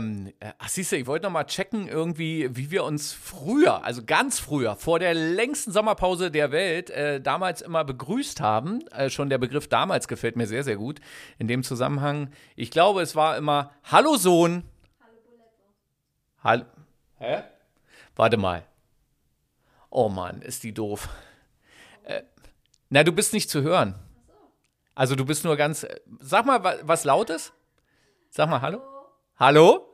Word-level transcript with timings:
ähm, 0.00 0.32
ach 0.58 0.68
siehst 0.68 0.92
du, 0.92 0.96
ich 0.96 1.06
wollte 1.06 1.26
noch 1.26 1.32
mal 1.32 1.44
checken 1.44 1.88
irgendwie, 1.88 2.48
wie 2.56 2.70
wir 2.70 2.84
uns 2.84 3.12
früher, 3.12 3.84
also 3.84 4.02
ganz 4.04 4.38
früher, 4.40 4.76
vor 4.76 4.98
der 4.98 5.14
längsten 5.14 5.72
Sommerpause 5.72 6.30
der 6.30 6.50
Welt, 6.52 6.90
äh, 6.90 7.20
damals 7.20 7.62
immer 7.62 7.84
begrüßt 7.84 8.40
haben. 8.40 8.86
Äh, 8.88 9.10
schon 9.10 9.30
der 9.30 9.38
Begriff 9.38 9.68
damals 9.68 10.08
gefällt 10.08 10.36
mir 10.36 10.46
sehr, 10.46 10.64
sehr 10.64 10.76
gut. 10.76 11.00
In 11.38 11.48
dem 11.48 11.62
Zusammenhang, 11.62 12.30
ich 12.56 12.70
glaube, 12.70 13.02
es 13.02 13.14
war 13.16 13.36
immer 13.36 13.70
Hallo 13.84 14.16
Sohn. 14.16 14.64
Hallo. 16.42 16.64
Hä? 17.18 17.42
Warte 18.16 18.36
mal. 18.36 18.64
Oh 19.90 20.08
Mann, 20.08 20.40
ist 20.42 20.62
die 20.62 20.72
doof. 20.72 21.08
Äh, 22.04 22.22
na, 22.88 23.04
du 23.04 23.12
bist 23.12 23.32
nicht 23.32 23.50
zu 23.50 23.62
hören. 23.62 23.94
Also 24.94 25.14
du 25.14 25.24
bist 25.24 25.44
nur 25.44 25.56
ganz. 25.56 25.86
Sag 26.20 26.44
mal 26.46 26.62
wa- 26.64 26.76
was 26.82 27.04
Lautes. 27.04 27.52
Sag 28.30 28.48
mal 28.48 28.60
Hallo. 28.60 28.80
Hallo? 29.36 29.89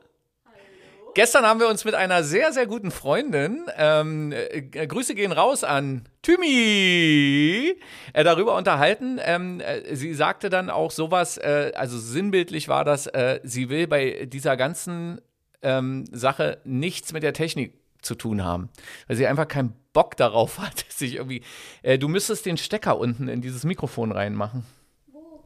Gestern 1.17 1.47
haben 1.47 1.59
wir 1.59 1.67
uns 1.67 1.83
mit 1.83 1.95
einer 1.95 2.23
sehr, 2.23 2.53
sehr 2.53 2.67
guten 2.67 2.91
Freundin, 2.91 3.65
ähm, 3.75 4.31
äh, 4.31 4.61
Grüße 4.61 5.15
gehen 5.15 5.31
raus 5.31 5.63
an 5.63 6.07
Thymi, 6.21 7.73
äh, 8.13 8.23
darüber 8.23 8.55
unterhalten. 8.55 9.19
Ähm, 9.23 9.59
äh, 9.59 9.95
sie 9.95 10.13
sagte 10.13 10.51
dann 10.51 10.69
auch 10.69 10.91
sowas, 10.91 11.39
äh, 11.39 11.71
also 11.73 11.97
sinnbildlich 11.97 12.67
war 12.67 12.85
das, 12.85 13.07
äh, 13.07 13.39
sie 13.41 13.69
will 13.69 13.87
bei 13.87 14.27
dieser 14.27 14.57
ganzen 14.57 15.19
ähm, 15.63 16.05
Sache 16.11 16.61
nichts 16.65 17.13
mit 17.13 17.23
der 17.23 17.33
Technik 17.33 17.73
zu 18.03 18.13
tun 18.13 18.43
haben, 18.43 18.69
weil 19.07 19.17
sie 19.17 19.25
einfach 19.25 19.47
keinen 19.47 19.73
Bock 19.93 20.17
darauf 20.17 20.59
hat, 20.59 20.85
sich 20.87 21.15
irgendwie. 21.15 21.41
Äh, 21.81 21.97
du 21.97 22.09
müsstest 22.09 22.45
den 22.45 22.57
Stecker 22.57 22.99
unten 22.99 23.27
in 23.27 23.41
dieses 23.41 23.63
Mikrofon 23.63 24.11
reinmachen. 24.11 24.65
Wo? 25.07 25.43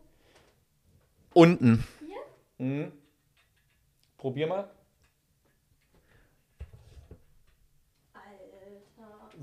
Unten. 1.34 1.86
Hier? 2.58 2.68
Mhm. 2.68 2.92
Probier 4.18 4.48
mal. 4.48 4.70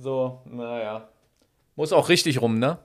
So, 0.00 0.42
naja. 0.44 1.08
Muss 1.74 1.92
auch 1.92 2.08
richtig 2.08 2.40
rum, 2.40 2.58
ne? 2.60 2.78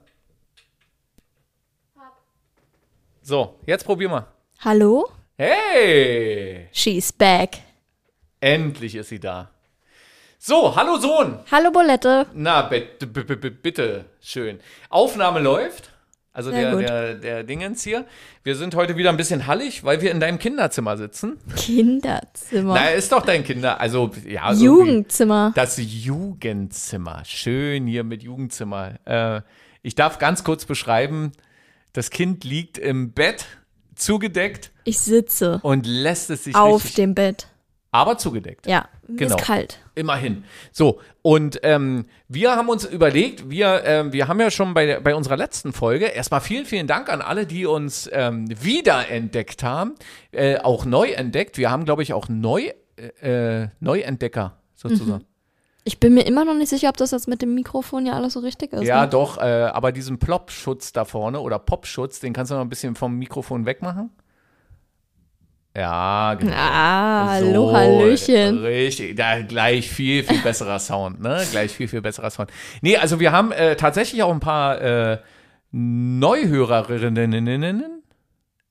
So, 3.22 3.60
jetzt 3.66 3.84
probier 3.84 4.08
mal. 4.08 4.26
Hallo? 4.58 5.08
Hey! 5.38 6.68
She's 6.72 7.12
back. 7.12 7.58
Endlich 8.40 8.96
ist 8.96 9.10
sie 9.10 9.20
da. 9.20 9.50
So, 10.38 10.74
hallo 10.74 10.96
Sohn. 10.96 11.38
Hallo 11.50 11.70
Bolette. 11.70 12.26
Na, 12.34 12.62
bitte, 12.62 13.06
bitte, 13.06 13.50
bitte, 13.50 14.04
schön. 14.20 14.60
Aufnahme 14.90 15.38
läuft. 15.40 15.90
Also 16.34 16.50
der, 16.50 16.74
der, 16.74 17.14
der 17.14 17.44
Dingens 17.44 17.84
hier. 17.84 18.06
Wir 18.42 18.56
sind 18.56 18.74
heute 18.74 18.96
wieder 18.96 19.10
ein 19.10 19.16
bisschen 19.16 19.46
hallig, 19.46 19.84
weil 19.84 20.02
wir 20.02 20.10
in 20.10 20.18
deinem 20.18 20.40
Kinderzimmer 20.40 20.96
sitzen. 20.96 21.38
Kinderzimmer. 21.54 22.74
Na, 22.74 22.88
ist 22.88 23.12
doch 23.12 23.24
dein 23.24 23.44
Kinder, 23.44 23.80
also 23.80 24.10
ja. 24.26 24.52
Jugendzimmer. 24.52 25.52
Das 25.54 25.78
Jugendzimmer. 25.78 27.22
Schön 27.24 27.86
hier 27.86 28.02
mit 28.02 28.24
Jugendzimmer. 28.24 28.94
Äh, 29.04 29.42
ich 29.82 29.94
darf 29.94 30.18
ganz 30.18 30.42
kurz 30.42 30.64
beschreiben, 30.64 31.30
das 31.92 32.10
Kind 32.10 32.42
liegt 32.42 32.78
im 32.78 33.12
Bett, 33.12 33.46
zugedeckt 33.94 34.72
Ich 34.82 34.98
sitze 34.98 35.60
und 35.62 35.86
lässt 35.86 36.30
es 36.30 36.42
sich 36.42 36.56
auf 36.56 36.90
dem 36.94 37.14
Bett. 37.14 37.46
Aber 37.94 38.18
zugedeckt. 38.18 38.66
Ja, 38.66 38.88
Genau. 39.06 39.36
ist 39.36 39.44
kalt. 39.44 39.78
Immerhin. 39.94 40.44
So, 40.72 41.00
und 41.22 41.60
ähm, 41.62 42.06
wir 42.26 42.56
haben 42.56 42.68
uns 42.68 42.84
überlegt, 42.84 43.48
wir, 43.48 43.82
ähm, 43.84 44.12
wir 44.12 44.26
haben 44.26 44.40
ja 44.40 44.50
schon 44.50 44.74
bei, 44.74 44.98
bei 44.98 45.14
unserer 45.14 45.36
letzten 45.36 45.72
Folge, 45.72 46.06
erstmal 46.06 46.40
vielen, 46.40 46.66
vielen 46.66 46.88
Dank 46.88 47.08
an 47.08 47.22
alle, 47.22 47.46
die 47.46 47.66
uns 47.66 48.10
ähm, 48.12 48.46
wiederentdeckt 48.48 49.62
haben, 49.62 49.94
äh, 50.32 50.58
auch 50.58 50.84
neu 50.84 51.10
entdeckt. 51.10 51.56
Wir 51.56 51.70
haben, 51.70 51.84
glaube 51.84 52.02
ich, 52.02 52.12
auch 52.12 52.28
neu, 52.28 52.72
äh, 52.96 53.62
äh, 53.62 53.68
Neuentdecker 53.78 54.56
sozusagen. 54.74 55.24
Ich 55.84 56.00
bin 56.00 56.14
mir 56.14 56.26
immer 56.26 56.44
noch 56.44 56.54
nicht 56.54 56.70
sicher, 56.70 56.88
ob 56.88 56.96
das 56.96 57.12
jetzt 57.12 57.28
mit 57.28 57.42
dem 57.42 57.54
Mikrofon 57.54 58.06
ja 58.06 58.14
alles 58.14 58.32
so 58.32 58.40
richtig 58.40 58.72
ist. 58.72 58.82
Ja, 58.84 59.02
ne? 59.02 59.08
doch, 59.08 59.38
äh, 59.38 59.42
aber 59.42 59.92
diesen 59.92 60.18
Plop-Schutz 60.18 60.92
da 60.92 61.04
vorne 61.04 61.38
oder 61.40 61.60
Popschutz, 61.60 62.18
den 62.18 62.32
kannst 62.32 62.50
du 62.50 62.56
noch 62.56 62.62
ein 62.62 62.70
bisschen 62.70 62.96
vom 62.96 63.16
Mikrofon 63.16 63.66
wegmachen. 63.66 64.10
Ja, 65.76 66.34
genau. 66.34 66.52
Ah, 66.54 67.30
hallo, 67.30 67.68
So, 67.68 67.76
Hallöchen. 67.76 68.58
Richtig, 68.58 69.16
da 69.16 69.42
gleich 69.42 69.90
viel, 69.90 70.22
viel 70.22 70.40
besserer 70.40 70.78
Sound, 70.78 71.20
ne? 71.20 71.44
Gleich 71.50 71.72
viel, 71.72 71.88
viel 71.88 72.00
besserer 72.00 72.30
Sound. 72.30 72.50
Nee, 72.80 72.96
also 72.96 73.18
wir 73.18 73.32
haben 73.32 73.50
äh, 73.50 73.74
tatsächlich 73.74 74.22
auch 74.22 74.32
ein 74.32 74.38
paar 74.38 74.80
äh, 74.80 75.18
Neuhörerinnen, 75.72 78.02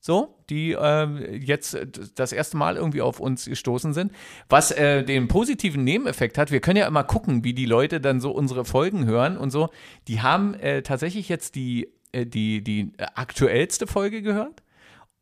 so, 0.00 0.34
die 0.48 0.72
äh, 0.72 1.36
jetzt 1.36 1.76
das 2.14 2.32
erste 2.32 2.56
Mal 2.56 2.76
irgendwie 2.76 3.02
auf 3.02 3.20
uns 3.20 3.44
gestoßen 3.44 3.92
sind. 3.92 4.10
Was 4.48 4.70
äh, 4.70 5.02
den 5.02 5.28
positiven 5.28 5.84
Nebeneffekt 5.84 6.38
hat, 6.38 6.50
wir 6.50 6.60
können 6.60 6.78
ja 6.78 6.86
immer 6.86 7.04
gucken, 7.04 7.44
wie 7.44 7.52
die 7.52 7.66
Leute 7.66 8.00
dann 8.00 8.20
so 8.20 8.30
unsere 8.30 8.64
Folgen 8.64 9.04
hören 9.04 9.36
und 9.36 9.50
so. 9.50 9.68
Die 10.08 10.22
haben 10.22 10.54
äh, 10.54 10.82
tatsächlich 10.82 11.28
jetzt 11.28 11.54
die, 11.54 11.92
äh, 12.12 12.24
die, 12.24 12.64
die 12.64 12.92
äh, 12.96 13.06
aktuellste 13.14 13.86
Folge 13.86 14.22
gehört. 14.22 14.62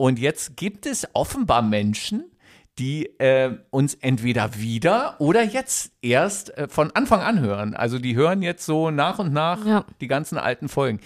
Und 0.03 0.19
jetzt 0.19 0.57
gibt 0.57 0.85
es 0.87 1.07
offenbar 1.13 1.63
Menschen, 1.63 2.25
die 2.77 3.07
äh, 3.21 3.53
uns 3.71 3.95
entweder 3.95 4.57
wieder 4.59 5.15
oder 5.21 5.45
jetzt 5.45 5.93
erst 6.03 6.59
äh, 6.59 6.67
von 6.67 6.91
Anfang 6.91 7.21
an 7.21 7.39
hören. 7.39 7.75
Also 7.75 8.01
die 8.01 8.17
hören 8.17 8.43
jetzt 8.43 8.67
so 8.67 8.91
nach 8.91 9.21
und 9.21 9.33
nach 9.33 9.65
Ja. 9.65 9.85
die 10.01 10.09
ganzen 10.09 10.39
alten 10.39 10.69
Folgen. 10.69 10.99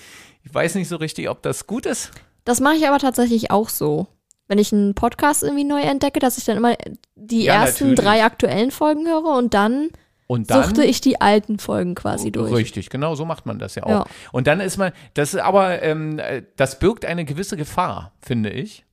Ich 0.44 0.54
weiß 0.54 0.76
nicht 0.76 0.88
so 0.88 0.96
richtig, 0.96 1.28
ob 1.28 1.42
das 1.42 1.66
gut 1.66 1.84
ist. 1.84 2.10
Das 2.46 2.60
mache 2.60 2.76
ich 2.76 2.88
aber 2.88 2.98
tatsächlich 2.98 3.50
auch 3.50 3.68
so. 3.68 4.06
Wenn 4.48 4.56
ich 4.58 4.72
einen 4.72 4.94
Podcast 4.94 5.42
irgendwie 5.42 5.64
neu 5.64 5.82
entdecke, 5.82 6.18
dass 6.18 6.38
ich 6.38 6.46
dann 6.46 6.56
immer 6.56 6.74
die 7.16 7.42
Ja, 7.44 7.64
ersten 7.64 7.90
natürlich. 7.90 8.00
drei 8.02 8.24
aktuellen 8.24 8.70
Folgen 8.70 9.06
höre 9.06 9.36
und 9.36 9.52
dann, 9.52 9.90
Und 10.26 10.50
dann 10.50 10.64
suchte 10.64 10.84
ich 10.84 11.02
die 11.02 11.20
alten 11.20 11.58
Folgen 11.58 11.94
quasi 11.94 12.32
durch. 12.32 12.50
Richtig, 12.50 12.88
genau 12.88 13.14
so 13.14 13.26
macht 13.26 13.44
man 13.44 13.58
das 13.58 13.74
ja 13.74 13.82
auch. 13.82 13.90
Ja. 13.90 14.06
Und 14.32 14.46
dann 14.46 14.60
ist 14.60 14.78
man, 14.78 14.92
das 15.12 15.34
ist 15.34 15.40
aber, 15.40 15.82
ähm, 15.82 16.18
äh, 16.18 16.44
das 16.56 16.78
birgt 16.78 17.04
eine 17.04 17.26
gewisse 17.26 17.58
Gefahr, 17.58 18.12
finde 18.22 18.48
ich. 18.48 18.85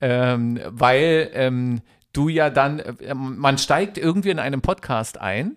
Ähm, 0.00 0.60
weil 0.66 1.30
ähm, 1.34 1.80
du 2.12 2.28
ja 2.28 2.50
dann, 2.50 2.78
äh, 2.78 3.14
man 3.14 3.58
steigt 3.58 3.98
irgendwie 3.98 4.30
in 4.30 4.38
einem 4.38 4.60
Podcast 4.60 5.20
ein 5.20 5.56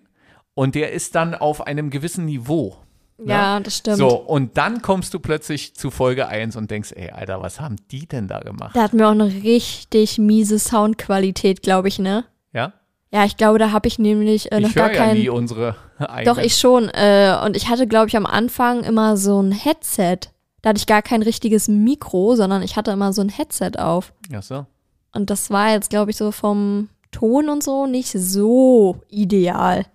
und 0.54 0.74
der 0.74 0.92
ist 0.92 1.14
dann 1.14 1.34
auf 1.34 1.66
einem 1.66 1.90
gewissen 1.90 2.24
Niveau. 2.24 2.76
Ja, 3.24 3.58
das 3.58 3.78
stimmt. 3.78 3.96
So, 3.96 4.08
und 4.10 4.56
dann 4.56 4.80
kommst 4.80 5.12
du 5.12 5.18
plötzlich 5.18 5.74
zu 5.74 5.90
Folge 5.90 6.28
1 6.28 6.54
und 6.54 6.70
denkst, 6.70 6.92
ey, 6.94 7.10
Alter, 7.10 7.42
was 7.42 7.60
haben 7.60 7.76
die 7.90 8.06
denn 8.06 8.28
da 8.28 8.38
gemacht? 8.38 8.76
Da 8.76 8.82
hatten 8.82 8.98
wir 8.98 9.08
auch 9.08 9.12
eine 9.12 9.26
richtig 9.42 10.18
miese 10.18 10.58
Soundqualität, 10.58 11.62
glaube 11.62 11.88
ich, 11.88 11.98
ne? 11.98 12.24
Ja? 12.52 12.74
Ja, 13.12 13.24
ich 13.24 13.36
glaube, 13.36 13.58
da 13.58 13.72
habe 13.72 13.88
ich 13.88 13.98
nämlich 13.98 14.52
äh, 14.52 14.60
noch 14.60 14.68
ich 14.68 14.74
gar 14.74 14.88
höre 14.88 14.94
ja 14.94 15.04
kein. 15.06 15.16
nie 15.16 15.28
unsere 15.28 15.74
eigenen. 15.98 16.24
Doch, 16.26 16.40
ich 16.40 16.56
schon. 16.56 16.88
Äh, 16.90 17.36
und 17.44 17.56
ich 17.56 17.68
hatte, 17.68 17.88
glaube 17.88 18.08
ich, 18.08 18.16
am 18.16 18.26
Anfang 18.26 18.84
immer 18.84 19.16
so 19.16 19.42
ein 19.42 19.50
Headset. 19.50 20.18
Da 20.62 20.70
hatte 20.70 20.78
ich 20.78 20.86
gar 20.86 21.02
kein 21.02 21.22
richtiges 21.22 21.68
Mikro, 21.68 22.34
sondern 22.34 22.62
ich 22.62 22.76
hatte 22.76 22.90
immer 22.90 23.12
so 23.12 23.22
ein 23.22 23.28
Headset 23.28 23.72
auf. 23.78 24.12
Ach 24.34 24.42
so. 24.42 24.66
Und 25.14 25.30
das 25.30 25.50
war 25.50 25.70
jetzt, 25.72 25.90
glaube 25.90 26.10
ich, 26.10 26.16
so 26.16 26.32
vom 26.32 26.88
Ton 27.10 27.48
und 27.48 27.62
so 27.62 27.86
nicht 27.86 28.10
so 28.10 29.00
ideal. 29.08 29.86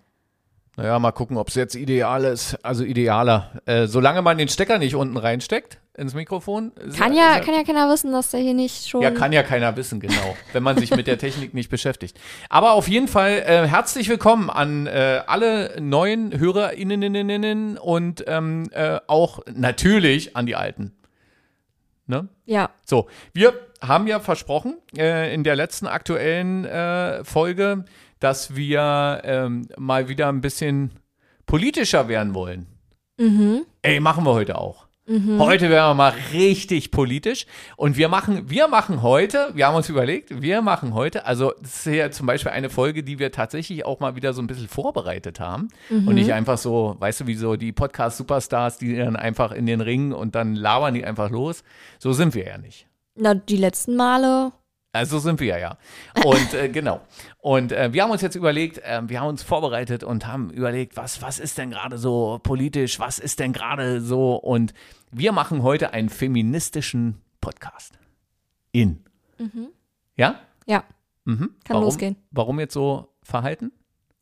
Naja, 0.75 0.97
mal 0.97 1.11
gucken, 1.11 1.37
ob 1.37 1.49
es 1.49 1.55
jetzt 1.55 1.75
ideal 1.75 2.23
ist. 2.23 2.57
Also 2.63 2.83
idealer. 2.83 3.61
Äh, 3.65 3.87
solange 3.87 4.21
man 4.21 4.37
den 4.37 4.47
Stecker 4.47 4.79
nicht 4.79 4.95
unten 4.95 5.17
reinsteckt 5.17 5.79
ins 5.95 6.13
Mikrofon. 6.13 6.71
Kann 6.97 7.13
ja, 7.13 7.39
kann 7.39 7.53
ja 7.53 7.63
keiner 7.63 7.89
wissen, 7.89 8.11
dass 8.11 8.31
der 8.31 8.39
hier 8.39 8.53
nicht 8.53 8.87
schon. 8.89 9.01
Ja, 9.01 9.11
kann 9.11 9.31
ja 9.31 9.43
keiner 9.43 9.75
wissen, 9.77 9.99
genau, 9.99 10.35
wenn 10.51 10.63
man 10.63 10.77
sich 10.77 10.95
mit 10.95 11.05
der 11.07 11.17
Technik 11.17 11.53
nicht 11.53 11.69
beschäftigt. 11.69 12.19
Aber 12.49 12.73
auf 12.73 12.87
jeden 12.87 13.07
Fall 13.07 13.43
äh, 13.45 13.67
herzlich 13.67 14.09
willkommen 14.09 14.49
an 14.49 14.87
äh, 14.87 15.21
alle 15.27 15.79
neuen 15.79 16.37
HörerInnen 16.37 17.77
und 17.77 18.23
ähm, 18.27 18.69
äh, 18.71 18.99
auch 19.07 19.41
natürlich 19.53 20.35
an 20.35 20.45
die 20.45 20.55
Alten. 20.55 20.93
Ne? 22.05 22.27
Ja, 22.45 22.69
So, 22.85 23.07
wir 23.33 23.53
haben 23.81 24.07
ja 24.07 24.19
versprochen 24.19 24.77
äh, 24.97 25.33
in 25.33 25.43
der 25.43 25.55
letzten 25.55 25.87
aktuellen 25.87 26.65
äh, 26.65 27.23
Folge, 27.23 27.85
dass 28.19 28.55
wir 28.55 29.21
ähm, 29.23 29.67
mal 29.77 30.09
wieder 30.09 30.29
ein 30.29 30.41
bisschen 30.41 30.91
politischer 31.45 32.07
werden 32.07 32.33
wollen. 32.33 32.67
Ey, 33.83 33.99
machen 33.99 34.25
wir 34.25 34.33
heute 34.33 34.57
auch. 34.57 34.82
Heute 35.05 35.69
werden 35.69 35.89
wir 35.89 35.93
mal 35.95 36.13
richtig 36.31 36.89
politisch. 36.91 37.45
Und 37.75 37.97
wir 37.97 38.07
machen, 38.07 38.49
wir 38.49 38.69
machen 38.69 39.01
heute, 39.01 39.51
wir 39.53 39.67
haben 39.67 39.75
uns 39.75 39.89
überlegt, 39.89 40.41
wir 40.41 40.61
machen 40.61 40.93
heute, 40.93 41.25
also 41.25 41.51
das 41.61 41.85
ist 41.85 41.93
ja 41.93 42.09
zum 42.09 42.25
Beispiel 42.25 42.51
eine 42.53 42.69
Folge, 42.69 43.03
die 43.03 43.19
wir 43.19 43.31
tatsächlich 43.31 43.85
auch 43.85 43.99
mal 43.99 44.15
wieder 44.15 44.31
so 44.33 44.41
ein 44.41 44.47
bisschen 44.47 44.69
vorbereitet 44.69 45.41
haben. 45.41 45.67
Und 45.89 46.15
nicht 46.15 46.31
einfach 46.31 46.57
so, 46.57 46.95
weißt 46.99 47.21
du, 47.21 47.27
wie 47.27 47.35
so 47.35 47.57
die 47.57 47.73
Podcast-Superstars, 47.73 48.77
die 48.77 48.95
dann 48.95 49.17
einfach 49.17 49.51
in 49.51 49.65
den 49.65 49.81
Ring 49.81 50.13
und 50.13 50.35
dann 50.35 50.55
labern 50.55 50.93
die 50.93 51.03
einfach 51.03 51.29
los. 51.29 51.63
So 51.99 52.13
sind 52.13 52.33
wir 52.33 52.45
ja 52.45 52.57
nicht. 52.57 52.87
na, 53.15 53.33
die 53.35 53.57
letzten 53.57 53.95
Male. 53.95 54.53
Also 54.93 55.17
sind 55.17 55.39
wir 55.39 55.57
ja. 55.57 55.77
Und 56.23 56.53
äh, 56.53 56.69
genau. 56.69 57.01
Und 57.39 57.71
äh, 57.71 57.91
wir 57.91 58.03
haben 58.03 58.11
uns 58.11 58.21
jetzt 58.21 58.35
überlegt, 58.35 58.77
äh, 58.77 59.01
wir 59.07 59.19
haben 59.19 59.29
uns 59.29 59.41
vorbereitet 59.41 60.03
und 60.03 60.27
haben 60.27 60.51
überlegt, 60.51 60.95
was, 60.95 61.21
was 61.21 61.39
ist 61.39 61.57
denn 61.57 61.71
gerade 61.71 61.97
so 61.97 62.39
politisch, 62.43 62.99
was 62.99 63.17
ist 63.17 63.39
denn 63.39 63.53
gerade 63.53 64.01
so. 64.01 64.35
Und 64.35 64.75
wir 65.11 65.31
machen 65.31 65.63
heute 65.63 65.93
einen 65.93 66.09
feministischen 66.09 67.21
Podcast. 67.41 67.97
In. 68.71 69.03
Ja? 70.15 70.39
Ja. 70.67 70.83
Mhm. 71.25 71.55
Kann 71.63 71.75
warum, 71.75 71.83
losgehen. 71.83 72.15
Warum 72.29 72.59
jetzt 72.59 72.73
so 72.73 73.09
verhalten? 73.23 73.71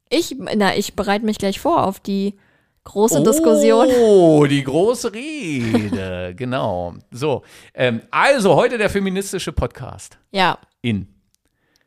Ich, 0.10 0.36
na, 0.40 0.76
ich 0.76 0.96
bereite 0.96 1.26
mich 1.26 1.38
gleich 1.38 1.60
vor 1.60 1.86
auf 1.86 2.00
die 2.00 2.38
große 2.84 3.22
Diskussion. 3.24 3.88
Oh, 4.02 4.46
die 4.46 4.64
große 4.64 5.14
Rede, 5.14 6.34
genau. 6.38 6.96
So, 7.12 7.44
ähm, 7.74 8.02
also 8.12 8.56
heute 8.56 8.78
der 8.78 8.90
feministische 8.90 9.52
Podcast 9.52 10.18
Ja, 10.32 10.58
in. 10.82 11.08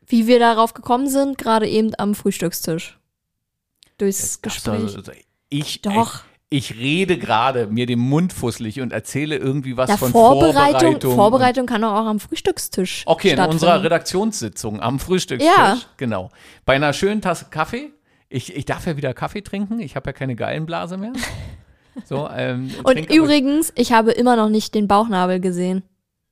wie 0.07 0.27
wir 0.27 0.39
darauf 0.39 0.73
gekommen 0.73 1.09
sind, 1.09 1.37
gerade 1.37 1.67
eben 1.67 1.91
am 1.97 2.15
Frühstückstisch. 2.15 2.97
Durchs 3.97 4.41
du 4.41 4.49
Gespräch. 4.49 4.73
also- 4.95 5.01
Ich, 5.49 5.81
Doch. 5.81 6.21
Ich, 6.49 6.71
ich 6.71 6.79
rede 6.79 7.17
gerade 7.17 7.67
mir 7.67 7.85
den 7.85 7.99
Mund 7.99 8.31
fusselig 8.31 8.79
und 8.81 8.93
erzähle 8.93 9.35
irgendwie 9.37 9.77
was 9.77 9.89
Ja, 9.89 9.97
von 9.97 10.11
Vorbereitung, 10.11 10.53
Vorbereitung. 10.71 11.15
Vorbereitung 11.15 11.65
kann 11.65 11.83
auch 11.83 12.05
am 12.05 12.19
Frühstückstisch 12.19 13.03
Okay, 13.05 13.31
in 13.31 13.39
unserer 13.39 13.83
Redaktionssitzung 13.83 14.79
am 14.79 14.99
Frühstückstisch. 14.99 15.51
Ja. 15.57 15.77
Genau. 15.97 16.29
Bei 16.65 16.75
einer 16.75 16.93
schönen 16.93 17.21
Tasse 17.21 17.45
Kaffee. 17.49 17.91
Ich, 18.35 18.53
ich 18.55 18.65
darf 18.65 18.85
ja 18.85 18.97
wieder 18.97 19.13
Kaffee 19.13 19.41
trinken. 19.41 19.79
Ich 19.79 19.95
habe 19.95 20.09
ja 20.09 20.13
keine 20.13 20.35
Gallenblase 20.35 20.97
mehr. 20.97 21.13
So, 22.03 22.27
ähm, 22.29 22.71
Und 22.83 23.09
übrigens, 23.09 23.71
ich 23.77 23.93
habe 23.93 24.11
immer 24.11 24.35
noch 24.35 24.49
nicht 24.49 24.75
den 24.75 24.85
Bauchnabel 24.89 25.39
gesehen. 25.39 25.81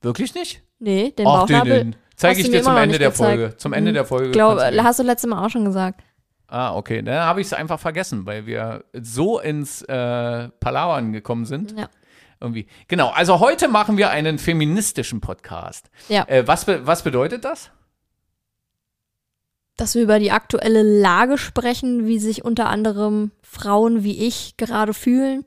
Wirklich 0.02 0.36
nicht? 0.36 0.62
Nee, 0.80 1.12
den 1.18 1.26
Ach, 1.26 1.46
den, 1.46 1.54
Bauchnabel. 1.60 1.84
den 1.86 1.96
zeige 2.18 2.40
hast 2.40 2.46
ich 2.46 2.52
dir 2.52 2.62
zum 2.62 2.76
Ende 2.76 3.00
der 3.00 3.12
gezeigt. 3.12 3.40
Folge. 3.40 3.56
Zum 3.58 3.72
Ende 3.72 3.92
Mhm. 3.92 3.94
der 3.94 4.04
Folge. 4.06 4.32
Glaub, 4.32 4.60
hast 4.60 5.00
du 5.00 5.04
letztes 5.04 5.30
Mal 5.30 5.42
auch 5.46 5.50
schon 5.50 5.64
gesagt. 5.64 6.02
ah, 6.48 6.76
okay. 6.76 7.02
Dann 7.02 7.18
habe 7.22 7.40
ich 7.40 7.48
es 7.48 7.54
einfach 7.54 7.80
vergessen, 7.80 8.26
weil 8.26 8.46
wir 8.46 8.84
so 8.92 9.40
ins 9.40 9.84
äh, 9.84 10.50
Palauern 10.60 11.14
gekommen 11.14 11.46
sind. 11.46 11.80
Ja. 11.80 11.88
Irgendwie. 12.42 12.68
Genau, 12.90 13.12
also 13.12 13.40
heute 13.40 13.70
machen 13.70 13.96
wir 13.96 14.10
einen 14.10 14.40
feministischen 14.40 15.22
Podcast. 15.22 15.90
Ja. 16.10 16.26
Äh, 16.28 16.46
was, 16.46 16.68
was 16.68 17.04
bedeutet 17.04 17.46
das? 17.46 17.72
Dass 19.78 19.96
wir 19.96 20.04
über 20.04 20.20
die 20.20 20.31
aktuelle 20.31 20.84
Lage 20.84 21.38
sprechen, 21.38 22.06
wie 22.06 22.20
sich 22.20 22.46
unter 22.46 22.70
anderem 22.70 23.31
Frauen 23.42 24.04
wie 24.04 24.25
ich 24.25 24.56
gerade 24.58 24.94
fühlen 24.94 25.46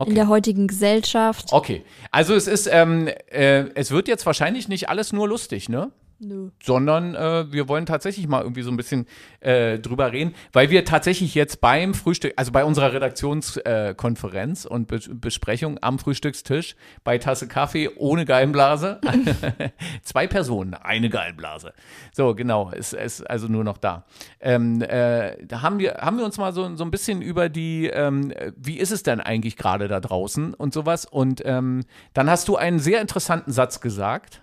Okay. 0.00 0.10
in 0.10 0.14
der 0.14 0.28
heutigen 0.28 0.68
Gesellschaft. 0.68 1.52
Okay, 1.52 1.84
also 2.12 2.32
es 2.34 2.46
ist, 2.46 2.68
ähm, 2.70 3.08
äh, 3.30 3.64
es 3.74 3.90
wird 3.90 4.06
jetzt 4.06 4.24
wahrscheinlich 4.26 4.68
nicht 4.68 4.88
alles 4.88 5.12
nur 5.12 5.26
lustig, 5.26 5.68
ne? 5.68 5.90
Nö. 6.20 6.50
sondern 6.60 7.14
äh, 7.14 7.52
wir 7.52 7.68
wollen 7.68 7.86
tatsächlich 7.86 8.26
mal 8.26 8.42
irgendwie 8.42 8.62
so 8.62 8.70
ein 8.70 8.76
bisschen 8.76 9.06
äh, 9.40 9.78
drüber 9.78 10.10
reden, 10.12 10.34
weil 10.52 10.68
wir 10.70 10.84
tatsächlich 10.84 11.34
jetzt 11.34 11.60
beim 11.60 11.94
Frühstück, 11.94 12.32
also 12.36 12.50
bei 12.50 12.64
unserer 12.64 12.92
Redaktionskonferenz 12.92 14.64
äh, 14.64 14.68
und 14.68 14.88
Be 14.88 14.98
Besprechung 15.08 15.78
am 15.80 15.98
Frühstückstisch 15.98 16.74
bei 17.04 17.18
Tasse 17.18 17.46
Kaffee 17.46 17.88
ohne 17.96 18.24
Gallenblase, 18.24 19.00
zwei 20.02 20.26
Personen, 20.26 20.74
eine 20.74 21.08
Gallenblase. 21.08 21.72
So, 22.12 22.34
genau, 22.34 22.70
ist, 22.70 22.94
ist 22.94 23.22
also 23.28 23.46
nur 23.46 23.62
noch 23.62 23.78
da. 23.78 24.04
Ähm, 24.40 24.82
äh, 24.82 25.36
da 25.44 25.62
haben 25.62 25.78
wir, 25.78 25.98
haben 26.00 26.18
wir 26.18 26.24
uns 26.24 26.36
mal 26.36 26.52
so, 26.52 26.74
so 26.74 26.84
ein 26.84 26.90
bisschen 26.90 27.22
über 27.22 27.48
die, 27.48 27.86
ähm, 27.86 28.32
wie 28.56 28.78
ist 28.78 28.90
es 28.90 29.04
denn 29.04 29.20
eigentlich 29.20 29.56
gerade 29.56 29.86
da 29.86 30.00
draußen 30.00 30.54
und 30.54 30.74
sowas 30.74 31.04
und 31.04 31.42
ähm, 31.44 31.84
dann 32.12 32.28
hast 32.28 32.48
du 32.48 32.56
einen 32.56 32.80
sehr 32.80 33.00
interessanten 33.00 33.52
Satz 33.52 33.80
gesagt. 33.80 34.42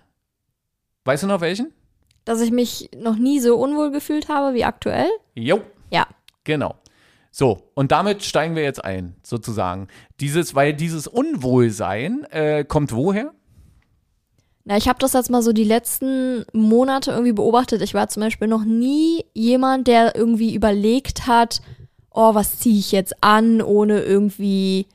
Weißt 1.06 1.22
du 1.22 1.28
noch 1.28 1.40
welchen? 1.40 1.72
Dass 2.24 2.40
ich 2.40 2.50
mich 2.50 2.90
noch 2.96 3.16
nie 3.16 3.38
so 3.40 3.56
unwohl 3.56 3.92
gefühlt 3.92 4.28
habe 4.28 4.54
wie 4.54 4.64
aktuell. 4.64 5.08
Jo. 5.34 5.60
Ja. 5.90 6.08
Genau. 6.44 6.74
So, 7.30 7.70
und 7.74 7.92
damit 7.92 8.24
steigen 8.24 8.56
wir 8.56 8.64
jetzt 8.64 8.84
ein, 8.84 9.14
sozusagen. 9.22 9.88
Dieses, 10.20 10.54
weil 10.54 10.74
dieses 10.74 11.06
Unwohlsein 11.06 12.24
äh, 12.30 12.64
kommt 12.64 12.92
woher? 12.92 13.32
Na, 14.64 14.76
ich 14.76 14.88
habe 14.88 14.98
das 14.98 15.12
jetzt 15.12 15.30
mal 15.30 15.42
so 15.42 15.52
die 15.52 15.64
letzten 15.64 16.44
Monate 16.52 17.12
irgendwie 17.12 17.34
beobachtet. 17.34 17.82
Ich 17.82 17.94
war 17.94 18.08
zum 18.08 18.22
Beispiel 18.22 18.48
noch 18.48 18.64
nie 18.64 19.24
jemand, 19.32 19.86
der 19.86 20.16
irgendwie 20.16 20.54
überlegt 20.54 21.28
hat, 21.28 21.60
oh, 22.10 22.34
was 22.34 22.58
ziehe 22.58 22.80
ich 22.80 22.90
jetzt 22.90 23.22
an, 23.22 23.62
ohne 23.62 24.00
irgendwie, 24.00 24.86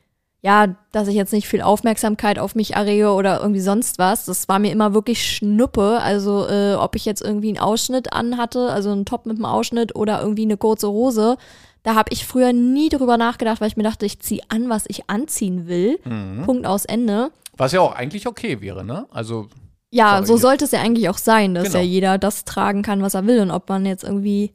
ja, 0.44 0.74
dass 0.90 1.06
ich 1.08 1.14
jetzt 1.14 1.32
nicht 1.32 1.46
viel 1.48 1.62
Aufmerksamkeit 1.62 2.38
auf 2.38 2.54
mich 2.56 2.74
errege 2.74 3.12
oder 3.12 3.40
irgendwie 3.40 3.60
sonst 3.60 3.98
was. 3.98 4.24
Das 4.24 4.48
war 4.48 4.58
mir 4.58 4.72
immer 4.72 4.92
wirklich 4.92 5.24
Schnuppe. 5.24 6.00
Also, 6.02 6.46
äh, 6.48 6.74
ob 6.74 6.96
ich 6.96 7.04
jetzt 7.04 7.22
irgendwie 7.22 7.48
einen 7.48 7.58
Ausschnitt 7.60 8.12
anhatte, 8.12 8.68
also 8.70 8.90
einen 8.90 9.04
Top 9.04 9.24
mit 9.24 9.36
einem 9.36 9.44
Ausschnitt 9.44 9.94
oder 9.94 10.20
irgendwie 10.20 10.42
eine 10.42 10.56
kurze 10.56 10.88
Hose. 10.90 11.36
Da 11.84 11.94
habe 11.94 12.10
ich 12.12 12.26
früher 12.26 12.52
nie 12.52 12.88
drüber 12.88 13.16
nachgedacht, 13.16 13.60
weil 13.60 13.68
ich 13.68 13.76
mir 13.76 13.82
dachte, 13.84 14.04
ich 14.04 14.18
ziehe 14.20 14.42
an, 14.48 14.68
was 14.68 14.84
ich 14.88 15.08
anziehen 15.08 15.66
will. 15.68 15.98
Punkt 16.44 16.66
aus 16.66 16.84
Ende. 16.84 17.30
Was 17.56 17.72
ja 17.72 17.80
auch 17.80 17.94
eigentlich 17.94 18.26
okay 18.26 18.60
wäre, 18.60 18.84
ne? 18.84 19.06
Also, 19.10 19.48
Ja, 19.90 20.24
so 20.24 20.36
sollte 20.36 20.64
es 20.64 20.70
ja 20.72 20.80
eigentlich 20.80 21.08
auch 21.08 21.18
sein, 21.18 21.54
dass 21.54 21.64
Genau. 21.68 21.78
ja 21.78 21.84
jeder 21.84 22.18
das 22.18 22.44
tragen 22.44 22.82
kann, 22.82 23.02
was 23.02 23.14
er 23.14 23.26
will. 23.26 23.40
Und 23.40 23.50
ob 23.50 23.68
man 23.68 23.84
jetzt 23.86 24.04
irgendwie 24.04 24.52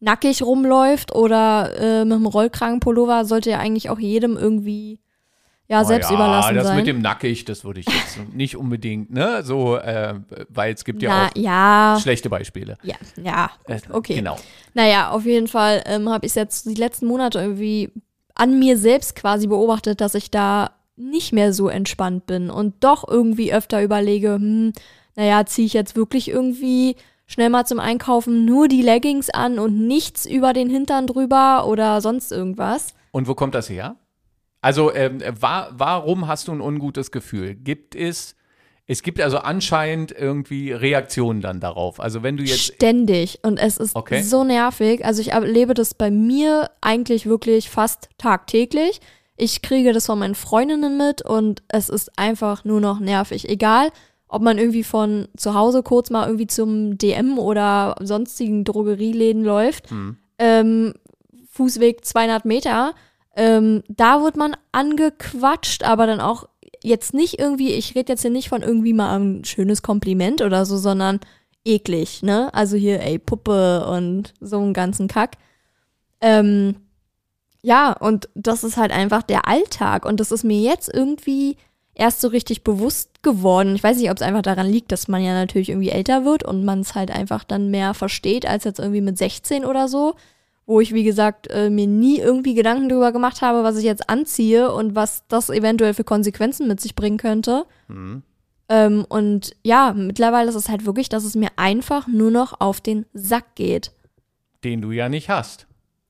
nackig 0.00 0.42
rumläuft 0.42 1.14
oder 1.14 1.70
äh, 1.78 2.04
mit 2.04 2.14
einem 2.14 2.26
Rollkragenpullover, 2.26 3.24
sollte 3.24 3.50
ja 3.50 3.58
eigentlich 3.58 3.88
auch 3.90 3.98
jedem 3.98 4.36
irgendwie 4.36 5.00
ja, 5.68 5.84
selbst 5.84 6.10
ja, 6.10 6.16
überlassen 6.16 6.54
das 6.54 6.66
sein. 6.66 6.76
mit 6.76 6.86
dem 6.86 7.00
Nackig, 7.00 7.44
das 7.46 7.64
würde 7.64 7.80
ich 7.80 7.86
jetzt 7.86 8.18
nicht 8.34 8.56
unbedingt, 8.56 9.10
ne? 9.10 9.42
So, 9.42 9.76
äh, 9.76 10.14
weil 10.48 10.74
es 10.74 10.84
gibt 10.84 11.02
ja 11.02 11.10
Na, 11.10 11.26
auch 11.28 11.30
ja, 11.36 11.98
schlechte 12.02 12.28
Beispiele. 12.28 12.76
ja, 12.82 12.96
ja, 13.22 13.50
Äh, 13.66 13.80
okay. 13.90 14.16
Genau. 14.16 14.36
Naja, 14.74 15.10
auf 15.10 15.24
jeden 15.24 15.48
Fall 15.48 15.82
ähm, 15.86 16.08
habe 16.10 16.26
ich 16.26 16.32
es 16.32 16.36
jetzt 16.36 16.66
die 16.66 16.74
letzten 16.74 17.06
Monate 17.06 17.38
irgendwie 17.38 17.92
an 18.34 18.58
mir 18.58 18.76
selbst 18.76 19.16
quasi 19.16 19.46
beobachtet, 19.46 20.00
dass 20.00 20.14
ich 20.14 20.30
da 20.30 20.72
nicht 20.96 21.32
mehr 21.32 21.52
so 21.52 21.68
entspannt 21.68 22.26
bin 22.26 22.50
und 22.50 22.84
doch 22.84 23.06
irgendwie 23.08 23.52
öfter 23.52 23.82
überlege, 23.82 24.34
hm, 24.34 24.72
naja, 25.16 25.46
ziehe 25.46 25.66
ich 25.66 25.72
jetzt 25.72 25.96
wirklich 25.96 26.28
irgendwie 26.28 26.96
schnell 27.26 27.48
mal 27.48 27.64
zum 27.64 27.80
Einkaufen 27.80 28.44
nur 28.44 28.68
die 28.68 28.82
Leggings 28.82 29.30
an 29.30 29.58
und 29.58 29.86
nichts 29.86 30.26
über 30.26 30.52
den 30.52 30.68
Hintern 30.68 31.06
drüber 31.06 31.66
oder 31.66 32.00
sonst 32.00 32.32
irgendwas. 32.32 32.94
Und 33.12 33.28
wo 33.28 33.34
kommt 33.34 33.54
das 33.54 33.70
her? 33.70 33.96
Also, 34.64 34.94
ähm, 34.94 35.20
wa 35.38 35.68
warum 35.72 36.26
hast 36.26 36.48
du 36.48 36.52
ein 36.52 36.62
ungutes 36.62 37.10
Gefühl? 37.10 37.54
Gibt 37.54 37.94
es, 37.94 38.34
es 38.86 39.02
gibt 39.02 39.20
also 39.20 39.36
anscheinend 39.38 40.10
irgendwie 40.10 40.72
Reaktionen 40.72 41.42
dann 41.42 41.60
darauf. 41.60 42.00
Also, 42.00 42.22
wenn 42.22 42.38
du 42.38 42.44
jetzt 42.44 42.74
Ständig. 42.74 43.40
Und 43.42 43.58
es 43.58 43.76
ist 43.76 43.94
Okay. 43.94 44.22
so 44.22 44.42
nervig. 44.42 45.04
Also 45.04 45.20
ich 45.20 45.32
erlebe 45.32 45.74
das 45.74 45.92
bei 45.92 46.10
mir 46.10 46.70
eigentlich 46.80 47.26
wirklich 47.26 47.68
fast 47.68 48.08
tagtäglich. 48.16 49.00
Ich 49.36 49.60
kriege 49.60 49.92
das 49.92 50.06
von 50.06 50.18
meinen 50.18 50.34
Freundinnen 50.34 50.96
mit 50.96 51.20
und 51.20 51.62
es 51.68 51.90
ist 51.90 52.18
einfach 52.18 52.64
nur 52.64 52.80
noch 52.80 53.00
nervig. 53.00 53.48
Egal, 53.48 53.90
ob 54.28 54.40
man 54.40 54.56
irgendwie 54.56 54.84
von 54.84 55.28
zu 55.36 55.52
Hause 55.52 55.82
kurz 55.82 56.08
mal 56.08 56.24
irgendwie 56.26 56.46
zum 56.46 56.96
DM 56.96 57.38
oder 57.38 57.96
sonstigen 58.00 58.64
Drogerieläden 58.64 59.44
läuft. 59.44 59.90
Hm. 59.90 60.16
Ähm, 60.38 60.94
Fußweg 61.50 62.02
200 62.04 62.46
Meter. 62.46 62.94
Ähm, 63.36 63.82
da 63.88 64.22
wird 64.22 64.36
man 64.36 64.56
angequatscht, 64.72 65.82
aber 65.82 66.06
dann 66.06 66.20
auch 66.20 66.48
jetzt 66.82 67.14
nicht 67.14 67.38
irgendwie, 67.38 67.72
ich 67.72 67.94
rede 67.94 68.12
jetzt 68.12 68.22
hier 68.22 68.30
nicht 68.30 68.48
von 68.48 68.62
irgendwie 68.62 68.92
mal 68.92 69.18
ein 69.18 69.44
schönes 69.44 69.82
Kompliment 69.82 70.42
oder 70.42 70.66
so, 70.66 70.76
sondern 70.76 71.20
eklig, 71.64 72.22
ne? 72.22 72.52
Also 72.52 72.76
hier, 72.76 73.00
ey, 73.00 73.18
Puppe 73.18 73.86
und 73.86 74.34
so 74.40 74.58
einen 74.58 74.74
ganzen 74.74 75.08
Kack. 75.08 75.38
Ähm, 76.20 76.76
ja, 77.62 77.92
und 77.92 78.28
das 78.34 78.62
ist 78.64 78.76
halt 78.76 78.92
einfach 78.92 79.22
der 79.22 79.48
Alltag 79.48 80.04
und 80.04 80.20
das 80.20 80.30
ist 80.30 80.44
mir 80.44 80.60
jetzt 80.60 80.92
irgendwie 80.92 81.56
erst 81.94 82.20
so 82.20 82.28
richtig 82.28 82.64
bewusst 82.64 83.22
geworden. 83.22 83.74
Ich 83.74 83.82
weiß 83.82 83.96
nicht, 83.96 84.10
ob 84.10 84.16
es 84.16 84.22
einfach 84.22 84.42
daran 84.42 84.66
liegt, 84.66 84.92
dass 84.92 85.08
man 85.08 85.22
ja 85.22 85.32
natürlich 85.32 85.70
irgendwie 85.70 85.90
älter 85.90 86.24
wird 86.24 86.44
und 86.44 86.64
man 86.64 86.80
es 86.80 86.94
halt 86.94 87.10
einfach 87.10 87.44
dann 87.44 87.70
mehr 87.70 87.94
versteht 87.94 88.46
als 88.46 88.64
jetzt 88.64 88.80
irgendwie 88.80 89.00
mit 89.00 89.16
16 89.16 89.64
oder 89.64 89.88
so, 89.88 90.14
wo 90.66 90.80
ich, 90.80 90.94
wie 90.94 91.04
gesagt, 91.04 91.48
äh, 91.50 91.70
mir 91.70 91.86
nie 91.86 92.18
irgendwie 92.18 92.54
Gedanken 92.54 92.88
darüber 92.88 93.12
gemacht 93.12 93.42
habe, 93.42 93.62
was 93.62 93.76
ich 93.76 93.84
jetzt 93.84 94.08
anziehe 94.08 94.72
und 94.72 94.94
was 94.94 95.26
das 95.28 95.50
eventuell 95.50 95.94
für 95.94 96.04
Konsequenzen 96.04 96.68
mit 96.68 96.80
sich 96.80 96.94
bringen 96.94 97.18
könnte. 97.18 97.66
Hm. 97.88 98.22
Ähm, 98.68 99.04
und 99.08 99.54
ja, 99.62 99.92
mittlerweile 99.92 100.48
ist 100.48 100.54
es 100.54 100.68
halt 100.68 100.86
wirklich, 100.86 101.08
dass 101.08 101.24
es 101.24 101.34
mir 101.34 101.50
einfach 101.56 102.06
nur 102.08 102.30
noch 102.30 102.60
auf 102.60 102.80
den 102.80 103.04
Sack 103.12 103.54
geht. 103.54 103.92
den 104.64 104.80
du 104.80 104.92
ja 104.92 105.10
nicht 105.10 105.28
hast. 105.28 105.66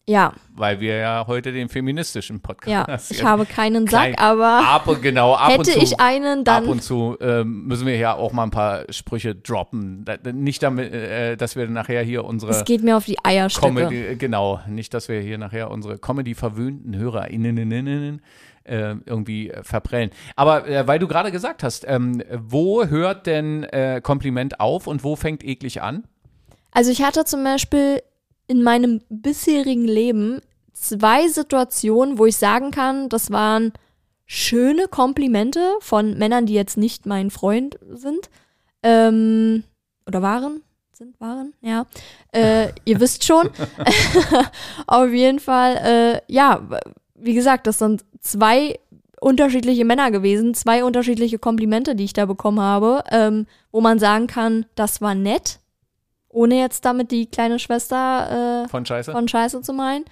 Ja, 0.07 0.35
Weil 0.55 0.81
wir 0.81 0.97
ja 0.97 1.25
heute 1.27 1.51
den 1.51 1.71
feministischen 1.71 2.41
Podcast 2.41 2.69
ja, 2.71 2.99
ich 3.17 3.25
habe 3.25 3.47
keinen 3.47 3.87
Sack, 3.87 4.15
Klein- 4.15 4.19
aber 4.19 4.67
ab 4.69 4.87
und 4.87 5.01
genau 5.01 5.35
ab 5.35 5.49
und 5.49 5.67
hätte 5.67 5.73
zu 5.73 5.79
ich 5.79 5.99
einen, 5.99 6.41
ab 6.41 6.45
dann 6.45 6.67
und 6.67 6.83
zu 6.83 7.17
ähm, 7.23 7.65
müssen 7.67 7.87
wir 7.87 7.97
ja 7.97 8.15
auch 8.15 8.33
mal 8.33 8.43
ein 8.43 8.51
paar 8.51 8.85
Sprüche 8.91 9.35
droppen. 9.35 10.05
Da, 10.05 10.19
nicht 10.33 10.63
damit, 10.63 10.93
äh, 10.93 11.37
dass 11.37 11.57
wir 11.57 11.69
nachher 11.69 12.03
hier 12.03 12.25
unsere 12.27 12.53
es 12.53 12.65
geht 12.65 12.83
mir 12.83 12.99
auf 12.99 13.07
die 13.07 13.17
Eierstücke. 13.25 13.67
Comedy, 13.67 14.07
äh, 14.07 14.17
genau, 14.17 14.61
nicht, 14.69 14.93
dass 14.93 15.09
wir 15.09 15.21
hier 15.21 15.39
nachher 15.39 15.71
unsere 15.71 15.99
Comedy 15.99 16.35
verwöhnten 16.35 16.95
HörerInnen 16.95 18.21
äh, 18.65 18.97
irgendwie 19.07 19.51
äh, 19.51 19.63
verprellen. 19.63 20.11
Aber 20.37 20.69
äh, 20.69 20.87
weil 20.87 20.99
du 20.99 21.09
gerade 21.09 21.33
gesagt 21.33 21.63
hast, 21.63 21.85
ähm, 21.89 22.23
wo 22.31 22.85
hört 22.85 23.27
denn 23.27 23.65
äh, 23.65 24.01
Kompliment 24.03 24.61
auf 24.61 24.87
und 24.87 25.03
wo 25.03 25.17
fängt 25.17 25.43
eklig 25.45 25.81
an? 25.81 26.05
Also 26.73 26.91
ich 26.91 27.03
hatte 27.03 27.25
zum 27.25 27.43
Beispiel 27.45 28.03
in 28.47 28.63
meinem 28.63 29.01
bisherigen 29.09 29.85
Leben 29.85 30.41
zwei 30.73 31.29
Situationen, 31.29 32.19
wo 32.19 32.27
ich 32.27 32.37
sagen 32.37 32.71
kann, 32.71 33.09
das 33.09 33.31
waren 33.31 33.73
schöne 34.27 34.89
Komplimente 34.89 35.61
von 35.81 36.17
Männern, 36.19 36.47
die 36.47 36.55
jetzt 36.55 36.77
nicht 36.77 37.07
mein 37.07 37.31
Freund 37.31 37.79
sind 37.91 38.31
ähm, 38.83 39.65
oder 40.07 40.23
waren. 40.23 40.63
sind, 40.93 41.19
waren, 41.21 41.55
ja. 41.61 41.87
Äh, 42.33 42.69
ihr 42.85 43.01
wisst 43.01 43.25
schon. 43.25 43.51
Auf 44.87 45.11
jeden 45.11 45.41
Fall, 45.41 45.77
äh, 45.77 46.33
ja, 46.33 46.63
wie 47.15 47.35
gesagt, 47.35 47.67
das 47.67 47.79
sind 47.79 48.05
zwei 48.21 48.79
unterschiedliche 49.21 49.85
Männer 49.85 50.11
gewesen, 50.11 50.55
zwei 50.55 50.85
unterschiedliche 50.85 51.39
Komplimente, 51.39 51.95
die 51.95 52.05
ich 52.05 52.13
da 52.13 52.27
bekommen 52.27 52.61
habe, 52.61 53.03
ähm, 53.11 53.47
wo 53.73 53.81
man 53.81 53.99
sagen 53.99 54.27
kann, 54.27 54.67
das 54.75 55.01
war 55.01 55.15
nett, 55.15 55.61
ohne 56.35 56.59
jetzt 56.59 56.85
damit 56.85 57.11
die 57.11 57.27
kleine 57.27 57.59
Schwester 57.59 58.65
äh, 58.65 58.69
von, 58.69 58.85
Scheiße. 58.85 59.13
von 59.13 59.29
Scheiße 59.29 59.63
zu 59.63 59.73
meinen. 59.73 60.05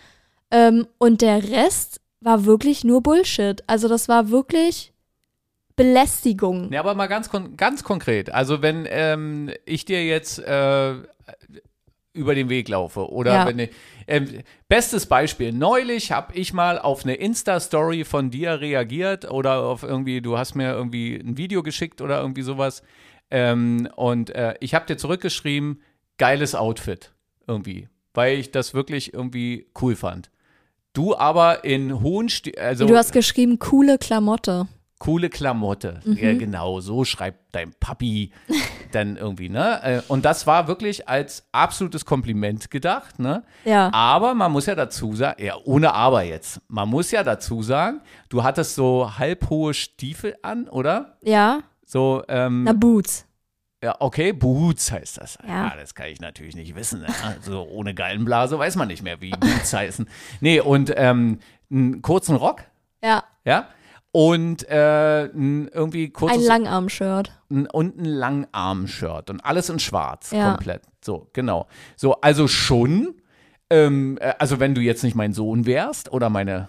Ähm, 0.50 0.86
und 0.98 1.20
der 1.20 1.42
Rest 1.50 2.00
war 2.20 2.44
wirklich 2.44 2.84
nur 2.84 3.02
Bullshit. 3.02 3.62
Also 3.66 3.88
das 3.88 4.08
war 4.08 4.30
wirklich 4.30 4.92
Belästigung. 5.76 6.72
Ja, 6.72 6.80
aber 6.80 6.94
mal 6.94 7.08
ganz, 7.08 7.28
kon 7.28 7.56
ganz 7.56 7.82
konkret. 7.82 8.32
Also 8.32 8.62
wenn 8.62 8.86
ähm, 8.88 9.50
ich 9.64 9.84
dir 9.84 10.04
jetzt 10.04 10.38
äh, 10.38 10.94
über 12.12 12.34
den 12.34 12.48
Weg 12.48 12.68
laufe 12.68 13.10
oder 13.10 13.32
ja. 13.32 13.46
wenn 13.46 13.58
ich, 13.58 13.70
äh, 14.06 14.20
bestes 14.68 15.06
Beispiel, 15.06 15.52
neulich 15.52 16.12
habe 16.12 16.34
ich 16.34 16.52
mal 16.52 16.78
auf 16.78 17.04
eine 17.04 17.14
Insta-Story 17.14 18.04
von 18.04 18.30
dir 18.30 18.60
reagiert 18.60 19.30
oder 19.30 19.64
auf 19.64 19.82
irgendwie, 19.82 20.20
du 20.20 20.36
hast 20.36 20.54
mir 20.54 20.72
irgendwie 20.72 21.16
ein 21.16 21.38
Video 21.38 21.62
geschickt 21.62 22.02
oder 22.02 22.20
irgendwie 22.20 22.42
sowas 22.42 22.82
ähm, 23.30 23.88
und 23.96 24.28
äh, 24.30 24.54
ich 24.60 24.74
habe 24.74 24.84
dir 24.84 24.98
zurückgeschrieben, 24.98 25.80
geiles 26.22 26.54
Outfit 26.54 27.10
irgendwie, 27.48 27.88
weil 28.14 28.38
ich 28.38 28.52
das 28.52 28.74
wirklich 28.74 29.12
irgendwie 29.12 29.66
cool 29.80 29.96
fand. 29.96 30.30
Du 30.92 31.16
aber 31.16 31.64
in 31.64 32.00
hohen, 32.00 32.28
Sti 32.28 32.56
also 32.58 32.86
du 32.86 32.96
hast 32.96 33.12
geschrieben 33.12 33.58
coole 33.58 33.98
Klamotte 33.98 34.68
coole 35.02 35.30
Klamotte. 35.30 35.98
Mhm. 36.04 36.16
Ja, 36.16 36.32
genau, 36.34 36.78
so 36.78 37.04
schreibt 37.04 37.52
dein 37.56 37.72
Papi 37.80 38.30
dann 38.92 39.16
irgendwie, 39.16 39.48
ne? 39.48 39.80
Äh, 39.82 40.02
und 40.06 40.24
das 40.24 40.46
war 40.46 40.68
wirklich 40.68 41.08
als 41.08 41.44
absolutes 41.50 42.04
Kompliment 42.04 42.70
gedacht, 42.70 43.18
ne? 43.18 43.42
Ja. 43.64 43.92
Aber 43.92 44.32
man 44.34 44.52
muss 44.52 44.66
ja 44.66 44.76
dazu 44.76 45.12
sagen, 45.16 45.44
ja, 45.44 45.56
ohne 45.64 45.92
Aber 45.92 46.22
jetzt. 46.22 46.60
Man 46.68 46.88
muss 46.88 47.10
ja 47.10 47.24
dazu 47.24 47.64
sagen, 47.64 48.00
du 48.28 48.44
hattest 48.44 48.76
so 48.76 49.18
halbhohe 49.18 49.74
Stiefel 49.74 50.36
an, 50.42 50.68
oder? 50.68 51.16
Ja. 51.24 51.62
So, 51.84 52.22
ähm. 52.28 52.62
Na, 52.62 52.72
Boots. 52.72 53.26
Ja, 53.82 53.96
okay, 53.98 54.32
Boots 54.32 54.92
heißt 54.92 55.18
das. 55.18 55.38
Ja. 55.46 55.66
ja 55.66 55.76
das 55.76 55.94
kann 55.94 56.06
ich 56.06 56.20
natürlich 56.20 56.54
nicht 56.54 56.74
wissen. 56.76 57.00
Ne? 57.00 57.08
Also 57.24 57.66
ohne 57.68 57.94
Gallenblase 57.94 58.58
weiß 58.58 58.76
man 58.76 58.88
nicht 58.88 59.02
mehr, 59.02 59.20
wie 59.20 59.30
Boots 59.30 59.72
heißen. 59.72 60.08
Nee, 60.40 60.60
und 60.60 60.92
ähm, 60.96 61.40
einen 61.70 62.00
kurzen 62.00 62.36
Rock. 62.36 62.62
Ja. 63.02 63.24
Ja 63.44 63.68
und 64.12 64.68
äh, 64.68 65.24
irgendwie 65.24 66.10
kurz. 66.10 66.32
Ein 66.32 66.42
Langarm-Shirt. 66.42 67.32
Und 67.48 67.98
ein 67.98 68.04
Langarm-Shirt 68.04 69.30
und 69.30 69.40
alles 69.40 69.70
in 69.70 69.78
schwarz 69.78 70.30
ja. 70.30 70.50
komplett. 70.50 70.82
So, 71.02 71.28
genau. 71.32 71.66
So, 71.96 72.20
also 72.20 72.46
schon, 72.46 73.14
ähm, 73.70 74.18
äh, 74.20 74.34
also 74.38 74.60
wenn 74.60 74.74
du 74.74 74.82
jetzt 74.82 75.02
nicht 75.02 75.16
mein 75.16 75.32
Sohn 75.32 75.66
wärst 75.66 76.12
oder 76.12 76.28
meine 76.28 76.68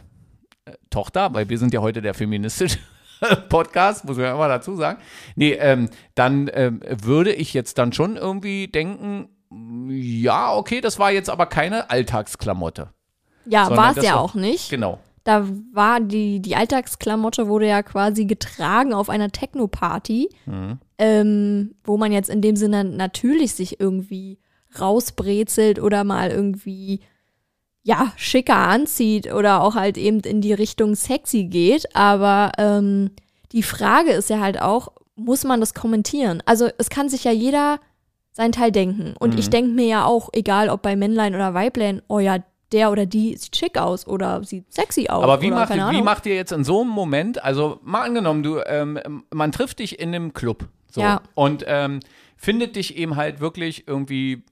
äh, 0.66 0.72
Tochter, 0.90 1.34
weil 1.34 1.50
wir 1.50 1.58
sind 1.58 1.74
ja 1.74 1.82
heute 1.82 2.02
der 2.02 2.14
feministische 2.14 2.80
Podcast, 3.50 4.06
muss 4.06 4.18
man 4.18 4.26
ja 4.26 4.34
immer 4.34 4.48
dazu 4.48 4.76
sagen. 4.76 5.00
Nee, 5.36 5.54
ähm, 5.54 5.90
dann 6.16 6.50
ähm, 6.54 6.82
würde 6.86 7.34
ich 7.34 7.54
jetzt 7.54 7.78
dann 7.78 7.94
schon 7.94 8.18
irgendwie 8.18 8.68
denken, 8.68 9.30
ja, 9.90 10.54
okay, 10.54 10.82
das 10.82 11.00
war 11.00 11.12
jetzt 11.12 11.30
aber 11.30 11.46
keine 11.46 11.90
Alltagsklamotte. 11.90 12.90
Ja, 13.46 13.70
war 13.70 13.96
es 13.96 14.04
ja 14.04 14.16
auch 14.16 14.34
nicht. 14.34 14.70
Genau 14.70 15.00
da 15.24 15.48
war 15.72 16.00
die, 16.02 16.42
die 16.42 16.56
Alltagsklamotte 16.56 17.48
wurde 17.48 17.68
ja 17.68 17.82
quasi 17.82 18.26
getragen 18.26 18.94
auf 18.94 19.10
einer 19.10 19.32
Techno-Party, 19.32 20.30
mhm. 20.46 20.80
ähm, 20.98 21.76
wo 21.84 21.98
man 21.98 22.12
jetzt 22.12 22.30
in 22.30 22.42
dem 22.42 22.56
Sinne 22.56 22.84
natürlich 22.84 23.54
sich 23.54 23.80
irgendwie 23.80 24.40
rausbrezelt 24.80 25.80
oder 25.80 26.04
mal 26.04 26.30
irgendwie 26.30 27.00
ja 27.84 28.12
schicker 28.16 28.56
anzieht 28.56 29.32
oder 29.32 29.62
auch 29.62 29.76
halt 29.76 29.98
eben 29.98 30.22
in 30.22 30.42
die 30.42 30.54
Richtung 30.54 30.96
sexy 30.96 31.46
geht. 31.46 31.96
Aber 31.96 32.52
ähm, 32.58 33.12
die 33.52 33.64
Frage 33.64 34.12
ist 34.12 34.30
ja 34.30 34.40
halt 34.40 34.62
auch, 34.62 34.90
muss 35.16 35.44
man 35.44 35.60
das 35.60 35.74
kommentieren? 35.74 36.42
Also 36.46 36.70
es 36.78 36.90
kann 36.90 37.10
sich 37.10 37.24
ja 37.24 37.32
jeder 37.32 37.80
sein 38.32 38.52
Teil 38.52 38.72
denken. 38.72 39.14
Und 39.20 39.34
mhm. 39.34 39.40
ich 39.40 39.50
denke 39.50 39.72
mir 39.72 39.86
ja 39.86 40.06
auch, 40.06 40.30
egal 40.34 40.70
ob 40.70 40.82
bei 40.82 40.96
Männlein 40.96 41.36
oder 41.36 41.54
Weiblein, 41.54 42.02
oh 42.08 42.20
ja, 42.20 42.40
der 42.72 42.92
oder 42.92 43.06
die 43.06 43.38
sieht 43.38 43.56
schick 43.56 43.78
aus 43.78 44.08
oder 44.08 44.44
sieht 44.44 44.74
sexy 44.74 45.08
aus. 45.08 45.24
Aber 45.24 45.42
wie, 45.42 45.52
oder, 45.52 45.68
macht, 45.68 45.92
wie 45.92 46.02
macht 46.02 46.26
ihr 46.26 46.36
jetzt 46.36 46.52
in 46.52 46.64
so 46.64 46.82
einem 46.82 46.90
Moment, 46.90 47.44
also 47.44 47.80
mal 47.84 48.02
angenommen, 48.02 48.42
du, 48.42 48.60
ähm, 48.66 49.24
man 49.30 49.52
trifft 49.52 49.80
dich 49.80 50.00
in 50.00 50.16
einem 50.16 50.34
Club 50.34 50.68
so, 50.90 51.02
ja. 51.02 51.22
und 51.36 51.64
ähm, 51.68 52.00
findet 52.36 52.76
dich 52.76 52.98
eben 52.98 53.16
halt 53.16 53.40
wirklich 53.40 53.88
irgendwie 53.88 54.44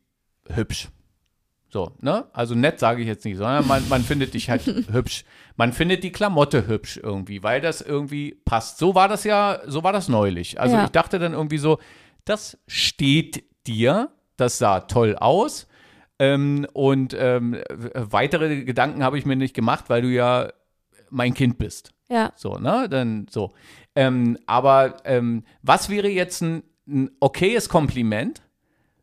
hübsch. 0.48 0.90
So, 1.72 1.94
ne? 2.02 2.26
Also 2.34 2.54
nett 2.54 2.80
sage 2.80 3.02
ich 3.02 3.08
jetzt 3.08 3.24
nicht, 3.24 3.38
sondern 3.38 3.66
man, 3.66 3.88
man 3.88 4.04
findet 4.04 4.34
dich 4.34 4.50
halt 4.50 4.66
hübsch. 4.92 5.24
Man 5.56 5.72
findet 5.72 6.04
die 6.04 6.12
Klamotte 6.12 6.68
hübsch 6.68 7.00
irgendwie, 7.02 7.44
weil 7.44 7.62
das 7.62 7.80
irgendwie 7.82 8.36
passt. 8.44 8.78
So 8.78 8.94
war 8.94 9.08
das 9.08 9.24
ja, 9.24 9.62
so 9.66 9.82
war 9.82 9.94
das 9.94 10.10
neulich. 10.10 10.60
Also 10.60 10.76
ja. 10.76 10.84
ich 10.84 10.90
dachte 10.90 11.18
dann 11.18 11.32
irgendwie 11.32 11.58
so, 11.58 11.80
das 12.26 12.58
steht 12.68 13.46
dir, 13.68 14.10
das 14.36 14.58
sah 14.58 14.82
toll 14.82 15.16
aus. 15.16 15.68
Ähm, 16.20 16.68
und 16.74 17.16
ähm, 17.18 17.58
weitere 17.94 18.64
Gedanken 18.64 19.04
habe 19.04 19.18
ich 19.18 19.26
mir 19.26 19.38
nicht 19.38 19.56
gemacht, 19.56 19.86
weil 19.88 20.02
du 20.02 20.10
ja 20.10 20.52
mein 21.10 21.34
Kind 21.34 21.58
bist. 21.58 21.94
Ja. 22.10 22.34
So, 22.36 22.58
ne? 22.58 22.90
Dann 22.90 23.28
so. 23.30 23.54
Ähm, 23.96 24.38
aber 24.46 24.98
ähm, 25.06 25.46
was 25.62 25.90
wäre 25.90 26.10
jetzt 26.10 26.42
ein, 26.42 26.64
ein 26.86 27.12
okayes 27.22 27.70
Kompliment? 27.70 28.42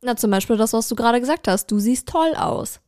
Na, 0.02 0.16
zum 0.16 0.30
Beispiel 0.30 0.56
das, 0.56 0.72
was 0.72 0.88
du 0.88 0.94
gerade 0.94 1.20
gesagt 1.20 1.48
hast. 1.48 1.70
Du 1.70 1.78
siehst 1.78 2.08
toll 2.08 2.34
aus. 2.36 2.80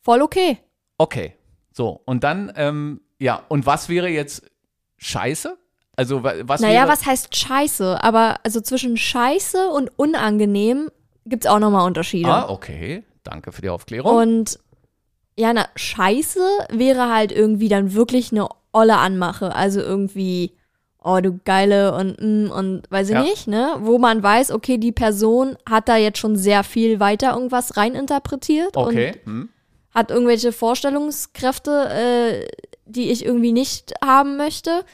Voll 0.00 0.22
okay. 0.22 0.58
Okay. 0.98 1.36
So, 1.72 2.02
und 2.04 2.24
dann, 2.24 2.52
ähm, 2.56 3.00
ja, 3.18 3.42
und 3.48 3.66
was 3.66 3.88
wäre 3.88 4.08
jetzt 4.08 4.50
scheiße? 4.98 5.56
Also, 5.96 6.24
was 6.24 6.60
Naja, 6.60 6.80
wäre, 6.80 6.88
was 6.88 7.06
heißt 7.06 7.36
scheiße? 7.36 8.02
Aber 8.02 8.40
also 8.44 8.60
zwischen 8.60 8.96
scheiße 8.96 9.68
und 9.68 9.90
unangenehm 9.96 10.90
gibt 11.26 11.44
es 11.44 11.50
auch 11.50 11.58
nochmal 11.58 11.86
Unterschiede. 11.86 12.30
Ah, 12.30 12.48
okay. 12.48 13.04
Danke 13.22 13.52
für 13.52 13.62
die 13.62 13.68
Aufklärung. 13.68 14.16
Und 14.16 14.58
ja, 15.36 15.52
na, 15.52 15.68
scheiße 15.76 16.40
wäre 16.70 17.12
halt 17.12 17.30
irgendwie 17.32 17.68
dann 17.68 17.94
wirklich 17.94 18.32
eine 18.32 18.48
olle 18.72 18.96
Anmache. 18.96 19.54
Also 19.54 19.80
irgendwie, 19.80 20.56
oh, 21.04 21.20
du 21.20 21.38
geile 21.44 21.94
und 21.94 22.20
mm, 22.20 22.50
und 22.50 22.82
weiß 22.90 23.08
ich 23.08 23.14
ja. 23.14 23.22
nicht, 23.22 23.48
ne? 23.48 23.76
Wo 23.80 23.98
man 23.98 24.22
weiß, 24.22 24.50
okay, 24.50 24.78
die 24.78 24.92
Person 24.92 25.56
hat 25.68 25.88
da 25.88 25.96
jetzt 25.96 26.18
schon 26.18 26.36
sehr 26.36 26.64
viel 26.64 27.00
weiter 27.00 27.34
irgendwas 27.34 27.76
reininterpretiert. 27.76 28.76
Okay. 28.76 29.14
Und 29.24 29.32
hm. 29.32 29.48
Hat 29.94 30.10
irgendwelche 30.10 30.52
Vorstellungskräfte, 30.52 31.88
äh, 31.90 32.46
die 32.86 33.10
ich 33.10 33.24
irgendwie 33.24 33.52
nicht 33.52 33.92
haben 34.02 34.36
möchte. 34.36 34.84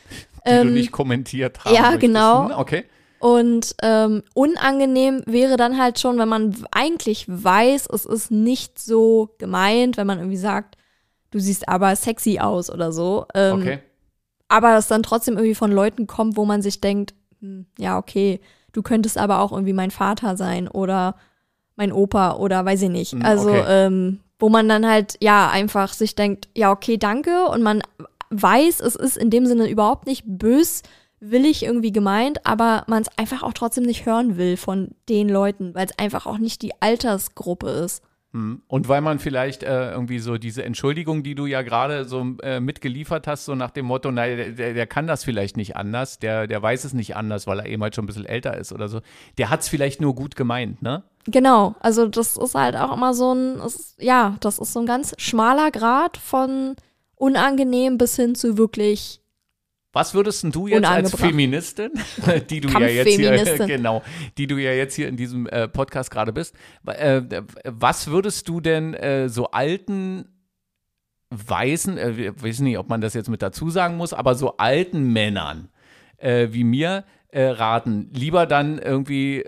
Die 0.45 0.51
ähm, 0.51 0.69
du 0.69 0.73
nicht 0.75 0.93
kommentiert 0.93 1.65
haben 1.65 1.75
Ja, 1.75 1.83
möchtest. 1.83 2.01
genau. 2.01 2.49
Hm, 2.49 2.59
okay. 2.59 2.85
Und 3.21 3.75
ähm, 3.83 4.23
unangenehm 4.35 5.23
wäre 5.27 5.57
dann 5.57 5.79
halt 5.79 5.99
schon, 5.99 6.19
wenn 6.19 6.29
man 6.29 6.55
eigentlich 6.71 7.27
weiß, 7.29 7.89
es 7.93 8.05
ist 8.05 8.31
nicht 8.31 8.79
so 8.79 9.35
gemeint, 9.39 9.97
wenn 9.97 10.07
man 10.07 10.19
irgendwie 10.19 10.37
sagt, 10.37 10.77
du 11.31 11.41
siehst 11.41 11.69
aber 11.69 11.95
sexy 11.97 12.39
aus 12.39 12.71
oder 12.71 12.93
so. 12.93 13.27
Ähm, 13.35 13.59
okay. 13.59 13.79
Aber 14.49 14.77
es 14.77 14.89
dann 14.89 15.03
trotzdem 15.03 15.35
irgendwie 15.35 15.55
von 15.55 15.71
Leuten 15.71 16.07
kommt, 16.07 16.37
wo 16.37 16.45
man 16.45 16.63
sich 16.63 16.81
denkt, 16.81 17.15
hm, 17.41 17.67
ja, 17.79 17.99
okay, 17.99 18.41
du 18.73 18.83
könntest 18.83 19.19
aber 19.19 19.41
auch 19.41 19.53
irgendwie 19.53 19.73
mein 19.73 19.91
Vater 19.91 20.37
sein 20.37 20.69
oder 20.69 21.17
mein 21.77 21.93
Opa 21.93 22.37
oder 22.37 22.65
weiß 22.65 22.83
ich 22.83 22.91
nicht. 22.91 23.13
Hm, 23.13 23.23
also, 23.23 23.51
okay. 23.51 23.65
ähm, 23.69 24.21
wo 24.39 24.49
man 24.49 24.69
dann 24.69 24.87
halt, 24.87 25.17
ja, 25.21 25.51
einfach 25.51 25.93
sich 25.93 26.15
denkt, 26.15 26.49
ja, 26.57 26.71
okay, 26.71 26.97
danke. 26.97 27.47
Und 27.47 27.63
man 27.63 27.83
weiß, 28.31 28.81
es 28.81 28.95
ist 28.95 29.17
in 29.17 29.31
dem 29.31 29.47
Sinne 29.47 29.69
überhaupt 29.69 30.07
nicht 30.07 30.25
bös 30.27 30.83
willig 31.21 31.65
irgendwie 31.65 31.93
gemeint, 31.93 32.47
aber 32.47 32.85
man 32.87 33.03
es 33.03 33.19
einfach 33.19 33.43
auch 33.43 33.53
trotzdem 33.53 33.85
nicht 33.85 34.07
hören 34.07 34.37
will 34.37 34.57
von 34.57 34.91
den 35.09 35.29
Leuten, 35.29 35.75
weil 35.75 35.87
es 35.87 35.99
einfach 35.99 36.27
auch 36.27 36.39
nicht 36.39 36.63
die 36.63 36.81
Altersgruppe 36.81 37.69
ist. 37.69 38.03
Hm. 38.33 38.61
Und 38.67 38.89
weil 38.89 39.01
man 39.01 39.19
vielleicht 39.19 39.63
äh, 39.63 39.91
irgendwie 39.91 40.19
so 40.19 40.37
diese 40.37 40.63
Entschuldigung, 40.63 41.23
die 41.23 41.35
du 41.35 41.47
ja 41.47 41.63
gerade 41.63 42.05
so 42.05 42.37
äh, 42.43 42.61
mitgeliefert 42.61 43.27
hast, 43.27 43.47
so 43.47 43.55
nach 43.55 43.71
dem 43.71 43.87
Motto, 43.87 44.11
nein, 44.11 44.55
der, 44.57 44.75
der, 44.75 44.87
kann 44.87 45.07
das 45.07 45.25
vielleicht 45.25 45.57
nicht 45.57 45.77
anders, 45.77 46.19
der, 46.19 46.47
der 46.47 46.61
weiß 46.61 46.85
es 46.85 46.93
nicht 46.93 47.17
anders, 47.17 47.47
weil 47.47 47.61
er 47.61 47.67
eben 47.67 47.83
halt 47.83 47.95
schon 47.95 48.05
ein 48.05 48.07
bisschen 48.07 48.27
älter 48.27 48.59
ist 48.59 48.73
oder 48.73 48.89
so. 48.89 49.01
Der 49.39 49.49
hat 49.49 49.61
es 49.61 49.69
vielleicht 49.69 50.03
nur 50.03 50.15
gut 50.15 50.37
gemeint, 50.37 50.83
ne? 50.83 51.05
Genau, 51.25 51.75
also 51.81 52.07
das 52.07 52.37
ist 52.37 52.55
halt 52.55 52.77
auch 52.77 52.95
immer 52.95 53.15
so 53.15 53.33
ein, 53.33 53.61
ist, 53.61 53.97
ja, 53.99 54.37
das 54.41 54.59
ist 54.59 54.75
so 54.75 54.81
ein 54.81 54.87
ganz 54.87 55.15
schmaler 55.19 55.71
Grad 55.71 56.19
von 56.19 56.77
unangenehm 57.17 57.97
bis 57.97 58.17
hin 58.17 58.35
zu 58.35 58.59
wirklich 58.59 59.23
was 59.93 60.15
würdest 60.15 60.45
du 60.55 60.67
jetzt 60.67 60.87
als 60.87 61.15
Feministin, 61.15 61.91
die 62.51 62.61
du 62.61 62.69
ja 62.69 62.87
jetzt 62.87 63.09
hier, 63.09 63.59
genau, 63.67 64.03
die 64.37 64.47
du 64.47 64.57
ja 64.57 64.73
jetzt 64.73 64.95
hier 64.95 65.09
in 65.09 65.17
diesem 65.17 65.47
äh, 65.47 65.67
Podcast 65.69 66.11
gerade 66.11 66.33
bist, 66.33 66.55
äh, 66.87 67.23
was 67.65 68.09
würdest 68.09 68.49
du 68.49 68.61
denn 68.61 68.95
äh, 68.95 69.29
so 69.29 69.51
alten 69.51 70.27
weißen, 71.31 71.99
äh, 71.99 72.11
ich 72.11 72.43
weiß 72.43 72.61
nicht, 72.61 72.79
ob 72.79 72.89
man 72.89 73.01
das 73.01 73.15
jetzt 73.15 73.29
mit 73.29 73.43
dazu 73.43 73.71
sagen 73.71 73.97
muss, 73.97 74.13
aber 74.13 74.35
so 74.35 74.57
alten 74.57 75.13
Männern 75.13 75.69
äh, 76.19 76.49
wie 76.51 76.65
mir 76.65 77.05
äh, 77.29 77.45
raten, 77.45 78.11
lieber 78.13 78.47
dann 78.47 78.79
irgendwie 78.79 79.45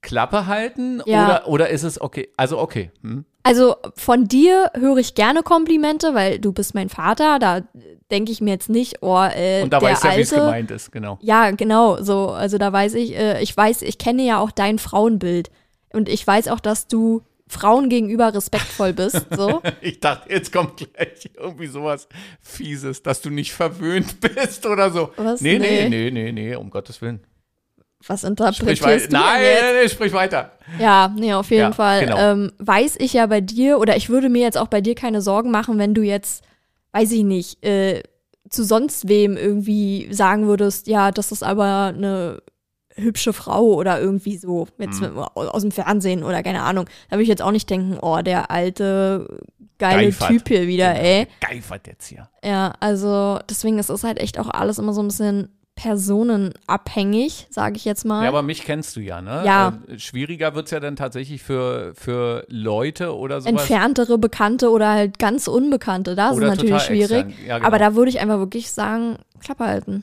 Klappe 0.00 0.46
halten 0.46 1.02
Ja. 1.06 1.24
oder, 1.24 1.48
oder 1.48 1.68
ist 1.70 1.82
es 1.82 2.00
okay? 2.00 2.28
Also 2.36 2.58
okay. 2.58 2.90
Hm? 3.02 3.24
Also 3.48 3.76
von 3.96 4.28
dir 4.28 4.70
höre 4.74 4.98
ich 4.98 5.14
gerne 5.14 5.42
Komplimente, 5.42 6.14
weil 6.14 6.38
du 6.38 6.52
bist 6.52 6.74
mein 6.74 6.88
Vater. 6.88 7.38
Da 7.38 7.62
denke 8.10 8.30
ich 8.30 8.40
mir 8.40 8.50
jetzt 8.50 8.68
nicht, 8.68 8.98
oh, 9.00 9.16
äh, 9.22 9.62
Und 9.62 9.72
da 9.72 9.78
der 9.80 9.90
weiß 9.90 10.02
ja, 10.02 10.16
wie 10.16 10.20
es 10.20 10.30
gemeint 10.30 10.70
ist, 10.70 10.92
genau. 10.92 11.18
Ja, 11.22 11.50
genau, 11.50 12.02
so. 12.02 12.28
Also 12.28 12.58
da 12.58 12.72
weiß 12.72 12.94
ich, 12.94 13.16
äh, 13.16 13.42
ich 13.42 13.56
weiß, 13.56 13.82
ich 13.82 13.98
kenne 13.98 14.24
ja 14.24 14.38
auch 14.38 14.50
dein 14.50 14.78
Frauenbild. 14.78 15.50
Und 15.92 16.08
ich 16.08 16.26
weiß 16.26 16.48
auch, 16.48 16.60
dass 16.60 16.86
du 16.86 17.22
Frauen 17.48 17.88
gegenüber 17.88 18.34
respektvoll 18.34 18.92
bist, 18.92 19.26
so. 19.34 19.62
Ich 19.80 20.00
dachte, 20.00 20.30
jetzt 20.30 20.52
kommt 20.52 20.76
gleich 20.76 21.30
irgendwie 21.34 21.66
sowas 21.68 22.06
Fieses, 22.42 23.02
dass 23.02 23.22
du 23.22 23.30
nicht 23.30 23.52
verwöhnt 23.52 24.20
bist 24.34 24.66
oder 24.66 24.90
so. 24.90 25.10
Was? 25.16 25.40
Nee, 25.40 25.58
nee, 25.58 25.88
Nee. 25.88 26.10
nee, 26.10 26.10
nee, 26.10 26.32
nee, 26.32 26.54
um 26.54 26.68
Gottes 26.68 27.00
Willen. 27.00 27.20
Was 28.06 28.20
Sprich 28.20 28.30
interpretierst 28.30 28.82
weiter. 28.82 29.06
du 29.08 29.12
Nein, 29.12 29.42
jetzt? 29.42 29.64
nee, 29.82 29.88
sprich 29.88 30.12
weiter. 30.12 30.52
Ja, 30.78 31.12
nee, 31.16 31.34
auf 31.34 31.50
jeden 31.50 31.62
Ja, 31.62 31.72
Fall. 31.72 32.00
genau. 32.04 32.16
Ähm, 32.18 32.52
weiß 32.58 32.96
ich 33.00 33.12
ja 33.12 33.26
bei 33.26 33.40
dir, 33.40 33.78
oder 33.78 33.96
ich 33.96 34.08
würde 34.08 34.28
mir 34.28 34.42
jetzt 34.42 34.56
auch 34.56 34.68
bei 34.68 34.80
dir 34.80 34.94
keine 34.94 35.20
Sorgen 35.20 35.50
machen, 35.50 35.78
wenn 35.78 35.94
du 35.94 36.02
jetzt, 36.02 36.44
weiß 36.92 37.10
ich 37.12 37.24
nicht, 37.24 37.64
äh, 37.64 38.02
zu 38.48 38.64
sonst 38.64 39.08
wem 39.08 39.36
irgendwie 39.36 40.08
sagen 40.12 40.46
würdest, 40.46 40.86
ja, 40.86 41.10
das 41.10 41.32
ist 41.32 41.42
aber 41.42 41.92
eine 41.94 42.40
hübsche 42.94 43.32
Frau 43.32 43.62
oder 43.74 44.00
irgendwie 44.00 44.38
so, 44.38 44.66
jetzt 44.78 45.00
Mhm. 45.00 45.18
aus 45.18 45.62
dem 45.62 45.70
Fernsehen 45.70 46.22
oder 46.24 46.42
keine 46.42 46.62
Ahnung. 46.62 46.86
Da 47.10 47.16
würde 47.16 47.22
ich 47.24 47.28
jetzt 47.28 47.42
auch 47.42 47.52
nicht 47.52 47.68
denken, 47.68 47.98
oh, 48.00 48.20
der 48.22 48.50
alte, 48.50 49.38
geile 49.78 50.06
Geifert. 50.06 50.28
Typ 50.28 50.48
hier 50.48 50.66
wieder, 50.66 50.94
ey. 50.98 51.26
Geifert 51.40 51.86
jetzt 51.86 52.06
hier. 52.06 52.28
Ja, 52.44 52.72
also 52.80 53.38
deswegen 53.50 53.78
ist 53.78 53.90
es 53.90 54.02
halt 54.02 54.18
echt 54.18 54.38
auch 54.38 54.48
alles 54.48 54.78
immer 54.78 54.92
so 54.94 55.02
ein 55.02 55.08
bisschen 55.08 55.57
personenabhängig, 55.78 57.46
sage 57.50 57.76
ich 57.76 57.84
jetzt 57.84 58.04
mal. 58.04 58.24
Ja, 58.24 58.30
aber 58.30 58.42
mich 58.42 58.62
kennst 58.62 58.96
du 58.96 59.00
ja, 59.00 59.22
ne? 59.22 59.42
Ja. 59.46 59.78
Äh, 59.86 59.98
schwieriger 60.00 60.56
wird 60.56 60.64
es 60.64 60.72
ja 60.72 60.80
dann 60.80 60.96
tatsächlich 60.96 61.40
für, 61.40 61.92
für 61.94 62.44
Leute 62.48 63.16
oder 63.16 63.40
sowas. 63.40 63.62
entferntere 63.62 64.18
Bekannte 64.18 64.70
oder 64.70 64.90
halt 64.90 65.20
ganz 65.20 65.46
Unbekannte. 65.46 66.12
Oder 66.12 66.32
ist 66.32 66.40
natürlich 66.40 66.82
schwierig. 66.82 67.26
Ja, 67.46 67.58
genau. 67.58 67.68
Aber 67.68 67.78
da 67.78 67.94
würde 67.94 68.08
ich 68.08 68.18
einfach 68.18 68.38
wirklich 68.38 68.72
sagen, 68.72 69.18
Klappe 69.40 69.66
halten. 69.66 70.02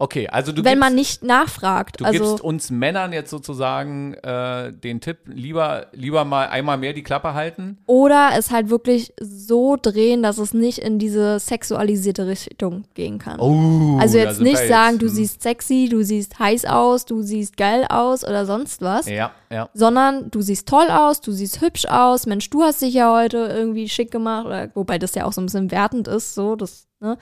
Okay, 0.00 0.28
also 0.28 0.52
du 0.52 0.62
Wenn 0.62 0.74
gibst, 0.74 0.80
man 0.80 0.94
nicht 0.94 1.22
nachfragt. 1.24 2.00
du 2.00 2.04
also, 2.04 2.18
gibst 2.18 2.44
uns 2.44 2.70
Männern 2.70 3.12
jetzt 3.12 3.30
sozusagen 3.30 4.14
äh, 4.14 4.72
den 4.72 5.00
Tipp, 5.00 5.18
lieber, 5.26 5.88
lieber 5.90 6.24
mal 6.24 6.46
einmal 6.48 6.78
mehr 6.78 6.92
die 6.92 7.02
Klappe 7.02 7.34
halten. 7.34 7.78
oder 7.86 8.30
es 8.36 8.52
halt 8.52 8.70
wirklich 8.70 9.12
so 9.20 9.76
drehen, 9.76 10.22
dass 10.22 10.38
es 10.38 10.54
nicht 10.54 10.78
in 10.78 11.00
diese 11.00 11.40
sexualisierte 11.40 12.28
Richtung 12.28 12.84
gehen 12.94 13.18
kann. 13.18 13.40
Oh, 13.40 13.98
also 13.98 14.18
jetzt 14.18 14.40
nicht 14.40 14.58
sagen, 14.68 14.92
jetzt, 14.92 15.02
du 15.02 15.06
hm. 15.08 15.14
siehst 15.14 15.42
sexy, 15.42 15.88
du 15.90 16.04
siehst 16.04 16.38
heiß 16.38 16.64
aus, 16.66 17.04
du 17.04 17.22
siehst 17.22 17.56
geil 17.56 17.84
aus 17.88 18.22
oder 18.22 18.46
sonst 18.46 18.80
was. 18.82 19.08
Ja, 19.08 19.32
ja. 19.50 19.68
Sondern 19.74 20.30
du 20.30 20.42
siehst 20.42 20.68
toll 20.68 20.86
aus, 20.90 21.20
du 21.20 21.32
siehst 21.32 21.60
hübsch 21.60 21.86
aus, 21.86 22.26
Mensch, 22.26 22.48
du 22.50 22.62
hast 22.62 22.82
dich 22.82 22.94
ja 22.94 23.12
heute 23.12 23.38
irgendwie 23.38 23.88
schick 23.88 24.12
gemacht, 24.12 24.46
oder, 24.46 24.70
wobei 24.74 24.98
das 24.98 25.16
ja 25.16 25.24
auch 25.24 25.32
so 25.32 25.40
ein 25.40 25.46
bisschen 25.46 25.72
wertend 25.72 26.06
ist, 26.06 26.36
so, 26.36 26.54
das, 26.54 26.86
ne? 27.00 27.18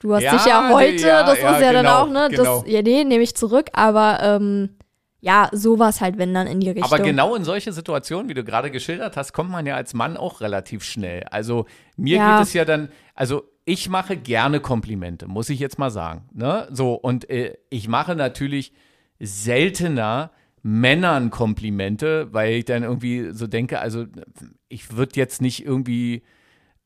Du 0.00 0.14
hast 0.14 0.22
Ja, 0.22 0.32
dich 0.32 0.46
ja 0.46 0.68
nee, 0.68 0.74
heute, 0.74 1.06
ja, 1.06 1.22
das 1.22 1.40
ja, 1.40 1.52
ist 1.52 1.62
ja 1.62 1.72
dann 1.72 1.84
genau, 1.84 2.02
auch, 2.02 2.10
ne? 2.10 2.28
genau. 2.30 2.62
Das, 2.62 2.72
ja, 2.72 2.82
nee, 2.82 3.04
nehme 3.04 3.22
ich 3.22 3.36
zurück, 3.36 3.66
aber 3.74 4.18
ähm, 4.22 4.70
ja, 5.20 5.50
sowas 5.52 6.00
halt, 6.00 6.16
wenn 6.16 6.32
dann 6.32 6.46
in 6.46 6.60
die 6.60 6.70
Richtung. 6.70 6.84
Aber 6.84 6.98
genau 6.98 7.34
in 7.34 7.44
solche 7.44 7.72
Situationen, 7.72 8.28
wie 8.30 8.34
du 8.34 8.42
gerade 8.42 8.70
geschildert 8.70 9.18
hast, 9.18 9.34
kommt 9.34 9.50
man 9.50 9.66
ja 9.66 9.76
als 9.76 9.92
Mann 9.92 10.16
auch 10.16 10.40
relativ 10.40 10.82
schnell. 10.82 11.24
Also 11.30 11.66
mir 11.96 12.18
geht 12.18 12.46
es 12.46 12.54
ja 12.54 12.64
dann, 12.64 12.88
also 13.14 13.44
ich 13.66 13.90
mache 13.90 14.16
gerne 14.16 14.60
Komplimente, 14.60 15.28
muss 15.28 15.50
ich 15.50 15.60
jetzt 15.60 15.78
mal 15.78 15.90
sagen. 15.90 16.28
Ne? 16.32 16.66
So, 16.70 16.94
und 16.94 17.28
äh, 17.28 17.58
ich 17.68 17.86
mache 17.86 18.16
natürlich 18.16 18.72
seltener 19.20 20.30
Männern 20.62 21.30
Komplimente, 21.30 22.32
weil 22.32 22.54
ich 22.54 22.64
dann 22.64 22.82
irgendwie 22.82 23.30
so 23.32 23.46
denke, 23.46 23.80
also 23.80 24.06
ich 24.68 24.96
würde 24.96 25.16
jetzt 25.16 25.42
nicht 25.42 25.64
irgendwie 25.64 26.22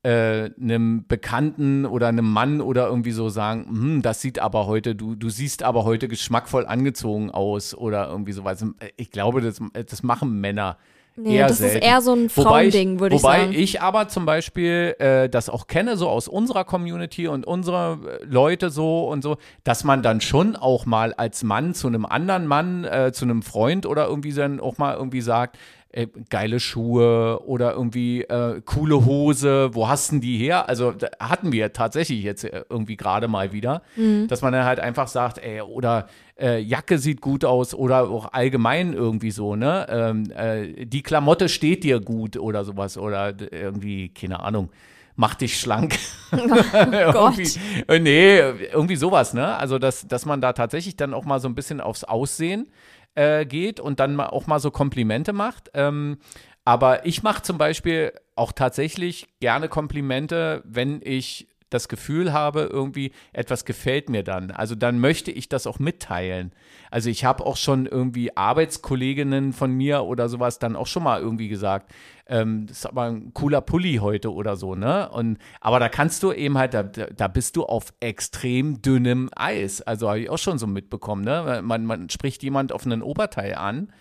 äh, 0.04 0.50
einem 0.60 1.06
Bekannten 1.08 1.86
oder 1.86 2.08
einem 2.08 2.30
Mann 2.30 2.60
oder 2.60 2.86
irgendwie 2.88 3.12
so 3.12 3.30
sagen, 3.30 3.66
hm, 3.68 4.02
das 4.02 4.20
sieht 4.20 4.38
aber 4.38 4.66
heute, 4.66 4.94
du, 4.94 5.14
du 5.14 5.30
siehst 5.30 5.62
aber 5.62 5.84
heute 5.84 6.08
geschmackvoll 6.08 6.66
angezogen 6.66 7.30
aus 7.30 7.74
oder 7.74 8.08
irgendwie 8.10 8.32
sowas. 8.32 8.64
Ich 8.96 9.10
glaube, 9.10 9.40
das, 9.40 9.60
das 9.72 10.02
machen 10.02 10.40
Männer. 10.40 10.76
nee, 11.16 11.36
eher 11.36 11.48
das 11.48 11.58
selten. 11.58 11.78
ist 11.78 11.84
eher 11.84 12.02
so 12.02 12.12
ein 12.12 12.28
Wobei 12.36 12.70
Frauending, 12.70 13.00
würde 13.00 13.16
ich 13.16 13.22
Wobei 13.22 13.40
sagen. 13.40 13.52
ich 13.54 13.80
aber 13.80 14.08
zum 14.08 14.26
Beispiel 14.26 14.94
äh, 14.98 15.30
das 15.30 15.48
auch 15.48 15.68
kenne, 15.68 15.96
so 15.96 16.10
aus 16.10 16.28
unserer 16.28 16.64
Community 16.64 17.26
und 17.26 17.46
unserer 17.46 17.98
äh, 18.06 18.24
Leute 18.24 18.68
so 18.68 19.08
und 19.08 19.22
so, 19.22 19.38
dass 19.62 19.84
man 19.84 20.02
dann 20.02 20.20
schon 20.20 20.54
auch 20.54 20.84
mal 20.84 21.14
als 21.14 21.44
Mann 21.44 21.72
zu 21.72 21.86
einem 21.86 22.04
anderen 22.04 22.46
Mann, 22.46 22.84
äh, 22.84 23.12
zu 23.14 23.24
einem 23.24 23.40
Freund 23.40 23.86
oder 23.86 24.06
irgendwie 24.06 24.34
dann 24.34 24.60
auch 24.60 24.76
mal 24.76 24.96
irgendwie 24.96 25.22
sagt, 25.22 25.56
äh, 25.96 26.08
geile 26.28 26.58
Schuhe 26.58 27.40
oder 27.46 27.72
irgendwie 27.72 28.22
äh, 28.22 28.60
coole 28.64 29.04
Hose, 29.04 29.70
wo 29.74 29.86
hast 29.88 30.10
denn 30.10 30.20
die 30.20 30.36
her? 30.38 30.68
Also 30.68 30.92
hatten 31.20 31.52
wir 31.52 31.72
tatsächlich 31.72 32.22
jetzt 32.24 32.42
äh, 32.44 32.64
irgendwie 32.68 32.96
gerade 32.96 33.28
mal 33.28 33.52
wieder, 33.52 33.82
Mhm. 33.96 34.26
dass 34.26 34.42
man 34.42 34.52
dann 34.52 34.64
halt 34.64 34.80
einfach 34.80 35.06
sagt, 35.06 35.38
ey, 35.38 35.60
oder 35.60 36.08
äh, 36.40 36.58
Jacke 36.58 36.98
sieht 36.98 37.20
gut 37.20 37.44
aus 37.44 37.74
oder 37.74 38.10
auch 38.10 38.32
allgemein 38.32 38.92
irgendwie 38.92 39.30
so, 39.30 39.54
ne? 39.54 39.86
Ähm, 39.88 40.30
äh, 40.36 40.84
die 40.84 41.02
Klamotte 41.02 41.48
steht 41.48 41.84
dir 41.84 42.00
gut 42.00 42.36
oder 42.36 42.64
sowas 42.64 42.98
oder 42.98 43.32
irgendwie, 43.52 44.08
keine 44.08 44.40
Ahnung, 44.40 44.70
mach 45.14 45.36
dich 45.36 45.60
schlank. 45.60 45.94
irgendwie, 46.32 47.48
äh, 47.86 47.98
nee, 48.00 48.38
irgendwie 48.72 48.96
sowas, 48.96 49.32
ne? 49.34 49.56
Also, 49.56 49.78
dass, 49.78 50.06
dass 50.08 50.26
man 50.26 50.40
da 50.40 50.52
tatsächlich 50.52 50.96
dann 50.96 51.14
auch 51.14 51.24
mal 51.24 51.38
so 51.40 51.48
ein 51.48 51.54
bisschen 51.54 51.80
aufs 51.80 52.02
Aussehen 52.04 52.66
äh, 53.14 53.46
geht 53.46 53.80
und 53.80 54.00
dann 54.00 54.18
auch 54.20 54.46
mal 54.46 54.58
so 54.58 54.70
Komplimente 54.70 55.32
macht. 55.32 55.70
Ähm, 55.74 56.18
aber 56.64 57.06
ich 57.06 57.22
mache 57.22 57.42
zum 57.42 57.58
Beispiel 57.58 58.12
auch 58.36 58.52
tatsächlich 58.52 59.28
gerne 59.40 59.68
Komplimente, 59.68 60.62
wenn 60.64 61.00
ich 61.02 61.48
das 61.70 61.88
Gefühl 61.88 62.32
habe, 62.32 62.68
irgendwie 62.72 63.12
etwas 63.32 63.64
gefällt 63.64 64.08
mir 64.08 64.22
dann. 64.22 64.50
Also 64.50 64.74
dann 64.74 65.00
möchte 65.00 65.30
ich 65.30 65.48
das 65.48 65.66
auch 65.66 65.78
mitteilen. 65.78 66.52
Also 66.90 67.10
ich 67.10 67.24
habe 67.24 67.44
auch 67.44 67.56
schon 67.56 67.86
irgendwie 67.86 68.36
Arbeitskolleginnen 68.36 69.52
von 69.52 69.72
mir 69.72 70.04
oder 70.04 70.28
sowas 70.28 70.58
dann 70.58 70.76
auch 70.76 70.86
schon 70.86 71.02
mal 71.02 71.20
irgendwie 71.20 71.48
gesagt, 71.48 71.92
ähm, 72.26 72.66
das 72.66 72.78
ist 72.78 72.86
aber 72.86 73.02
ein 73.02 73.34
cooler 73.34 73.60
Pulli 73.60 73.96
heute 73.96 74.32
oder 74.32 74.56
so, 74.56 74.74
ne? 74.74 75.08
Und 75.10 75.38
aber 75.60 75.78
da 75.78 75.88
kannst 75.88 76.22
du 76.22 76.32
eben 76.32 76.56
halt, 76.56 76.72
da, 76.74 76.82
da 76.82 77.28
bist 77.28 77.56
du 77.56 77.64
auf 77.64 77.92
extrem 78.00 78.80
dünnem 78.80 79.28
Eis. 79.36 79.82
Also 79.82 80.08
habe 80.08 80.20
ich 80.20 80.30
auch 80.30 80.38
schon 80.38 80.58
so 80.58 80.66
mitbekommen, 80.66 81.22
ne? 81.22 81.60
Man, 81.62 81.84
man 81.84 82.08
spricht 82.08 82.42
jemand 82.42 82.72
auf 82.72 82.86
einen 82.86 83.02
Oberteil 83.02 83.54
an 83.54 83.92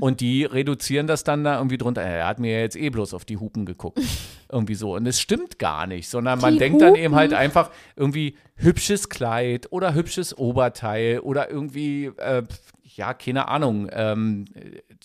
und 0.00 0.20
die 0.20 0.44
reduzieren 0.44 1.06
das 1.06 1.24
dann 1.24 1.44
da 1.44 1.56
irgendwie 1.56 1.78
drunter. 1.78 2.02
Er 2.02 2.26
hat 2.26 2.38
mir 2.38 2.52
ja 2.52 2.60
jetzt 2.60 2.76
eh 2.76 2.90
bloß 2.90 3.14
auf 3.14 3.24
die 3.24 3.38
Hupen 3.38 3.64
geguckt. 3.66 4.00
irgendwie 4.52 4.74
so. 4.74 4.96
Und 4.96 5.06
es 5.06 5.20
stimmt 5.20 5.58
gar 5.58 5.86
nicht, 5.86 6.08
sondern 6.08 6.40
man 6.40 6.54
Die 6.54 6.58
denkt 6.58 6.82
dann 6.82 6.94
eben 6.94 7.14
Hupen? 7.14 7.16
halt 7.16 7.34
einfach 7.34 7.70
irgendwie 7.96 8.36
hübsches 8.56 9.08
Kleid 9.08 9.68
oder 9.70 9.94
hübsches 9.94 10.36
Oberteil 10.36 11.20
oder 11.20 11.50
irgendwie, 11.50 12.06
äh, 12.06 12.42
ja, 12.96 13.14
keine 13.14 13.48
Ahnung, 13.48 13.88
ähm, 13.92 14.44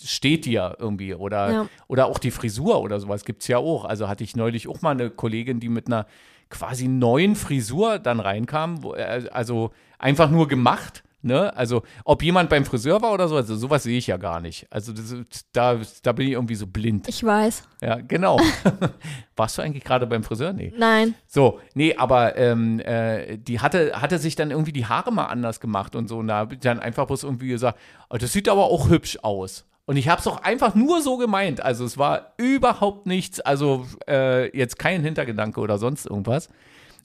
steht 0.01 0.45
dir 0.45 0.75
irgendwie 0.79 1.13
oder, 1.15 1.51
Ja. 1.51 1.69
oder 1.87 2.05
auch 2.07 2.19
die 2.19 2.31
Frisur 2.31 2.81
oder 2.81 2.99
sowas 2.99 3.25
gibt 3.25 3.41
es 3.41 3.47
ja 3.47 3.57
auch. 3.57 3.85
Also 3.85 4.07
hatte 4.07 4.23
ich 4.23 4.35
neulich 4.35 4.67
auch 4.67 4.81
mal 4.81 4.91
eine 4.91 5.09
Kollegin, 5.09 5.59
die 5.59 5.69
mit 5.69 5.87
einer 5.87 6.05
quasi 6.49 6.87
neuen 6.87 7.35
Frisur 7.35 7.99
dann 7.99 8.19
reinkam, 8.19 8.83
wo, 8.83 8.93
äh, 8.93 9.27
also 9.31 9.71
einfach 9.99 10.29
nur 10.29 10.47
gemacht. 10.47 11.03
Ne? 11.25 11.55
Also, 11.57 11.81
ob 12.03 12.21
jemand 12.21 12.51
beim 12.51 12.65
Friseur 12.65 13.01
war 13.01 13.11
oder 13.11 13.27
so, 13.27 13.35
also 13.35 13.55
sowas 13.55 13.81
sehe 13.81 13.97
ich 13.97 14.05
ja 14.05 14.17
gar 14.17 14.39
nicht. 14.39 14.67
Also, 14.69 14.93
das, 14.93 15.15
da, 15.53 15.79
da 16.03 16.11
bin 16.11 16.27
ich 16.27 16.33
irgendwie 16.33 16.53
so 16.53 16.67
blind. 16.67 17.07
Ich 17.07 17.23
weiß. 17.23 17.63
Ja, 17.81 17.95
genau. 17.95 18.39
Warst 19.35 19.57
du 19.57 19.63
eigentlich 19.63 19.83
gerade 19.83 20.05
beim 20.05 20.23
Friseur? 20.23 20.53
Nee. 20.53 20.71
Nein. 20.77 21.15
So, 21.25 21.59
nee, 21.73 21.95
aber 21.95 22.37
ähm, 22.37 22.79
äh, 22.79 23.37
die 23.37 23.59
hatte, 23.59 23.99
hatte 23.99 24.19
sich 24.19 24.35
dann 24.35 24.51
irgendwie 24.51 24.71
die 24.71 24.85
Haare 24.85 25.11
mal 25.11 25.25
anders 25.25 25.59
gemacht 25.59 25.95
und 25.95 26.07
so. 26.07 26.19
Und 26.19 26.27
da 26.27 26.35
habe 26.35 26.53
ich 26.53 26.59
dann 26.59 26.79
einfach 26.79 27.07
bloß 27.07 27.23
irgendwie 27.23 27.47
gesagt, 27.47 27.79
oh, 28.11 28.17
das 28.17 28.31
sieht 28.31 28.47
aber 28.47 28.65
auch 28.65 28.89
hübsch 28.89 29.17
aus. 29.23 29.65
Und 29.87 29.97
ich 29.97 30.07
habe 30.09 30.21
es 30.21 30.27
auch 30.27 30.43
einfach 30.43 30.75
nur 30.75 31.01
so 31.01 31.17
gemeint. 31.17 31.59
Also 31.59 31.85
es 31.85 31.97
war 31.97 32.33
überhaupt 32.37 33.07
nichts, 33.07 33.39
also 33.39 33.87
äh, 34.07 34.55
jetzt 34.55 34.77
kein 34.77 35.01
Hintergedanke 35.01 35.59
oder 35.59 35.79
sonst 35.79 36.05
irgendwas. 36.05 36.49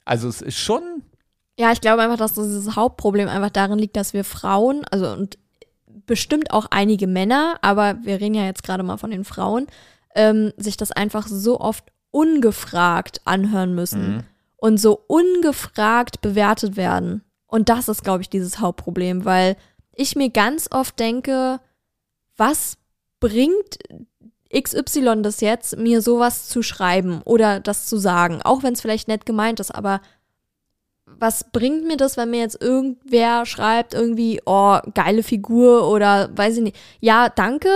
Also 0.04 0.28
es 0.28 0.42
ist 0.42 0.59
schon, 0.59 1.02
Ja, 1.58 1.72
ich 1.72 1.80
glaube 1.80 2.02
einfach, 2.02 2.16
dass 2.16 2.34
dieses 2.34 2.74
Hauptproblem 2.76 3.28
einfach 3.28 3.50
darin 3.50 3.78
liegt, 3.78 3.96
dass 3.96 4.12
wir 4.14 4.24
Frauen, 4.24 4.84
also 4.90 5.10
und 5.10 5.38
bestimmt 6.06 6.52
auch 6.52 6.66
einige 6.70 7.06
Männer, 7.06 7.56
aber 7.62 7.98
wir 8.02 8.20
reden 8.20 8.34
ja 8.34 8.44
jetzt 8.44 8.62
gerade 8.62 8.82
mal 8.82 8.96
von 8.96 9.10
den 9.10 9.24
Frauen, 9.24 9.66
ähm, 10.14 10.52
sich 10.56 10.76
das 10.76 10.90
einfach 10.92 11.26
so 11.28 11.60
oft 11.60 11.84
ungefragt 12.10 13.20
anhören 13.24 13.74
müssen 13.74 14.16
Mhm. 14.16 14.22
und 14.56 14.78
so 14.78 15.00
ungefragt 15.06 16.20
bewertet 16.20 16.76
werden. 16.76 17.22
Und 17.46 17.68
das 17.68 17.88
ist, 17.88 18.02
glaube 18.02 18.22
ich, 18.22 18.30
dieses 18.30 18.58
Hauptproblem, 18.60 19.24
weil 19.24 19.56
ich 19.94 20.16
mir 20.16 20.30
ganz 20.30 20.68
oft 20.72 20.98
denke, 20.98 21.60
was 22.36 22.78
bringt 23.20 23.78
XY 24.52 25.22
das 25.22 25.40
jetzt, 25.40 25.76
mir 25.76 26.00
sowas 26.02 26.48
zu 26.48 26.62
schreiben 26.62 27.22
oder 27.24 27.60
das 27.60 27.86
zu 27.86 27.98
sagen, 27.98 28.40
auch 28.42 28.62
wenn 28.62 28.72
es 28.72 28.80
vielleicht 28.80 29.08
nett 29.08 29.26
gemeint 29.26 29.60
ist, 29.60 29.72
aber 29.72 30.00
was 31.20 31.44
bringt 31.52 31.87
mir 31.87 31.96
das, 31.96 32.16
wenn 32.16 32.30
mir 32.30 32.40
jetzt 32.40 32.61
irgendwer 32.61 33.44
schreibt, 33.44 33.94
irgendwie, 33.94 34.40
oh, 34.46 34.78
geile 34.94 35.22
Figur 35.22 35.88
oder 35.88 36.30
weiß 36.35 36.56
ich 36.56 36.62
nicht. 36.62 36.76
Ja, 37.00 37.28
danke, 37.28 37.70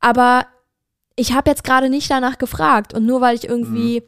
aber 0.00 0.46
ich 1.16 1.32
habe 1.32 1.50
jetzt 1.50 1.64
gerade 1.64 1.90
nicht 1.90 2.10
danach 2.10 2.38
gefragt. 2.38 2.94
Und 2.94 3.04
nur 3.04 3.20
weil 3.20 3.34
ich 3.34 3.48
irgendwie, 3.48 4.02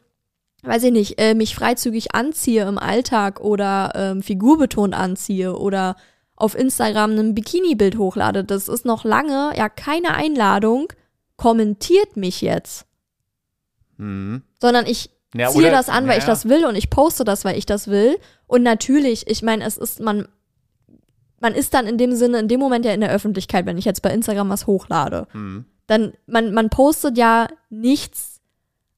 mhm. 0.62 0.68
weiß 0.68 0.84
ich 0.84 0.92
nicht, 0.92 1.20
äh, 1.20 1.34
mich 1.34 1.56
freizügig 1.56 2.14
anziehe 2.14 2.66
im 2.68 2.78
Alltag 2.78 3.40
oder 3.40 3.92
ähm, 3.96 4.22
figurbetont 4.22 4.94
anziehe 4.94 5.56
oder 5.56 5.96
auf 6.36 6.56
Instagram 6.56 7.18
ein 7.18 7.34
Bikini-Bild 7.34 7.98
hochlade, 7.98 8.44
das 8.44 8.68
ist 8.68 8.86
noch 8.86 9.04
lange 9.04 9.52
ja 9.56 9.68
keine 9.68 10.14
Einladung, 10.14 10.90
kommentiert 11.36 12.16
mich 12.16 12.40
jetzt. 12.40 12.86
Mhm. 13.98 14.42
Sondern 14.58 14.86
ich 14.86 15.10
ja, 15.34 15.48
ziehe 15.48 15.70
das 15.70 15.88
an, 15.88 16.04
weil 16.04 16.14
ja. 16.14 16.18
ich 16.18 16.24
das 16.24 16.48
will 16.48 16.64
und 16.64 16.74
ich 16.74 16.90
poste 16.90 17.24
das, 17.24 17.44
weil 17.44 17.56
ich 17.56 17.66
das 17.66 17.88
will. 17.88 18.18
Und 18.46 18.62
natürlich, 18.62 19.28
ich 19.28 19.42
meine, 19.42 19.64
es 19.64 19.76
ist, 19.76 20.00
man, 20.00 20.26
man 21.40 21.54
ist 21.54 21.72
dann 21.74 21.86
in 21.86 21.98
dem 21.98 22.12
Sinne, 22.12 22.38
in 22.38 22.48
dem 22.48 22.60
Moment 22.60 22.84
ja 22.84 22.92
in 22.92 23.00
der 23.00 23.10
Öffentlichkeit, 23.10 23.66
wenn 23.66 23.78
ich 23.78 23.84
jetzt 23.84 24.02
bei 24.02 24.10
Instagram 24.10 24.48
was 24.50 24.66
hochlade. 24.66 25.26
Mhm. 25.32 25.64
Dann, 25.86 26.12
man, 26.26 26.52
man 26.52 26.70
postet 26.70 27.16
ja 27.16 27.48
nichts 27.68 28.40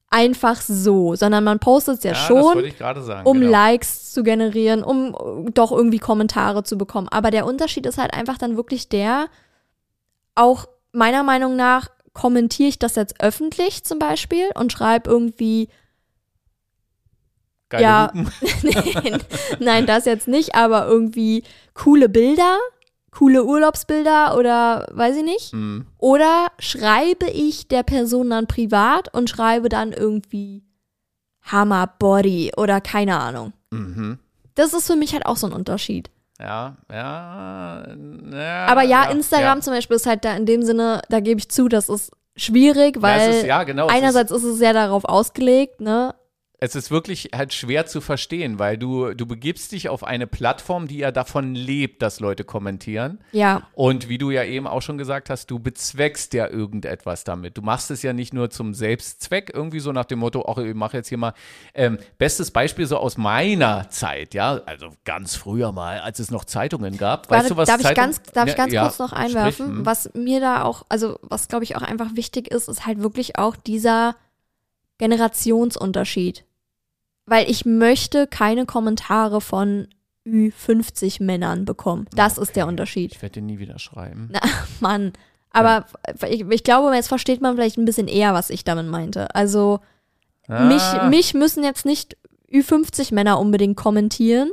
einfach 0.09 0.61
so, 0.61 1.15
sondern 1.15 1.43
man 1.43 1.57
postet 1.59 1.97
es 1.97 2.03
ja, 2.03 2.11
ja, 2.11 2.15
schon, 2.15 2.71
sagen, 3.03 3.27
um 3.27 3.39
genau. 3.39 3.51
Likes 3.51 4.11
zu 4.11 4.21
generieren, 4.21 4.83
um 4.83 5.51
doch 5.53 5.71
irgendwie 5.71 5.97
Kommentare 5.97 6.63
zu 6.63 6.77
bekommen. 6.77 7.07
Aber 7.09 7.31
der 7.31 7.47
Unterschied 7.47 7.87
ist 7.87 7.97
halt 7.97 8.13
einfach 8.13 8.37
dann 8.37 8.55
wirklich 8.55 8.89
der, 8.89 9.25
auch 10.35 10.67
meiner 10.91 11.23
Meinung 11.23 11.55
nach 11.55 11.89
kommentiere 12.13 12.69
ich 12.69 12.77
das 12.77 12.95
jetzt 12.95 13.21
öffentlich 13.21 13.83
zum 13.83 13.97
Beispiel 13.97 14.49
und 14.53 14.71
schreibe 14.71 15.09
irgendwie 15.09 15.69
Geile 17.73 17.83
ja, 17.83 18.11
nein, 18.61 19.23
nein, 19.59 19.85
das 19.87 20.05
jetzt 20.05 20.27
nicht, 20.27 20.53
aber 20.53 20.85
irgendwie 20.85 21.43
coole 21.73 22.07
Bilder, 22.07 22.59
coole 23.09 23.43
Urlaubsbilder 23.43 24.37
oder 24.37 24.87
weiß 24.91 25.17
ich 25.17 25.23
nicht. 25.23 25.53
Mhm. 25.53 25.87
Oder 25.97 26.47
schreibe 26.59 27.25
ich 27.25 27.67
der 27.67 27.81
Person 27.81 28.29
dann 28.29 28.45
privat 28.45 29.11
und 29.11 29.27
schreibe 29.27 29.69
dann 29.69 29.91
irgendwie 29.91 30.63
Hammer 31.41 31.87
Body 31.97 32.51
oder 32.55 32.79
keine 32.79 33.19
Ahnung. 33.19 33.53
Mhm. 33.71 34.19
Das 34.53 34.73
ist 34.73 34.85
für 34.85 34.95
mich 34.95 35.13
halt 35.13 35.25
auch 35.25 35.37
so 35.37 35.47
ein 35.47 35.53
Unterschied. 35.53 36.11
Ja, 36.39 36.77
ja, 36.91 37.87
ja. 38.31 38.65
Aber 38.67 38.83
ja, 38.83 39.05
ja 39.05 39.09
Instagram 39.09 39.57
ja. 39.57 39.61
zum 39.61 39.73
Beispiel 39.73 39.95
ist 39.95 40.05
halt 40.05 40.25
da 40.25 40.35
in 40.35 40.45
dem 40.45 40.61
Sinne, 40.61 41.01
da 41.09 41.21
gebe 41.21 41.39
ich 41.39 41.49
zu, 41.49 41.67
das 41.69 41.89
ist 41.89 42.11
schwierig, 42.35 43.01
weil 43.01 43.19
ja, 43.19 43.37
ist, 43.37 43.45
ja, 43.45 43.63
genau, 43.63 43.87
einerseits 43.87 44.31
ist, 44.31 44.43
ist 44.43 44.51
es 44.51 44.57
sehr 44.59 44.73
darauf 44.73 45.05
ausgelegt, 45.05 45.81
ne, 45.81 46.13
es 46.63 46.75
ist 46.75 46.91
wirklich 46.91 47.31
halt 47.35 47.53
schwer 47.53 47.85
zu 47.87 47.99
verstehen, 47.99 48.57
weil 48.57 48.77
du, 48.77 49.13
du 49.13 49.25
begibst 49.25 49.73
dich 49.73 49.89
auf 49.89 50.01
eine 50.01 50.27
Plattform, 50.27 50.87
die 50.87 50.99
ja 50.99 51.11
davon 51.11 51.55
lebt, 51.55 52.01
dass 52.01 52.21
Leute 52.21 52.45
kommentieren. 52.45 53.19
Ja. 53.33 53.63
Und 53.73 54.07
wie 54.07 54.17
du 54.17 54.31
ja 54.31 54.45
eben 54.45 54.65
auch 54.65 54.81
schon 54.81 54.97
gesagt 54.97 55.29
hast, 55.29 55.51
du 55.51 55.59
bezweckst 55.59 56.33
ja 56.33 56.47
irgendetwas 56.47 57.25
damit. 57.25 57.57
Du 57.57 57.63
machst 57.63 57.91
es 57.91 58.01
ja 58.01 58.13
nicht 58.13 58.33
nur 58.33 58.49
zum 58.49 58.73
Selbstzweck, 58.73 59.51
irgendwie 59.53 59.81
so 59.81 59.91
nach 59.91 60.05
dem 60.05 60.19
Motto, 60.19 60.45
ach, 60.47 60.57
ich 60.57 60.73
mache 60.73 60.95
jetzt 60.95 61.09
hier 61.09 61.17
mal. 61.17 61.33
Ähm, 61.73 61.97
bestes 62.17 62.49
Beispiel 62.49 62.85
so 62.85 62.95
aus 62.95 63.17
meiner 63.17 63.89
Zeit, 63.89 64.33
ja, 64.33 64.61
also 64.65 64.87
ganz 65.03 65.35
früher 65.35 65.73
mal, 65.73 65.99
als 65.99 66.19
es 66.19 66.31
noch 66.31 66.45
Zeitungen 66.45 66.95
gab. 66.95 67.29
Weißt 67.29 67.43
Warte, 67.43 67.49
du, 67.49 67.57
was 67.57 67.67
darf 67.67 67.81
Zeitung, 67.81 67.91
ich 67.91 67.95
ganz, 67.97 68.23
darf 68.31 68.47
ich 68.47 68.55
ganz 68.55 68.71
ja, 68.71 68.83
kurz 68.83 68.99
noch 68.99 69.11
einwerfen? 69.11 69.51
sprich, 69.51 69.67
hm. 69.79 69.85
was 69.85 70.13
mir 70.13 70.39
da 70.39 70.63
auch, 70.63 70.85
also 70.87 71.19
was 71.23 71.49
glaube 71.49 71.65
ich 71.65 71.75
auch 71.75 71.81
einfach 71.81 72.15
wichtig 72.15 72.49
ist, 72.49 72.69
ist 72.69 72.85
halt 72.85 73.01
wirklich 73.01 73.37
auch 73.37 73.57
dieser 73.57 74.15
Generationsunterschied 74.97 76.45
weil 77.25 77.49
ich 77.49 77.65
möchte 77.65 78.27
keine 78.27 78.65
Kommentare 78.65 79.41
von 79.41 79.87
Ü50 80.25 81.21
Männern 81.23 81.65
bekommen. 81.65 82.07
Das 82.15 82.33
okay. 82.33 82.43
ist 82.43 82.55
der 82.55 82.67
Unterschied. 82.67 83.13
Ich 83.13 83.21
werde 83.21 83.41
dir 83.41 83.45
nie 83.45 83.59
wieder 83.59 83.79
schreiben. 83.79 84.29
Na, 84.31 84.39
Mann. 84.79 85.13
Aber 85.51 85.85
ja. 86.07 86.27
ich, 86.27 86.41
ich, 86.49 86.63
glaube, 86.63 86.95
jetzt 86.95 87.09
versteht 87.09 87.41
man 87.41 87.55
vielleicht 87.55 87.77
ein 87.77 87.85
bisschen 87.85 88.07
eher, 88.07 88.33
was 88.33 88.49
ich 88.49 88.63
damit 88.63 88.87
meinte. 88.87 89.35
Also, 89.35 89.79
ah. 90.47 90.63
mich, 90.65 90.83
mich 91.09 91.33
müssen 91.33 91.63
jetzt 91.63 91.85
nicht 91.85 92.17
Ü50 92.51 93.13
Männer 93.13 93.39
unbedingt 93.39 93.77
kommentieren, 93.77 94.51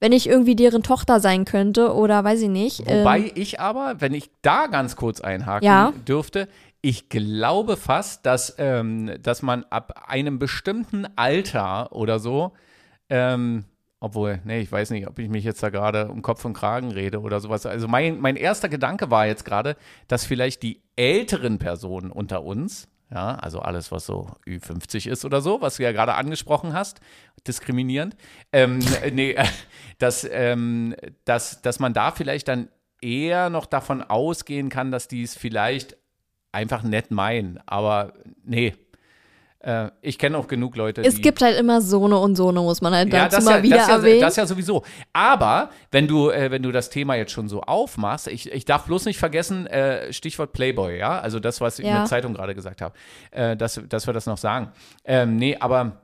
wenn 0.00 0.12
ich 0.12 0.28
irgendwie 0.28 0.56
deren 0.56 0.82
Tochter 0.82 1.20
sein 1.20 1.44
könnte 1.44 1.94
oder 1.94 2.22
weiß 2.22 2.42
ich 2.42 2.48
nicht. 2.48 2.80
Wobei 2.86 3.18
ähm, 3.20 3.30
ich 3.34 3.60
aber, 3.60 4.00
wenn 4.00 4.14
ich 4.14 4.30
da 4.42 4.66
ganz 4.66 4.96
kurz 4.96 5.20
einhaken 5.20 5.66
ja. 5.66 5.92
dürfte, 6.06 6.48
ich 6.82 7.08
glaube 7.08 7.76
fast, 7.76 8.26
dass, 8.26 8.54
ähm, 8.58 9.10
dass 9.22 9.42
man 9.42 9.64
ab 9.70 10.04
einem 10.08 10.38
bestimmten 10.38 11.06
Alter 11.16 11.92
oder 11.92 12.18
so, 12.18 12.52
ähm, 13.08 13.64
obwohl, 13.98 14.40
nee, 14.44 14.60
ich 14.60 14.70
weiß 14.70 14.90
nicht, 14.90 15.08
ob 15.08 15.18
ich 15.18 15.28
mich 15.28 15.42
jetzt 15.42 15.62
da 15.62 15.70
gerade 15.70 16.08
um 16.08 16.22
Kopf 16.22 16.44
und 16.44 16.52
Kragen 16.52 16.92
rede 16.92 17.20
oder 17.20 17.40
sowas. 17.40 17.64
Also 17.64 17.88
mein, 17.88 18.20
mein 18.20 18.36
erster 18.36 18.68
Gedanke 18.68 19.10
war 19.10 19.26
jetzt 19.26 19.44
gerade, 19.44 19.76
dass 20.06 20.24
vielleicht 20.24 20.62
die 20.62 20.82
älteren 20.96 21.58
Personen 21.58 22.12
unter 22.12 22.44
uns, 22.44 22.88
ja, 23.10 23.36
also 23.36 23.60
alles, 23.60 23.92
was 23.92 24.06
so 24.06 24.30
Ü50 24.46 25.08
ist 25.08 25.24
oder 25.24 25.40
so, 25.40 25.60
was 25.60 25.76
du 25.76 25.84
ja 25.84 25.92
gerade 25.92 26.14
angesprochen 26.14 26.72
hast, 26.72 27.00
diskriminierend, 27.46 28.16
ähm, 28.52 28.80
nee, 29.12 29.36
dass, 29.98 30.26
ähm, 30.30 30.94
dass, 31.24 31.62
dass 31.62 31.78
man 31.78 31.92
da 31.92 32.10
vielleicht 32.10 32.48
dann 32.48 32.68
eher 33.00 33.50
noch 33.50 33.66
davon 33.66 34.02
ausgehen 34.02 34.68
kann, 34.68 34.90
dass 34.90 35.06
die 35.06 35.22
es 35.22 35.36
vielleicht 35.36 35.96
einfach 36.52 36.82
nett 36.82 37.10
meinen. 37.10 37.60
Aber 37.66 38.14
nee. 38.42 38.74
Äh, 39.66 39.90
ich 40.00 40.16
kenne 40.16 40.38
auch 40.38 40.46
genug 40.46 40.76
Leute, 40.76 41.02
Es 41.02 41.20
gibt 41.20 41.42
halt 41.42 41.58
immer 41.58 41.80
Sohne 41.80 42.18
und 42.18 42.36
Sohne, 42.36 42.60
muss 42.60 42.80
man 42.82 42.94
halt 42.94 43.12
dazu 43.12 43.38
ja, 43.38 43.42
mal 43.42 43.56
ja, 43.56 43.62
wieder 43.64 43.76
das 43.78 43.88
erwähnen. 43.88 44.20
Ja, 44.20 44.26
das 44.26 44.36
ja 44.36 44.46
sowieso. 44.46 44.84
Aber 45.12 45.70
wenn 45.90 46.06
du, 46.06 46.30
äh, 46.30 46.52
wenn 46.52 46.62
du 46.62 46.70
das 46.70 46.88
Thema 46.88 47.16
jetzt 47.16 47.32
schon 47.32 47.48
so 47.48 47.62
aufmachst, 47.62 48.28
ich, 48.28 48.52
ich 48.52 48.64
darf 48.64 48.84
bloß 48.84 49.06
nicht 49.06 49.18
vergessen, 49.18 49.66
äh, 49.66 50.12
Stichwort 50.12 50.52
Playboy, 50.52 50.98
ja, 50.98 51.18
also 51.18 51.40
das, 51.40 51.60
was 51.60 51.80
ich 51.80 51.84
in 51.84 51.92
der 51.92 52.04
Zeitung 52.04 52.34
gerade 52.34 52.54
gesagt 52.54 52.80
habe, 52.80 52.94
äh, 53.32 53.56
dass, 53.56 53.80
dass 53.88 54.06
wir 54.06 54.14
das 54.14 54.26
noch 54.26 54.38
sagen. 54.38 54.70
Ähm, 55.04 55.34
nee, 55.34 55.56
aber 55.58 56.02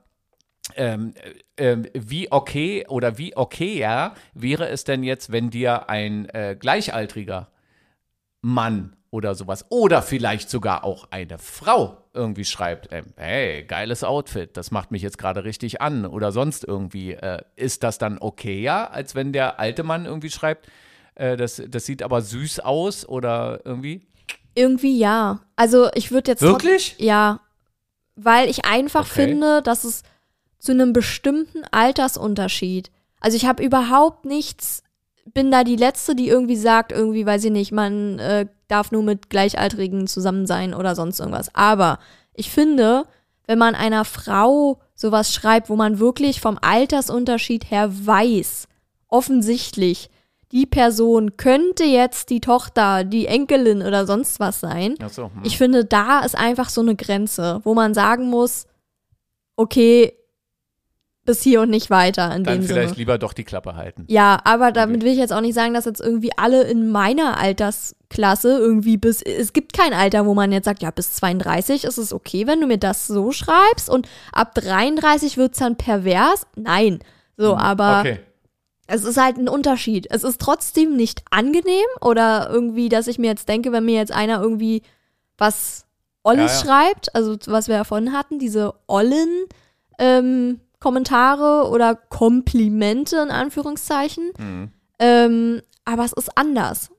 ähm, 0.75 1.13
äh, 1.55 1.77
wie 1.93 2.29
okay 2.33 2.85
oder 2.89 3.17
wie 3.17 3.37
okay 3.37 3.77
ja 3.77 4.13
wäre 4.33 4.67
es 4.67 4.83
denn 4.83 5.03
jetzt, 5.03 5.31
wenn 5.31 5.49
dir 5.49 5.89
ein 5.89 6.27
äh, 6.29 6.57
gleichaltriger 6.59 7.47
Mann 8.41 8.97
oder 9.09 9.35
sowas. 9.35 9.65
Oder 9.69 10.01
vielleicht 10.01 10.49
sogar 10.49 10.83
auch 10.83 11.07
eine 11.11 11.37
Frau 11.37 12.02
irgendwie 12.13 12.45
schreibt, 12.45 12.91
äh, 12.91 13.03
hey, 13.17 13.63
geiles 13.63 14.03
Outfit, 14.03 14.55
das 14.55 14.71
macht 14.71 14.91
mich 14.91 15.01
jetzt 15.01 15.17
gerade 15.17 15.43
richtig 15.43 15.81
an 15.81 16.05
oder 16.05 16.31
sonst 16.31 16.63
irgendwie. 16.63 17.13
Äh, 17.13 17.41
ist 17.55 17.83
das 17.83 17.97
dann 17.97 18.19
okayer, 18.19 18.91
als 18.91 19.15
wenn 19.15 19.33
der 19.33 19.59
alte 19.59 19.83
Mann 19.83 20.05
irgendwie 20.05 20.29
schreibt, 20.29 20.67
äh, 21.15 21.37
das, 21.37 21.61
das 21.67 21.85
sieht 21.85 22.03
aber 22.03 22.21
süß 22.21 22.59
aus 22.59 23.07
oder 23.07 23.61
irgendwie? 23.65 24.07
Irgendwie 24.55 24.97
ja. 24.97 25.41
Also 25.55 25.89
ich 25.95 26.11
würde 26.11 26.31
jetzt. 26.31 26.41
Wirklich? 26.41 26.95
Ja. 26.99 27.39
Weil 28.15 28.49
ich 28.49 28.65
einfach 28.65 29.05
okay. 29.05 29.27
finde, 29.27 29.61
dass 29.63 29.83
es 29.83 30.03
zu 30.59 30.71
einem 30.71 30.93
bestimmten 30.93 31.63
Altersunterschied. 31.71 32.91
Also 33.19 33.37
ich 33.37 33.45
habe 33.45 33.63
überhaupt 33.63 34.25
nichts 34.25 34.83
bin 35.25 35.51
da 35.51 35.63
die 35.63 35.75
Letzte, 35.75 36.15
die 36.15 36.27
irgendwie 36.27 36.55
sagt, 36.55 36.91
irgendwie, 36.91 37.25
weiß 37.25 37.45
ich 37.45 37.51
nicht, 37.51 37.71
man 37.71 38.19
äh, 38.19 38.47
darf 38.67 38.91
nur 38.91 39.03
mit 39.03 39.29
Gleichaltrigen 39.29 40.07
zusammen 40.07 40.45
sein 40.45 40.73
oder 40.73 40.95
sonst 40.95 41.19
irgendwas. 41.19 41.53
Aber 41.53 41.99
ich 42.33 42.49
finde, 42.49 43.05
wenn 43.45 43.59
man 43.59 43.75
einer 43.75 44.05
Frau 44.05 44.79
sowas 44.95 45.33
schreibt, 45.33 45.69
wo 45.69 45.75
man 45.75 45.99
wirklich 45.99 46.41
vom 46.41 46.57
Altersunterschied 46.61 47.69
her 47.69 47.89
weiß, 47.91 48.67
offensichtlich, 49.07 50.09
die 50.51 50.65
Person 50.65 51.35
könnte 51.35 51.83
jetzt 51.83 52.29
die 52.29 52.39
Tochter, 52.39 53.03
die 53.03 53.25
Enkelin 53.25 53.81
oder 53.81 54.05
sonst 54.05 54.39
was 54.39 54.59
sein. 54.59 54.95
So, 55.09 55.25
hm. 55.25 55.31
Ich 55.43 55.57
finde, 55.57 55.83
da 55.83 56.19
ist 56.19 56.37
einfach 56.37 56.69
so 56.69 56.81
eine 56.81 56.95
Grenze, 56.95 57.61
wo 57.63 57.73
man 57.73 57.93
sagen 57.95 58.29
muss, 58.29 58.67
okay, 59.55 60.13
bis 61.25 61.41
hier 61.41 61.61
und 61.61 61.69
nicht 61.69 61.89
weiter 61.89 62.35
in 62.35 62.43
Dann 62.43 62.59
dem 62.59 62.67
vielleicht 62.67 62.89
Sinne. 62.89 62.97
lieber 62.99 63.17
doch 63.17 63.31
die 63.33 63.45
Klappe 63.45 63.75
halten. 63.75 64.05
Ja, 64.09 64.39
aber 64.43 64.71
damit 64.73 65.03
will 65.03 65.11
ich 65.13 65.17
jetzt 65.17 65.31
auch 65.31 65.39
nicht 65.41 65.53
sagen, 65.53 65.73
dass 65.73 65.85
jetzt 65.85 66.01
irgendwie 66.01 66.31
alle 66.35 66.63
in 66.63 66.89
meiner 66.89 67.37
Altersklasse 67.37 68.49
irgendwie 68.57 68.97
bis, 68.97 69.21
es 69.21 69.53
gibt 69.53 69.73
kein 69.73 69.93
Alter, 69.93 70.25
wo 70.25 70.33
man 70.33 70.51
jetzt 70.51 70.65
sagt, 70.65 70.81
ja, 70.81 70.91
bis 70.91 71.13
32 71.13 71.85
ist 71.85 71.97
es 71.97 72.11
okay, 72.13 72.45
wenn 72.47 72.59
du 72.59 72.67
mir 72.67 72.77
das 72.77 73.07
so 73.07 73.31
schreibst 73.31 73.89
und 73.89 74.07
ab 74.33 74.53
33 74.55 75.37
wird 75.37 75.53
es 75.53 75.59
dann 75.59 75.77
pervers. 75.77 76.45
Nein. 76.55 76.99
So, 77.37 77.53
Mhm. 77.53 77.61
aber 77.61 77.99
Okay. 78.01 78.19
es 78.87 79.05
ist 79.05 79.17
halt 79.17 79.37
ein 79.37 79.47
Unterschied. 79.47 80.07
Es 80.11 80.23
ist 80.25 80.41
trotzdem 80.41 80.95
nicht 80.97 81.23
angenehm 81.31 81.85
oder 82.01 82.49
irgendwie, 82.51 82.89
dass 82.89 83.07
ich 83.07 83.17
mir 83.17 83.27
jetzt 83.27 83.47
denke, 83.47 83.71
wenn 83.71 83.85
mir 83.85 83.95
jetzt 83.95 84.11
einer 84.11 84.41
irgendwie 84.41 84.81
was 85.37 85.85
Olles 86.23 86.61
Ja, 86.63 86.67
schreibt, 86.67 87.15
also 87.15 87.37
was 87.47 87.67
wir 87.69 87.77
davon 87.77 88.11
hatten, 88.13 88.39
diese 88.39 88.73
Ollen, 88.87 89.45
ähm, 89.99 90.59
Kommentare 90.83 91.69
oder 91.69 91.95
Komplimente 91.95 93.15
in 93.17 93.31
Anführungszeichen. 93.31 94.31
Mhm. 94.37 94.71
Ähm, 94.99 95.61
aber 95.85 96.03
es 96.03 96.11
ist 96.13 96.37
anders. 96.37 96.91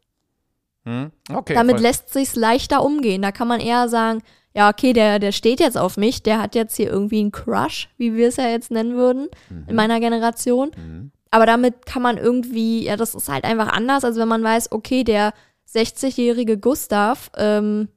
Hm? 0.87 1.11
Okay. 1.31 1.53
Damit 1.55 1.77
voll. 1.77 1.83
lässt 1.83 2.11
sich's 2.12 2.35
leichter 2.35 2.83
umgehen. 2.83 3.20
Da 3.20 3.31
kann 3.31 3.47
man 3.47 3.61
eher 3.61 3.88
sagen, 3.90 4.23
ja, 4.55 4.70
okay, 4.70 4.92
der, 4.94 5.18
der 5.18 5.33
steht 5.33 5.61
jetzt 5.61 5.77
auf 5.77 5.97
mich, 5.99 6.23
der 6.23 6.40
hat 6.40 6.55
jetzt 6.55 6.77
hier 6.77 6.88
irgendwie 6.90 7.20
einen 7.20 7.33
Crush, 7.33 7.90
wie 7.99 8.14
wir 8.14 8.29
es 8.29 8.37
ja 8.37 8.49
jetzt 8.49 8.70
nennen 8.70 8.94
würden, 8.97 9.29
Mhm. 9.51 9.64
in 9.68 9.77
meiner 9.77 10.01
Generation. 10.01 10.70
Mhm. 10.77 11.11
Aber 11.31 11.44
damit 11.47 11.85
kann 11.85 12.01
man 12.03 12.16
irgendwie, 12.16 12.85
ja, 12.85 12.97
das 12.97 13.14
ist 13.14 13.29
halt 13.29 13.44
einfach 13.44 13.68
anders, 13.68 14.05
als 14.05 14.16
wenn 14.16 14.29
man 14.29 14.42
weiß, 14.42 14.73
okay, 14.73 15.05
der 15.05 15.33
60-jährige 15.73 16.57
Gustav 16.59 17.31
ähm, 17.37 17.88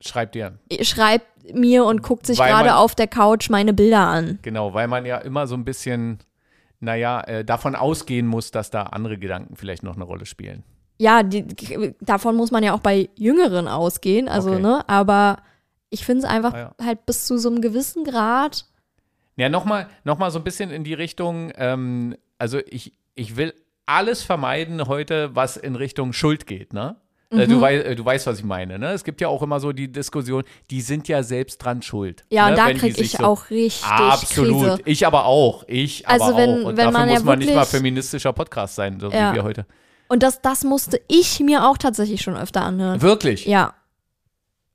Schreibt 0.00 0.34
dir. 0.34 0.58
schreibt 0.82 1.26
mir 1.54 1.84
und 1.84 2.02
guckt 2.02 2.26
sich 2.26 2.38
gerade 2.38 2.76
auf 2.76 2.94
der 2.94 3.06
Couch 3.06 3.50
meine 3.50 3.72
Bilder 3.72 4.00
an. 4.06 4.38
Genau, 4.42 4.72
weil 4.74 4.88
man 4.88 5.04
ja 5.04 5.18
immer 5.18 5.46
so 5.46 5.54
ein 5.54 5.64
bisschen, 5.64 6.18
naja, 6.80 7.20
äh, 7.22 7.44
davon 7.44 7.74
ausgehen 7.74 8.26
muss, 8.26 8.50
dass 8.50 8.70
da 8.70 8.84
andere 8.84 9.18
Gedanken 9.18 9.56
vielleicht 9.56 9.82
noch 9.82 9.96
eine 9.96 10.04
Rolle 10.04 10.26
spielen. 10.26 10.62
Ja, 10.98 11.22
die, 11.22 11.46
davon 12.00 12.36
muss 12.36 12.50
man 12.50 12.62
ja 12.62 12.74
auch 12.74 12.80
bei 12.80 13.08
Jüngeren 13.16 13.68
ausgehen, 13.68 14.28
also, 14.28 14.50
Okay. 14.52 14.60
ne, 14.62 14.84
aber 14.88 15.38
ich 15.88 16.04
finde 16.04 16.24
es 16.26 16.30
einfach 16.30 16.52
Ah, 16.54 16.58
ja. 16.78 16.86
halt 16.86 17.06
bis 17.06 17.26
zu 17.26 17.38
so 17.38 17.48
einem 17.48 17.60
gewissen 17.62 18.04
Grad, 18.04 18.66
Ja, 19.36 19.48
nochmal 19.48 19.88
noch 20.04 20.18
mal 20.18 20.30
so 20.30 20.38
ein 20.38 20.44
bisschen 20.44 20.70
in 20.70 20.84
die 20.84 20.92
Richtung, 20.94 21.52
ähm, 21.56 22.16
also 22.38 22.58
ich, 22.68 22.92
ich 23.14 23.36
will 23.36 23.54
alles 23.86 24.22
vermeiden 24.22 24.86
heute, 24.86 25.34
was 25.34 25.56
in 25.56 25.74
Richtung 25.76 26.12
Schuld 26.12 26.46
geht, 26.46 26.72
ne? 26.74 26.96
Äh, 27.32 27.46
Mhm. 27.46 27.50
Du, 27.50 27.60
wei 27.60 27.76
äh, 27.76 27.94
du 27.94 28.04
weißt, 28.04 28.26
was 28.26 28.38
ich 28.38 28.44
meine, 28.44 28.78
ne? 28.78 28.88
Es 28.92 29.04
gibt 29.04 29.20
ja 29.20 29.28
auch 29.28 29.40
immer 29.42 29.60
so 29.60 29.70
die 29.72 29.90
Diskussion, 29.90 30.42
die 30.70 30.80
sind 30.80 31.06
ja 31.06 31.22
selbst 31.22 31.58
dran 31.58 31.80
schuld. 31.80 32.24
ja, 32.30 32.46
ne? 32.46 32.50
und 32.50 32.58
da 32.58 32.72
kriege 32.74 33.00
ich 33.00 33.12
so- 33.12 33.24
auch 33.24 33.50
richtig 33.50 33.84
Absolut. 33.88 34.62
Krise. 34.70 34.82
Ich 34.84 35.06
aber 35.06 35.26
auch. 35.26 35.62
Ich 35.68 36.08
Also 36.08 36.24
aber 36.24 36.36
wenn- 36.38 36.50
auch. 36.50 36.54
Und 36.68 36.76
wenn 36.76 36.86
dafür 36.86 36.90
man 36.92 37.08
muss 37.08 37.18
ja 37.18 37.24
man 37.24 37.38
nicht 37.38 37.54
mal 37.54 37.64
feministischer 37.66 38.32
Podcast 38.32 38.74
sein, 38.74 38.98
so 38.98 39.10
Ja. 39.10 39.30
wie 39.30 39.36
wir 39.36 39.44
heute. 39.44 39.64
Und 40.08 40.24
das, 40.24 40.42
das 40.42 40.64
musste 40.64 41.00
ich 41.06 41.38
mir 41.38 41.68
auch 41.68 41.78
tatsächlich 41.78 42.20
schon 42.20 42.36
öfter 42.36 42.62
anhören. 42.64 43.00
Wirklich? 43.00 43.46
Ja. 43.46 43.74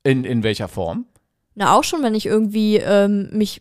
In, 0.02 0.24
in 0.24 0.42
welcher 0.42 0.68
Form? 0.68 1.04
Na, 1.56 1.74
auch 1.76 1.84
schon, 1.84 2.02
wenn 2.02 2.14
ich 2.14 2.24
irgendwie 2.24 2.76
ähm, 2.78 3.28
mich 3.32 3.60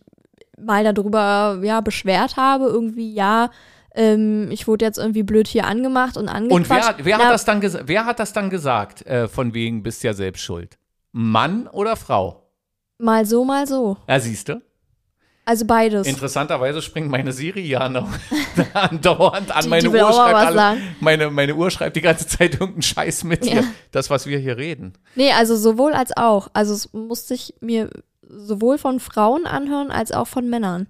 mal 0.58 0.86
darüber 0.90 1.60
ja, 1.64 1.82
beschwert 1.82 2.38
habe, 2.38 2.66
irgendwie, 2.68 3.14
ja, 3.14 3.50
ähm, 3.96 4.50
ich 4.52 4.68
wurde 4.68 4.86
jetzt 4.86 4.98
irgendwie 4.98 5.24
blöd 5.24 5.48
hier 5.48 5.66
angemacht 5.66 6.18
und 6.18 6.28
angequatscht. 6.30 6.70
Und 6.70 6.70
wer, 7.00 7.06
wer, 7.06 7.18
Na, 7.18 7.26
hat 7.26 7.34
das 7.34 7.46
dann 7.46 7.62
wer 7.88 8.06
hat 8.06 8.20
das 8.20 8.34
dann 8.34 8.50
gesagt, 8.50 9.06
äh, 9.06 9.28
von 9.28 9.54
wegen 9.54 9.84
bist 9.84 10.04
ja 10.04 10.14
selbst 10.14 10.42
schuld? 10.44 10.78
Mann 11.12 11.68
oder 11.68 11.96
Frau? 11.96 12.44
Mal 12.98 13.26
so, 13.26 13.44
mal 13.46 13.68
so. 13.68 13.98
Ja, 14.08 14.20
siehst 14.20 14.50
du? 14.50 14.62
Also 15.48 15.66
beides. 15.66 16.08
Interessanterweise 16.08 16.82
springt 16.82 17.10
meine 17.12 17.32
Siri 17.32 17.62
ja 17.62 17.88
noch 17.88 18.10
andauernd 18.74 19.56
an. 19.56 19.64
Die- 19.64 19.70
Meine 19.70 19.84
die 19.84 19.90
Uhr, 19.90 20.12
schreibt 20.12 20.36
alle, 20.36 20.78
meine, 21.00 21.30
meine 21.30 21.56
Uhr 21.56 21.70
schreibt 21.70 21.96
die 21.96 22.02
ganze 22.02 22.26
Zeit 22.28 22.54
irgendeinen 22.54 22.82
Scheiß 22.82 23.24
mit 23.26 23.46
Ja. 23.46 23.52
hier. 23.54 23.64
Das, 23.92 24.10
was 24.10 24.26
wir 24.26 24.40
hier 24.40 24.58
reden. 24.58 24.94
Nee, 25.16 25.32
also 25.34 25.56
sowohl 25.56 25.94
als 25.94 26.18
auch. 26.18 26.48
Also 26.54 26.74
es 26.74 26.92
musste 26.94 27.36
ich 27.36 27.54
mir 27.62 27.90
sowohl 28.28 28.78
von 28.80 29.00
Frauen 29.00 29.46
anhören 29.46 29.92
als 29.92 30.12
auch 30.12 30.28
von 30.28 30.50
Männern. 30.50 30.88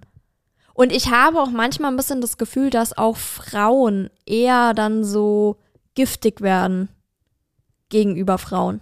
Und 0.76 0.92
ich 0.92 1.10
habe 1.10 1.40
auch 1.40 1.50
manchmal 1.50 1.90
ein 1.90 1.96
bisschen 1.96 2.20
das 2.20 2.36
Gefühl, 2.36 2.68
dass 2.68 2.96
auch 2.98 3.16
Frauen 3.16 4.10
eher 4.26 4.74
dann 4.74 5.04
so 5.04 5.56
giftig 5.94 6.42
werden 6.42 6.90
gegenüber 7.88 8.36
Frauen. 8.36 8.80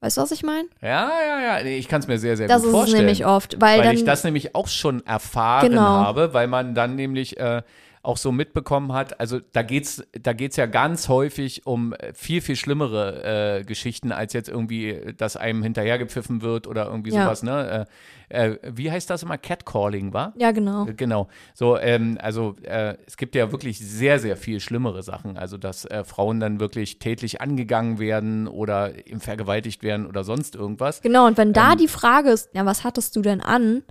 Weißt 0.00 0.16
du, 0.16 0.22
was 0.22 0.32
ich 0.32 0.42
meine? 0.42 0.68
Ja, 0.82 1.08
ja, 1.26 1.40
ja. 1.58 1.62
Nee, 1.62 1.78
Ich 1.78 1.86
kann 1.88 2.00
es 2.00 2.08
mir 2.08 2.18
sehr, 2.18 2.36
sehr 2.36 2.48
Das 2.48 2.62
gut 2.62 2.66
ist 2.66 2.72
es 2.74 2.78
vorstellen. 2.78 2.98
nämlich 3.06 3.24
oft. 3.26 3.60
Weil, 3.60 3.78
weil 3.80 3.94
ich 3.94 4.04
das 4.04 4.24
nämlich 4.24 4.54
auch 4.56 4.66
schon 4.68 5.06
erfahren 5.06 5.70
Genau. 5.70 5.82
habe, 5.82 6.34
weil 6.34 6.48
man 6.48 6.74
dann 6.74 6.96
nämlich 6.96 7.38
äh, 7.38 7.62
auch 8.06 8.16
so 8.16 8.30
mitbekommen 8.30 8.92
hat, 8.92 9.18
also 9.18 9.40
da 9.52 9.62
geht's, 9.62 10.02
da 10.12 10.32
geht's 10.32 10.56
ja 10.56 10.66
ganz 10.66 11.08
häufig 11.08 11.66
um 11.66 11.92
äh, 11.92 12.14
viel, 12.14 12.40
viel 12.40 12.54
schlimmere 12.54 13.58
äh, 13.58 13.64
Geschichten, 13.64 14.12
als 14.12 14.32
jetzt 14.32 14.48
irgendwie, 14.48 14.90
äh, 14.90 15.12
dass 15.12 15.36
einem 15.36 15.62
hinterhergepfiffen 15.62 16.40
wird 16.40 16.68
oder 16.68 16.86
irgendwie 16.86 17.10
Ja. 17.10 17.24
sowas, 17.24 17.42
ne? 17.42 17.86
Äh, 18.28 18.50
äh, 18.52 18.58
wie 18.62 18.90
heißt 18.90 19.10
das 19.10 19.22
immer? 19.24 19.38
Catcalling, 19.38 20.12
war? 20.12 20.32
ja, 20.38 20.52
genau. 20.52 20.86
Äh, 20.86 20.94
Genau. 20.94 21.28
So, 21.54 21.78
ähm, 21.78 22.16
also 22.20 22.56
es 23.06 23.16
gibt 23.16 23.34
ja 23.34 23.52
wirklich 23.52 23.78
sehr, 23.78 24.18
sehr 24.18 24.36
viel 24.36 24.60
schlimmere 24.60 25.02
Sachen. 25.02 25.36
Also, 25.36 25.58
dass 25.58 25.86
Frauen 26.04 26.40
dann 26.40 26.58
wirklich 26.58 26.98
tätlich 26.98 27.40
angegangen 27.40 27.98
werden 27.98 28.48
oder 28.48 29.06
eben 29.06 29.20
vergewaltigt 29.20 29.82
werden 29.82 30.06
oder 30.06 30.24
sonst 30.24 30.54
irgendwas. 30.54 31.02
Genau, 31.02 31.26
und 31.26 31.36
wenn 31.36 31.52
da 31.52 31.74
die 31.76 31.88
Frage 31.88 32.30
ist, 32.30 32.48
ja, 32.54 32.64
was 32.64 32.82
hattest 32.82 33.14
du 33.16 33.22
denn 33.22 33.40
an? 33.40 33.82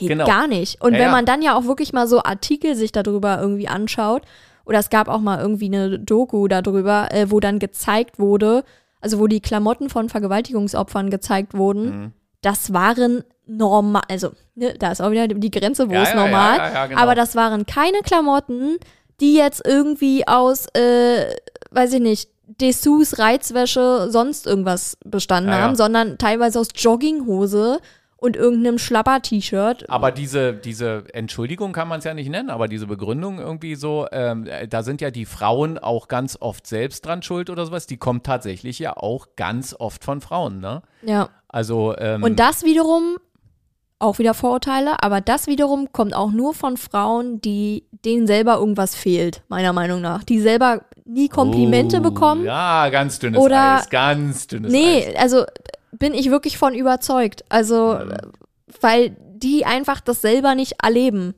Geht. 0.00 0.08
Genau. 0.08 0.26
gar 0.26 0.46
nicht. 0.46 0.82
Und 0.82 0.94
Ja, 0.94 1.00
wenn 1.00 1.10
man 1.10 1.24
dann 1.26 1.42
ja 1.42 1.56
auch 1.56 1.64
wirklich 1.64 1.92
mal 1.92 2.06
so 2.08 2.22
Artikel 2.22 2.74
sich 2.74 2.92
darüber 2.92 3.40
irgendwie 3.40 3.68
anschaut, 3.68 4.22
oder 4.66 4.78
es 4.78 4.90
gab 4.90 5.08
auch 5.08 5.20
mal 5.20 5.40
irgendwie 5.40 5.66
eine 5.66 5.98
Doku 5.98 6.46
darüber, 6.48 7.08
äh, 7.12 7.30
wo 7.30 7.40
dann 7.40 7.58
gezeigt 7.58 8.18
wurde, 8.18 8.64
also 9.00 9.18
wo 9.18 9.26
die 9.26 9.40
Klamotten 9.40 9.88
von 9.88 10.08
Vergewaltigungsopfern 10.08 11.10
gezeigt 11.10 11.54
wurden, 11.54 11.84
Mhm. 11.84 12.12
das 12.42 12.72
waren 12.72 13.24
normal, 13.46 14.02
also 14.08 14.30
ne, 14.54 14.74
da 14.78 14.92
ist 14.92 15.00
auch 15.00 15.10
wieder 15.10 15.26
die 15.26 15.50
Grenze, 15.50 15.88
wo 15.88 15.94
Ja, 15.94 16.02
ist 16.02 16.10
ja, 16.14 16.16
normal, 16.24 16.58
ja, 16.58 16.86
genau. 16.86 17.00
aber 17.00 17.14
das 17.14 17.34
waren 17.34 17.66
keine 17.66 17.98
Klamotten, 18.04 18.76
die 19.20 19.34
jetzt 19.34 19.66
irgendwie 19.66 20.28
aus, 20.28 20.66
äh, 20.74 21.34
weiß 21.72 21.94
ich 21.94 22.00
nicht, 22.00 22.30
Dessous, 22.60 23.18
Reizwäsche, 23.18 24.08
sonst 24.10 24.46
irgendwas 24.46 24.96
bestanden 25.04 25.52
haben, 25.52 25.76
sondern 25.76 26.18
teilweise 26.18 26.58
aus 26.60 26.68
Jogginghose 26.74 27.80
und 28.20 28.36
irgendeinem 28.36 28.78
Schlapper-T-Shirt. 28.78 29.88
Aber 29.88 30.12
diese, 30.12 30.52
diese 30.52 31.04
Entschuldigung 31.12 31.72
kann 31.72 31.88
man 31.88 31.98
es 31.98 32.04
ja 32.04 32.14
nicht 32.14 32.28
nennen, 32.28 32.50
aber 32.50 32.68
diese 32.68 32.86
Begründung 32.86 33.38
irgendwie 33.38 33.74
so, 33.74 34.06
ähm, 34.12 34.46
äh, 34.46 34.68
da 34.68 34.82
sind 34.82 35.00
ja 35.00 35.10
die 35.10 35.24
Frauen 35.24 35.78
auch 35.78 36.06
ganz 36.08 36.36
oft 36.38 36.66
selbst 36.66 37.06
dran 37.06 37.22
schuld 37.22 37.50
oder 37.50 37.64
sowas. 37.64 37.86
Die 37.86 37.96
kommt 37.96 38.24
tatsächlich 38.24 38.78
ja 38.78 38.96
auch 38.96 39.28
ganz 39.36 39.74
oft 39.78 40.04
von 40.04 40.20
Frauen, 40.20 40.60
ne? 40.60 40.82
Ja. 41.02 41.30
Also, 41.48 41.96
ähm, 41.98 42.22
Und 42.22 42.38
das 42.38 42.62
wiederum, 42.62 43.16
auch 43.98 44.18
wieder 44.18 44.34
Vorurteile, 44.34 45.02
aber 45.02 45.20
das 45.20 45.46
wiederum 45.46 45.92
kommt 45.92 46.14
auch 46.14 46.30
nur 46.30 46.54
von 46.54 46.76
Frauen, 46.76 47.40
die 47.40 47.84
denen 48.04 48.26
selber 48.26 48.56
irgendwas 48.56 48.94
fehlt, 48.94 49.42
meiner 49.48 49.72
Meinung 49.72 50.00
nach. 50.00 50.24
Die 50.24 50.40
selber 50.40 50.82
nie 51.04 51.28
Komplimente 51.28 51.98
oh, 51.98 52.02
bekommen. 52.02 52.44
Ja, 52.44 52.88
ganz 52.90 53.18
dünnes 53.18 53.40
Oder- 53.40 53.78
Eis, 53.78 53.90
ganz 53.90 54.46
dünnes 54.46 54.72
Nee, 54.72 55.06
Eis. 55.06 55.16
also 55.16 55.44
bin 55.92 56.14
ich 56.14 56.30
wirklich 56.30 56.58
von 56.58 56.74
überzeugt. 56.74 57.44
Also, 57.48 57.98
Mhm. 57.98 58.12
weil 58.80 59.16
die 59.34 59.64
einfach 59.66 60.00
das 60.00 60.20
selber 60.20 60.54
nicht 60.54 60.82
erleben. 60.82 61.34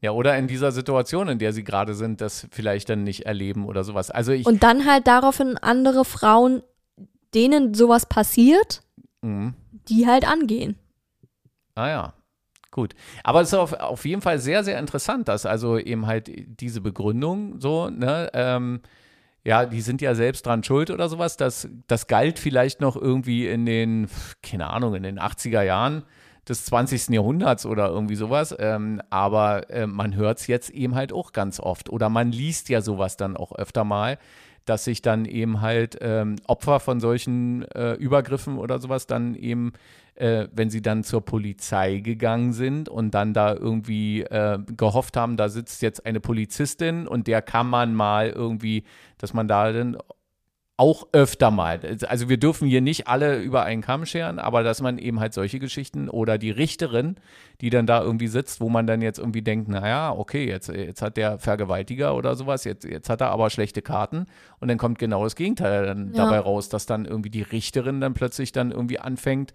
Ja, 0.00 0.12
oder 0.12 0.38
in 0.38 0.46
dieser 0.48 0.72
Situation, 0.72 1.28
in 1.28 1.38
der 1.38 1.52
sie 1.52 1.64
gerade 1.64 1.94
sind, 1.94 2.20
das 2.22 2.46
vielleicht 2.50 2.88
dann 2.88 3.02
nicht 3.04 3.26
erleben 3.26 3.66
oder 3.66 3.84
sowas. 3.84 4.10
Also 4.10 4.32
ich, 4.32 4.46
Und 4.46 4.62
dann 4.62 4.86
halt 4.86 5.06
daraufhin 5.06 5.58
andere 5.58 6.06
Frauen, 6.06 6.62
denen 7.34 7.74
sowas 7.74 8.06
passiert, 8.06 8.82
Mhm. 9.20 9.52
die 9.88 10.06
halt 10.06 10.26
angehen. 10.26 10.76
Ah 11.74 11.88
ja, 11.88 12.14
gut. 12.70 12.94
Aber 13.22 13.42
es 13.42 13.48
ist 13.48 13.54
auf, 13.54 13.74
auf 13.74 14.06
jeden 14.06 14.22
Fall 14.22 14.38
sehr, 14.38 14.64
sehr 14.64 14.78
interessant, 14.78 15.28
dass 15.28 15.44
also 15.44 15.76
eben 15.78 16.06
halt 16.06 16.30
diese 16.60 16.80
Begründung 16.80 17.60
so, 17.60 17.90
ne, 17.90 18.30
ähm, 18.32 18.80
ja, 19.44 19.64
die 19.64 19.80
sind 19.80 20.02
ja 20.02 20.14
selbst 20.14 20.44
dran 20.46 20.62
schuld 20.62 20.90
oder 20.90 21.08
sowas. 21.08 21.36
Das, 21.36 21.68
das 21.86 22.06
galt 22.06 22.38
vielleicht 22.38 22.80
noch 22.80 22.96
irgendwie 22.96 23.46
in 23.46 23.64
den, 23.64 24.08
keine 24.42 24.70
Ahnung, 24.70 24.94
in 24.94 25.02
den 25.02 25.18
80er 25.18 25.62
Jahren 25.62 26.04
des 26.48 26.64
20. 26.66 27.08
Jahrhunderts 27.08 27.64
oder 27.64 27.88
irgendwie 27.88 28.16
sowas. 28.16 28.54
Ähm, 28.58 29.00
aber 29.08 29.70
äh, 29.70 29.86
man 29.86 30.14
hört 30.14 30.40
es 30.40 30.46
jetzt 30.46 30.70
eben 30.70 30.94
halt 30.94 31.12
auch 31.12 31.32
ganz 31.32 31.60
oft. 31.60 31.88
Oder 31.88 32.08
man 32.08 32.32
liest 32.32 32.68
ja 32.68 32.82
sowas 32.82 33.16
dann 33.16 33.36
auch 33.36 33.52
öfter 33.52 33.84
mal, 33.84 34.18
dass 34.66 34.84
sich 34.84 35.00
dann 35.00 35.24
eben 35.24 35.62
halt 35.62 35.96
ähm, 36.00 36.36
Opfer 36.46 36.80
von 36.80 37.00
solchen 37.00 37.62
äh, 37.72 37.94
Übergriffen 37.94 38.58
oder 38.58 38.78
sowas 38.78 39.06
dann 39.06 39.34
eben, 39.34 39.72
äh, 40.20 40.48
wenn 40.52 40.70
sie 40.70 40.82
dann 40.82 41.02
zur 41.02 41.24
Polizei 41.24 41.98
gegangen 41.98 42.52
sind 42.52 42.88
und 42.88 43.12
dann 43.12 43.32
da 43.32 43.54
irgendwie 43.54 44.20
äh, 44.22 44.58
gehofft 44.76 45.16
haben, 45.16 45.36
da 45.36 45.48
sitzt 45.48 45.82
jetzt 45.82 46.04
eine 46.06 46.20
Polizistin 46.20 47.06
und 47.08 47.26
der 47.26 47.42
kann 47.42 47.68
man 47.68 47.94
mal 47.94 48.28
irgendwie, 48.30 48.84
dass 49.18 49.32
man 49.32 49.48
da 49.48 49.72
dann 49.72 49.96
auch 50.76 51.08
öfter 51.12 51.50
mal. 51.50 51.78
Also 52.08 52.30
wir 52.30 52.38
dürfen 52.38 52.66
hier 52.66 52.80
nicht 52.80 53.06
alle 53.06 53.38
über 53.42 53.64
einen 53.64 53.82
Kamm 53.82 54.06
scheren, 54.06 54.38
aber 54.38 54.62
dass 54.62 54.80
man 54.80 54.96
eben 54.96 55.20
halt 55.20 55.34
solche 55.34 55.58
Geschichten 55.58 56.08
oder 56.08 56.38
die 56.38 56.50
Richterin, 56.50 57.16
die 57.60 57.68
dann 57.68 57.84
da 57.86 58.02
irgendwie 58.02 58.28
sitzt, 58.28 58.62
wo 58.62 58.70
man 58.70 58.86
dann 58.86 59.02
jetzt 59.02 59.18
irgendwie 59.18 59.42
denkt, 59.42 59.68
naja, 59.68 60.10
okay, 60.10 60.48
jetzt, 60.48 60.70
jetzt 60.70 61.02
hat 61.02 61.18
der 61.18 61.38
Vergewaltiger 61.38 62.14
oder 62.16 62.34
sowas, 62.34 62.64
jetzt, 62.64 62.86
jetzt 62.86 63.10
hat 63.10 63.20
er 63.20 63.28
aber 63.30 63.50
schlechte 63.50 63.82
Karten 63.82 64.24
und 64.58 64.68
dann 64.68 64.78
kommt 64.78 64.98
genau 64.98 65.22
das 65.24 65.36
Gegenteil 65.36 65.84
dann 65.84 66.14
Ja. 66.14 66.24
dabei 66.24 66.38
raus, 66.38 66.70
dass 66.70 66.86
dann 66.86 67.04
irgendwie 67.04 67.30
die 67.30 67.42
Richterin 67.42 68.00
dann 68.00 68.14
plötzlich 68.14 68.52
dann 68.52 68.70
irgendwie 68.70 68.98
anfängt, 68.98 69.52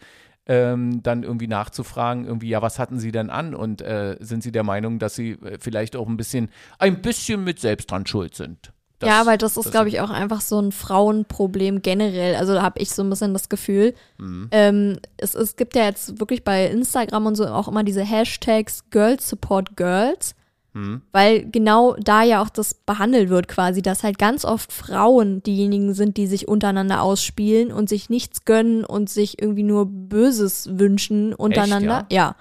ähm, 0.48 1.02
dann 1.04 1.24
irgendwie 1.24 1.48
nachzufragen, 1.48 2.26
irgendwie, 2.26 2.50
ja, 2.50 2.62
was 2.62 2.78
hatten 2.80 3.00
Sie 3.00 3.12
denn 3.12 3.30
an? 3.30 3.56
Und 3.56 3.82
äh, 3.82 4.16
sind 4.20 4.44
Sie 4.44 4.52
der 4.52 4.64
Meinung, 4.64 5.00
dass 5.00 5.16
Sie 5.16 5.32
äh, 5.32 5.58
vielleicht 5.60 5.96
auch 5.96 6.08
ein 6.08 6.18
bisschen, 6.18 6.50
ein 6.80 7.02
bisschen 7.02 7.44
mit 7.44 7.60
selbst 7.60 7.90
dran 7.92 8.06
schuld 8.06 8.36
sind? 8.36 8.72
Das- 9.00 9.10
ja, 9.10 9.26
weil 9.26 9.38
das 9.38 9.58
ist, 9.58 9.72
glaube 9.72 9.90
ich, 9.90 10.00
auch 10.00 10.10
einfach 10.10 10.40
so 10.40 10.58
ein 10.62 10.72
Frauenproblem 10.72 11.82
generell. 11.82 12.36
Also 12.36 12.54
da 12.54 12.62
habe 12.62 12.80
ich 12.80 12.92
so 12.92 13.04
ein 13.04 13.10
bisschen 13.10 13.34
das 13.34 13.50
Gefühl. 13.50 13.94
Mhm. 14.18 14.48
Ähm, 14.52 14.98
es, 15.18 15.36
es 15.36 15.56
gibt 15.58 15.76
ja 15.76 15.84
jetzt 15.84 16.20
wirklich 16.20 16.44
bei 16.44 16.66
Instagram 16.68 17.26
und 17.26 17.36
so 17.36 17.46
auch 17.48 17.68
immer 17.68 17.84
diese 17.84 18.04
Hashtags 18.04 18.90
Girls 18.92 19.28
Support 19.30 19.76
Girls. 19.76 20.34
Mhm. 20.76 21.02
Weil 21.14 21.50
genau 21.50 21.96
da 21.98 22.22
ja 22.24 22.42
auch 22.42 22.50
das 22.50 22.74
behandelt 22.74 23.30
wird 23.30 23.48
quasi, 23.48 23.82
dass 23.82 24.04
halt 24.04 24.20
ganz 24.20 24.44
oft 24.44 24.74
Frauen 24.74 25.42
diejenigen 25.42 25.94
sind, 25.94 26.18
die 26.18 26.28
sich 26.28 26.50
untereinander 26.50 27.02
ausspielen 27.02 27.72
und 27.72 27.88
sich 27.88 28.10
nichts 28.10 28.44
gönnen 28.44 28.84
und 28.84 29.10
sich 29.10 29.42
irgendwie 29.42 29.64
nur 29.64 29.86
Böses 29.86 30.78
wünschen 30.78 31.34
untereinander. 31.34 32.06
ja? 32.12 32.36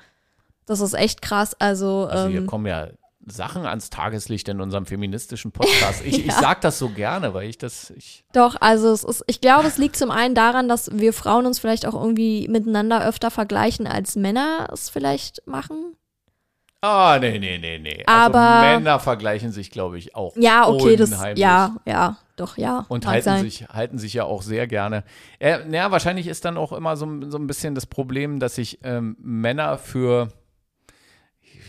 Das 0.67 0.81
ist 0.81 0.95
echt 0.95 1.23
krass. 1.23 1.55
Also, 1.61 2.09
Also 2.11 2.29
hier 2.29 2.41
ähm, 2.41 2.47
kommen 2.47 2.67
ja 2.67 2.89
Sachen 3.27 3.67
ans 3.67 3.89
Tageslicht 3.89 4.49
in 4.49 4.61
unserem 4.61 4.85
feministischen 4.85 5.53
Podcast. 5.53 6.03
Ich, 6.05 6.19
ja. 6.19 6.25
ich 6.27 6.33
sag 6.33 6.61
das 6.61 6.79
so 6.79 6.89
gerne, 6.89 7.35
weil 7.35 7.49
ich 7.49 7.57
das. 7.57 7.91
Ich 7.91 8.25
Doch, 8.33 8.57
also 8.61 8.91
es 8.93 9.05
ist, 9.05 9.23
ich 9.29 9.41
glaube, 9.41 9.69
es 9.69 9.79
liegt 9.79 9.97
zum 9.97 10.11
einen 10.11 10.35
daran, 10.35 10.69
dass 10.69 10.91
wir 10.93 11.13
Frauen 11.13 11.47
uns 11.47 11.61
vielleicht 11.61 11.87
auch 11.87 11.95
irgendwie 11.95 12.49
miteinander 12.49 13.07
öfter 13.07 13.31
vergleichen, 13.31 13.87
als 13.87 14.17
Männer 14.17 14.69
es 14.73 14.91
vielleicht 14.91 15.47
machen. 15.47 15.97
Ah, 16.87 17.19
nee, 17.19 17.39
nee, 17.39 17.57
nee, 17.57 17.79
nee. 17.79 18.03
Aber 18.05 18.39
also 18.39 18.67
Männer 18.79 18.99
vergleichen 18.99 19.53
sich, 19.53 19.71
glaube 19.71 19.97
ich, 19.97 20.15
auch. 20.15 20.37
Ja, 20.37 20.69
okay, 20.69 20.97
das 20.97 21.11
ja, 21.35 21.77
ja, 21.87 22.19
doch, 22.37 22.59
ja. 22.59 22.85
Und 22.89 23.07
halten 23.07 23.25
sein. 23.25 23.41
sich, 23.41 23.67
halten 23.69 23.97
sich 23.97 24.13
ja 24.13 24.25
auch 24.25 24.43
sehr 24.43 24.67
gerne. 24.67 25.03
Äh, 25.39 25.67
ja, 25.71 25.91
wahrscheinlich 25.91 26.27
ist 26.27 26.45
dann 26.45 26.59
auch 26.59 26.73
immer 26.73 26.97
so, 26.99 27.07
so 27.31 27.39
ein 27.39 27.47
bisschen 27.47 27.75
das 27.75 27.87
Problem, 27.87 28.39
dass 28.39 28.57
sich 28.57 28.81
ähm, 28.83 29.17
Männer 29.19 29.79
für 29.79 30.29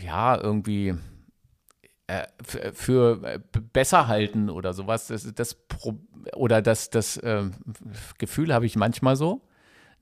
ja, 0.04 0.38
irgendwie 0.38 0.94
äh, 2.08 2.26
für, 2.44 2.72
für 2.74 3.22
äh, 3.24 3.38
besser 3.72 4.08
halten 4.08 4.50
oder 4.50 4.74
sowas. 4.74 5.06
Das, 5.06 5.32
das 5.34 5.54
Pro 5.54 5.94
oder 6.34 6.60
das, 6.60 6.90
das 6.90 7.16
äh, 7.16 7.44
Gefühl 8.18 8.52
habe 8.52 8.66
ich 8.66 8.76
manchmal 8.76 9.16
so. 9.16 9.40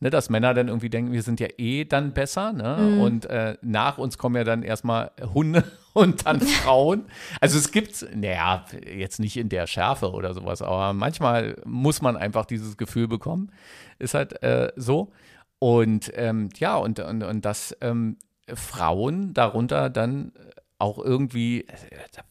Ne, 0.01 0.11
dass 0.11 0.29
Männer 0.29 0.55
dann 0.55 0.69
irgendwie 0.69 0.91
denken, 0.91 1.13
wir 1.13 1.23
sind 1.23 1.41
ja 1.41 1.47
eh 1.57 1.85
dann 1.85 2.13
besser, 2.13 2.53
ne? 2.53 2.77
Mhm. 2.79 3.01
Und 3.01 3.27
äh, 3.27 3.57
nach 3.63 3.97
uns 3.97 4.19
kommen 4.19 4.37
ja 4.37 4.45
dann 4.45 4.63
erstmal 4.63 5.13
Hunde 5.33 5.65
und 5.95 6.27
dann 6.27 6.41
Frauen. 6.43 7.05
Also 7.41 7.59
es 7.59 7.71
gibt, 7.71 8.05
naja, 8.15 8.65
jetzt 8.85 9.21
nicht 9.21 9.37
in 9.37 9.49
der 9.49 9.67
Schärfe 9.67 10.11
oder 10.11 10.35
sowas, 10.35 10.63
aber 10.63 10.93
manchmal 10.93 11.57
muss 11.65 12.03
man 12.03 12.17
einfach 12.17 12.45
dieses 12.45 12.77
Gefühl 12.77 13.09
bekommen. 13.09 13.53
Ist 13.99 14.15
halt 14.15 14.43
äh, 14.43 14.73
so. 14.77 15.13
Und 15.59 16.13
ähm, 16.17 16.51
ja, 16.57 16.77
und, 16.77 17.01
und, 17.01 17.23
und 17.23 17.45
das 17.45 17.75
ähm, 17.81 18.19
Frauen 18.53 19.33
darunter 19.33 19.89
dann 19.89 20.33
auch 20.79 20.99
irgendwie, 20.99 21.67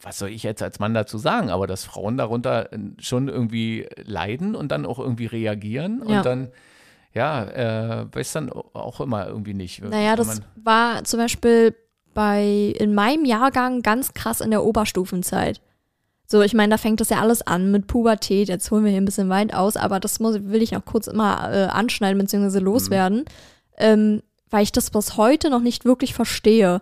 was 0.02 0.20
soll 0.20 0.30
ich 0.30 0.44
jetzt 0.44 0.62
als 0.62 0.80
Mann 0.80 0.94
dazu 0.94 1.18
sagen, 1.18 1.50
aber 1.50 1.66
dass 1.66 1.86
Frauen 1.86 2.18
darunter 2.18 2.70
schon 3.00 3.30
irgendwie 3.30 3.88
leiden 4.04 4.54
und 4.54 4.72
dann 4.72 4.86
auch 4.86 5.00
irgendwie 5.00 5.26
reagieren 5.26 6.04
ja. 6.08 6.18
und 6.18 6.26
dann, 6.26 6.50
ja, 7.14 7.44
äh, 7.44 8.06
weiß 8.12 8.34
dann 8.34 8.52
auch 8.52 9.00
immer 9.02 9.28
irgendwie 9.28 9.54
nicht. 9.54 9.84
Naja, 9.84 10.16
das 10.16 10.42
war 10.56 11.04
zum 11.04 11.20
Beispiel 11.20 11.76
bei, 12.14 12.74
in 12.78 12.94
meinem 12.94 13.26
Jahrgang 13.26 13.82
ganz 13.82 14.14
krass 14.14 14.42
in 14.42 14.52
der 14.52 14.64
Oberstufenzeit. 14.64 15.62
So, 16.26 16.42
ich 16.42 16.54
meine, 16.54 16.72
da 16.72 16.78
fängt 16.78 17.00
das 17.02 17.10
ja 17.10 17.20
alles 17.20 17.46
an 17.46 17.72
mit 17.72 17.88
Pubertät. 17.88 18.50
Jetzt 18.50 18.72
holen 18.72 18.84
wir 18.84 18.92
hier 18.92 19.02
ein 19.02 19.06
bisschen 19.06 19.30
weit 19.30 19.54
aus, 19.54 19.78
aber 19.78 20.00
das 20.00 20.20
muss, 20.20 20.44
will 20.46 20.62
ich 20.62 20.76
auch 20.76 20.86
kurz 20.86 21.08
immer 21.08 21.52
äh, 21.54 21.66
anschneiden 21.66 22.18
bzw. 22.18 22.60
loswerden. 22.60 23.20
Mhm. 23.20 23.26
Ähm, 23.78 24.24
weil 24.50 24.64
ich 24.64 24.72
das 24.72 24.92
bis 24.92 25.18
heute 25.18 25.50
noch 25.50 25.62
nicht 25.62 25.86
wirklich 25.86 26.14
verstehe. 26.14 26.82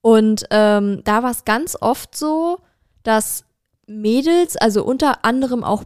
Und 0.00 0.44
ähm, 0.50 1.02
da 1.04 1.22
war 1.22 1.30
es 1.30 1.44
ganz 1.44 1.76
oft 1.80 2.16
so, 2.16 2.58
dass 3.02 3.44
Mädels, 3.86 4.56
also 4.56 4.84
unter 4.84 5.24
anderem 5.24 5.64
auch 5.64 5.84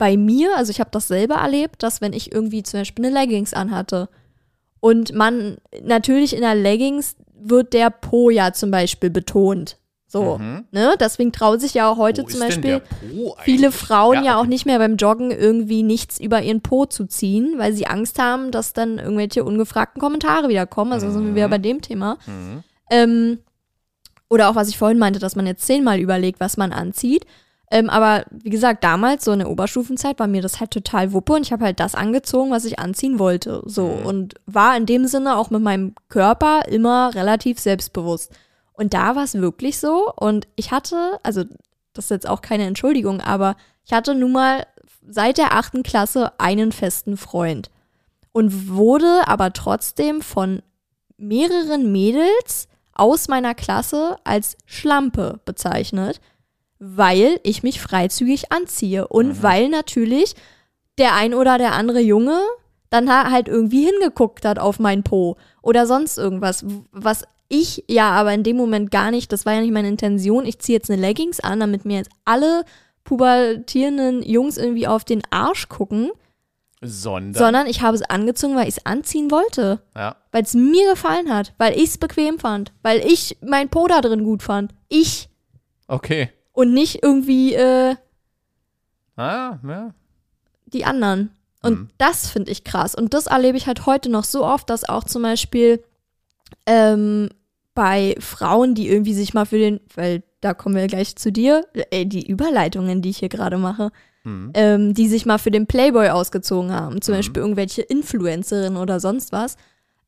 bei 0.00 0.16
mir, 0.16 0.56
also 0.56 0.70
ich 0.70 0.80
habe 0.80 0.88
das 0.90 1.08
selber 1.08 1.34
erlebt, 1.34 1.82
dass 1.82 2.00
wenn 2.00 2.14
ich 2.14 2.32
irgendwie 2.32 2.62
zum 2.62 2.80
Beispiel 2.80 3.04
eine 3.04 3.14
Leggings 3.14 3.52
anhatte 3.52 4.08
und 4.80 5.14
man 5.14 5.58
natürlich 5.84 6.34
in 6.34 6.40
der 6.40 6.54
Leggings 6.54 7.16
wird 7.34 7.74
der 7.74 7.90
Po 7.90 8.30
ja 8.30 8.54
zum 8.54 8.70
Beispiel 8.70 9.10
betont. 9.10 9.76
So, 10.06 10.38
mhm. 10.38 10.64
ne? 10.70 10.94
Deswegen 10.98 11.32
trauen 11.32 11.60
sich 11.60 11.74
ja 11.74 11.86
auch 11.86 11.98
heute 11.98 12.22
Wo 12.22 12.28
zum 12.28 12.40
Beispiel 12.40 12.80
viele 13.42 13.70
Frauen 13.72 14.16
ja. 14.16 14.22
ja. 14.22 14.40
auch 14.40 14.46
nicht 14.46 14.64
mehr 14.64 14.78
beim 14.78 14.96
Joggen 14.96 15.30
irgendwie 15.30 15.82
nichts 15.82 16.18
über 16.18 16.40
ihren 16.40 16.62
Po 16.62 16.86
zu 16.86 17.04
ziehen, 17.04 17.56
weil 17.58 17.74
sie 17.74 17.86
Angst 17.86 18.18
haben, 18.18 18.50
dass 18.50 18.72
dann 18.72 18.98
irgendwelche 18.98 19.44
ungefragten 19.44 20.00
Kommentare 20.00 20.48
wieder 20.48 20.66
kommen. 20.66 20.94
Also 20.94 21.08
mhm. 21.08 21.12
sind 21.12 21.26
wir 21.26 21.34
wieder 21.34 21.48
bei 21.48 21.58
dem 21.58 21.82
Thema. 21.82 22.16
Mhm. 22.26 22.64
Ähm, 22.90 23.38
oder 24.30 24.48
auch, 24.48 24.54
was 24.54 24.70
ich 24.70 24.78
vorhin 24.78 24.98
meinte, 24.98 25.18
dass 25.20 25.36
man 25.36 25.46
jetzt 25.46 25.66
zehnmal 25.66 26.00
überlegt, 26.00 26.40
was 26.40 26.56
man 26.56 26.72
anzieht. 26.72 27.26
Ähm, 27.72 27.88
aber 27.88 28.24
wie 28.30 28.50
gesagt, 28.50 28.82
damals, 28.82 29.24
so 29.24 29.32
in 29.32 29.38
der 29.38 29.50
Oberstufenzeit, 29.50 30.18
war 30.18 30.26
mir 30.26 30.42
das 30.42 30.58
halt 30.58 30.72
total 30.72 31.12
wuppe 31.12 31.34
und 31.34 31.42
ich 31.42 31.52
habe 31.52 31.64
halt 31.64 31.78
das 31.78 31.94
angezogen, 31.94 32.50
was 32.50 32.64
ich 32.64 32.80
anziehen 32.80 33.20
wollte. 33.20 33.62
So 33.64 33.86
mhm. 33.86 34.06
und 34.06 34.34
war 34.46 34.76
in 34.76 34.86
dem 34.86 35.06
Sinne 35.06 35.36
auch 35.36 35.50
mit 35.50 35.62
meinem 35.62 35.94
Körper 36.08 36.62
immer 36.68 37.14
relativ 37.14 37.60
selbstbewusst. 37.60 38.32
Und 38.72 38.92
da 38.92 39.14
war 39.14 39.24
es 39.24 39.34
wirklich 39.34 39.78
so. 39.78 40.12
Und 40.16 40.48
ich 40.56 40.72
hatte, 40.72 41.20
also 41.22 41.44
das 41.92 42.06
ist 42.06 42.10
jetzt 42.10 42.28
auch 42.28 42.40
keine 42.40 42.64
Entschuldigung, 42.64 43.20
aber 43.20 43.56
ich 43.84 43.92
hatte 43.92 44.14
nun 44.14 44.32
mal 44.32 44.66
seit 45.06 45.38
der 45.38 45.54
achten 45.54 45.82
Klasse 45.82 46.32
einen 46.38 46.72
festen 46.72 47.16
Freund. 47.16 47.70
Und 48.32 48.68
wurde 48.68 49.26
aber 49.26 49.52
trotzdem 49.52 50.22
von 50.22 50.62
mehreren 51.18 51.92
Mädels 51.92 52.68
aus 52.94 53.28
meiner 53.28 53.54
Klasse 53.54 54.16
als 54.24 54.56
Schlampe 54.66 55.40
bezeichnet, 55.44 56.20
weil 56.80 57.38
ich 57.44 57.62
mich 57.62 57.80
freizügig 57.80 58.50
anziehe 58.50 59.06
und 59.06 59.28
mhm. 59.28 59.42
weil 59.42 59.68
natürlich 59.68 60.34
der 60.98 61.14
ein 61.14 61.34
oder 61.34 61.58
der 61.58 61.72
andere 61.72 62.00
Junge 62.00 62.40
dann 62.88 63.08
halt 63.08 63.46
irgendwie 63.46 63.84
hingeguckt 63.84 64.44
hat 64.44 64.58
auf 64.58 64.80
mein 64.80 65.04
Po 65.04 65.36
oder 65.62 65.86
sonst 65.86 66.18
irgendwas, 66.18 66.64
was 66.90 67.24
ich 67.48 67.84
ja 67.88 68.10
aber 68.10 68.32
in 68.32 68.42
dem 68.42 68.56
Moment 68.56 68.90
gar 68.90 69.10
nicht, 69.10 69.32
das 69.32 69.46
war 69.46 69.54
ja 69.54 69.60
nicht 69.60 69.72
meine 69.72 69.88
Intention, 69.88 70.46
ich 70.46 70.58
ziehe 70.58 70.78
jetzt 70.78 70.90
eine 70.90 71.00
Leggings 71.00 71.40
an, 71.40 71.60
damit 71.60 71.84
mir 71.84 71.98
jetzt 71.98 72.10
alle 72.24 72.64
pubertierenden 73.04 74.22
Jungs 74.22 74.56
irgendwie 74.56 74.86
auf 74.86 75.04
den 75.04 75.22
Arsch 75.30 75.68
gucken. 75.68 76.10
Sondern? 76.80 77.34
Sondern 77.34 77.66
ich 77.66 77.82
habe 77.82 77.96
es 77.96 78.02
angezogen, 78.02 78.56
weil 78.56 78.68
ich 78.68 78.78
es 78.78 78.86
anziehen 78.86 79.30
wollte. 79.30 79.82
Ja. 79.94 80.16
Weil 80.32 80.44
es 80.44 80.54
mir 80.54 80.88
gefallen 80.88 81.32
hat, 81.32 81.52
weil 81.58 81.76
ich 81.76 81.88
es 81.88 81.98
bequem 81.98 82.38
fand, 82.38 82.72
weil 82.82 83.00
ich 83.00 83.36
mein 83.42 83.68
Po 83.68 83.86
da 83.86 84.00
drin 84.00 84.24
gut 84.24 84.42
fand. 84.42 84.72
Ich. 84.88 85.28
Okay. 85.88 86.30
Und 86.52 86.74
nicht 86.74 87.02
irgendwie, 87.02 87.54
äh, 87.54 87.96
Ah, 89.20 89.58
ja. 89.66 89.90
Die 90.66 90.84
anderen. 90.84 91.30
Und 91.62 91.72
hm. 91.72 91.88
das 91.98 92.30
finde 92.30 92.50
ich 92.52 92.64
krass. 92.64 92.94
Und 92.94 93.12
das 93.12 93.26
erlebe 93.26 93.58
ich 93.58 93.66
halt 93.66 93.84
heute 93.84 94.08
noch 94.08 94.24
so 94.24 94.44
oft, 94.44 94.70
dass 94.70 94.88
auch 94.88 95.04
zum 95.04 95.22
Beispiel 95.22 95.82
ähm, 96.64 97.28
bei 97.74 98.16
Frauen, 98.18 98.74
die 98.74 98.88
irgendwie 98.88 99.12
sich 99.12 99.34
mal 99.34 99.44
für 99.44 99.58
den, 99.58 99.80
weil 99.94 100.22
da 100.40 100.54
kommen 100.54 100.74
wir 100.74 100.86
gleich 100.86 101.16
zu 101.16 101.30
dir, 101.30 101.66
ey, 101.90 102.08
die 102.08 102.26
Überleitungen, 102.26 103.02
die 103.02 103.10
ich 103.10 103.18
hier 103.18 103.28
gerade 103.28 103.58
mache, 103.58 103.92
mhm. 104.24 104.52
ähm, 104.54 104.94
die 104.94 105.08
sich 105.08 105.26
mal 105.26 105.38
für 105.38 105.50
den 105.50 105.66
Playboy 105.66 106.08
ausgezogen 106.08 106.72
haben, 106.72 107.02
zum 107.02 107.12
mhm. 107.12 107.18
Beispiel 107.18 107.42
irgendwelche 107.42 107.82
Influencerinnen 107.82 108.78
oder 108.78 109.00
sonst 109.00 109.32
was. 109.32 109.56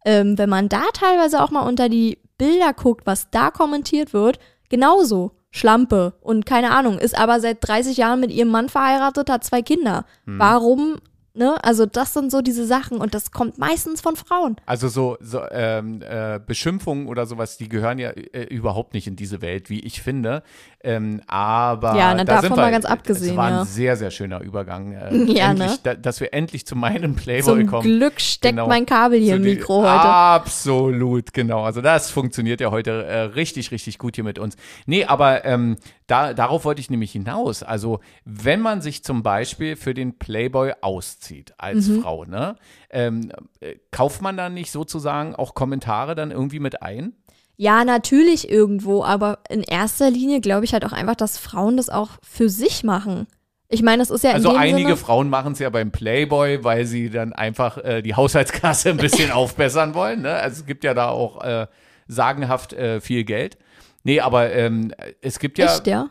Ähm, 0.07 0.39
wenn 0.39 0.49
man 0.49 0.71
da 0.71 0.83
teilweise 0.95 1.43
auch 1.43 1.51
mal 1.51 1.69
unter 1.69 1.91
die 1.91 2.19
Bilder 2.39 2.73
guckt, 2.73 3.05
was 3.07 3.29
da 3.31 3.51
kommentiert 3.51 4.15
wird, 4.15 4.39
genauso. 4.71 5.33
Schlampe 5.53 6.15
und 6.23 6.47
keine 6.47 6.71
Ahnung, 6.73 6.99
ist 6.99 7.17
aber 7.17 7.39
seit 7.39 7.59
30 7.61 7.99
Jahren 7.99 8.21
mit 8.21 8.33
ihrem 8.33 8.49
Mann 8.49 8.71
verheiratet, 8.71 9.31
hat 9.31 9.45
zwei 9.45 9.61
Kinder. 9.63 10.07
Mhm. 10.25 10.39
Warum 10.39 10.97
Ne? 11.35 11.57
Also 11.65 11.87
das 11.87 12.13
sind 12.13 12.31
so 12.31 12.43
diese 12.43 12.67
Sachen 12.67 12.99
und 12.99 13.15
das 13.15 13.31
kommt 13.31 13.57
meistens 13.57 14.03
von 14.03 14.17
Frauen. 14.17 14.57
Also 14.67 14.89
so, 14.89 15.17
so 15.19 15.41
ähm, 15.51 16.03
äh, 16.03 16.39
Beschimpfungen 16.45 17.07
oder 17.07 17.25
sowas, 17.25 17.57
die 17.57 17.71
gehören 17.71 17.99
ja 17.99 18.11
äh, 18.11 18.43
überhaupt 18.51 18.93
nicht 18.93 19.07
in 19.07 19.17
diese 19.17 19.41
Welt, 19.41 19.71
wie 19.71 19.81
ich 19.81 20.03
finde. 20.03 20.43
Ähm, 20.85 21.23
aber 21.29 21.97
ja, 21.97 22.13
na, 22.13 22.25
da 22.25 22.35
davon 22.35 22.43
sind 22.43 22.57
wir, 22.59 22.63
mal 22.65 22.71
ganz 22.71 22.85
abgesehen. 22.85 23.29
Das 23.29 23.37
war 23.39 23.47
ein 23.47 23.55
ja. 23.55 23.65
sehr, 23.65 23.97
sehr 23.97 24.11
schöner 24.11 24.43
Übergang. 24.43 24.93
Äh, 24.93 25.17
ja, 25.33 25.53
endlich, 25.53 25.71
ne? 25.71 25.79
da, 25.83 25.95
dass 25.95 26.21
wir 26.21 26.35
endlich 26.35 26.67
zu 26.67 26.77
meinem 26.77 27.15
Playboy 27.17 27.61
Zum 27.61 27.67
kommen. 27.67 27.83
Zum 27.83 27.93
Glück 27.93 28.21
steckt 28.21 28.57
genau. 28.57 28.69
mein 28.69 28.85
Kabel 28.85 29.19
hier 29.19 29.37
im 29.37 29.43
Mikro 29.43 29.79
heute. 29.79 29.89
Absolut, 29.89 31.33
genau. 31.33 31.63
Also 31.63 31.81
das 31.81 32.11
funktioniert 32.11 32.61
ja 32.61 32.71
heute 32.71 33.07
äh, 33.07 33.21
richtig, 33.21 33.71
richtig 33.71 33.97
gut 33.99 34.17
hier 34.17 34.25
mit 34.25 34.39
uns. 34.39 34.57
Nee, 34.85 35.07
aber 35.07 35.47
ähm, 35.47 35.77
da, 36.09 36.35
darauf 36.35 36.67
wollte 36.67 36.83
ich 36.83 36.91
nämlich 36.91 37.13
hinaus. 37.13 37.63
Also 37.63 38.01
wenn 38.27 38.61
man 38.61 38.83
sich 38.83 39.03
zum 39.03 39.23
Beispiel 39.23 39.77
für 39.77 39.95
den 39.95 40.19
Playboy 40.19 40.75
auszieht 40.83 41.22
als 41.59 41.89
mhm. 41.89 42.03
Frau, 42.03 42.25
ne, 42.25 42.57
ähm, 42.91 43.33
äh, 43.61 43.77
kauft 43.91 44.23
man 44.23 44.37
dann 44.37 44.55
nicht 44.55 44.71
sozusagen 44.71 45.35
auch 45.35 45.55
Kommentare 45.55 46.15
dann 46.15 46.31
irgendwie 46.31 46.61
mit 46.61 46.83
ein? 46.83 47.15
Ja, 47.57 47.85
natürlich 47.85 48.51
irgendwo, 48.51 49.05
aber 49.05 49.39
in 49.49 49.63
erster 49.63 50.11
Linie 50.11 50.41
glaube 50.41 50.65
ich 50.65 50.73
halt 50.73 50.85
auch 50.85 50.93
einfach, 50.93 51.15
dass 51.15 51.39
Frauen 51.39 51.77
das 51.77 51.91
auch 51.91 52.11
für 52.23 52.49
sich 52.49 52.83
machen. 52.83 53.27
Ich 53.69 53.83
meine, 53.83 54.03
das 54.03 54.11
ist 54.11 54.23
ja 54.23 54.33
Also 54.33 54.55
einige 54.55 54.89
Sinne 54.89 54.97
Frauen 54.97 55.31
machen 55.31 55.53
es 55.53 55.59
ja 55.59 55.71
beim 55.71 55.93
Playboy, 55.93 56.63
weil 56.63 56.85
sie 56.85 57.09
dann 57.09 57.33
einfach 57.33 57.79
äh, 57.79 58.03
die 58.03 58.15
Haushaltskasse 58.15 58.91
ein 58.91 58.99
bisschen 58.99 59.31
aufbessern 59.33 59.95
wollen. 59.95 60.23
Ne? 60.23 60.35
Also 60.35 60.61
es 60.61 60.67
gibt 60.67 60.85
ja 60.85 60.93
da 60.93 61.09
auch 61.09 61.43
äh, 61.43 61.67
sagenhaft 62.07 62.75
äh, 62.75 63.01
viel 63.01 63.25
Geld. 63.25 63.57
Nee, 64.03 64.21
aber 64.21 64.53
ähm, 64.53 64.93
es 65.21 65.39
gibt 65.39 65.57
ja. 65.57 65.75
Echt, 65.75 65.87
ja? 65.87 66.11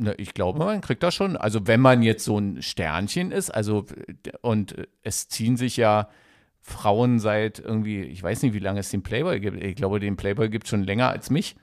Ne, 0.00 0.14
ich 0.16 0.32
glaube, 0.32 0.58
man 0.58 0.80
kriegt 0.80 1.02
das 1.02 1.14
schon. 1.14 1.36
Also 1.36 1.66
wenn 1.66 1.78
man 1.78 2.02
jetzt 2.02 2.24
so 2.24 2.38
ein 2.38 2.62
Sternchen 2.62 3.32
ist, 3.32 3.50
also 3.50 3.84
und 4.40 4.74
es 5.02 5.28
ziehen 5.28 5.58
sich 5.58 5.76
ja 5.76 6.08
Frauen 6.62 7.18
seit 7.18 7.58
irgendwie, 7.58 8.00
ich 8.04 8.22
weiß 8.22 8.42
nicht, 8.42 8.54
wie 8.54 8.60
lange 8.60 8.80
es 8.80 8.88
den 8.88 9.02
Playboy 9.02 9.40
gibt. 9.40 9.62
Ich 9.62 9.76
glaube, 9.76 10.00
den 10.00 10.16
Playboy 10.16 10.48
gibt 10.48 10.64
es 10.64 10.70
schon 10.70 10.84
länger 10.84 11.10
als 11.10 11.28
mich. 11.28 11.54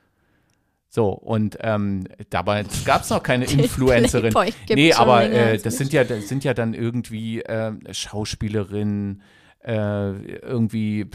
So, 0.87 1.09
und 1.09 1.57
ähm, 1.61 2.03
dabei 2.29 2.63
gab 2.85 3.01
es 3.01 3.09
noch 3.09 3.23
keine 3.23 3.45
Influencerin. 3.51 4.35
Nee, 4.69 4.93
aber 4.93 5.23
äh, 5.23 5.57
das 5.57 5.77
sind 5.77 5.91
ja, 5.91 6.03
das 6.03 6.27
sind 6.27 6.43
ja 6.43 6.53
dann 6.53 6.75
irgendwie 6.75 7.41
äh, 7.41 7.71
Schauspielerinnen, 7.91 9.23
äh, 9.67 10.11
irgendwie 10.37 11.07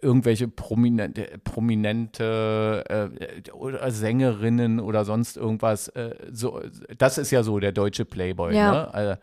irgendwelche 0.00 0.48
prominente, 0.48 1.28
prominente 1.44 2.84
äh, 2.88 3.50
oder 3.52 3.90
Sängerinnen 3.90 4.80
oder 4.80 5.04
sonst 5.04 5.36
irgendwas. 5.36 5.88
Äh, 5.88 6.14
so, 6.32 6.60
das 6.96 7.18
ist 7.18 7.30
ja 7.30 7.42
so 7.42 7.58
der 7.58 7.72
deutsche 7.72 8.04
Playboy, 8.04 8.54
Ja. 8.54 8.72
ne? 8.72 8.94
Also, 8.94 9.20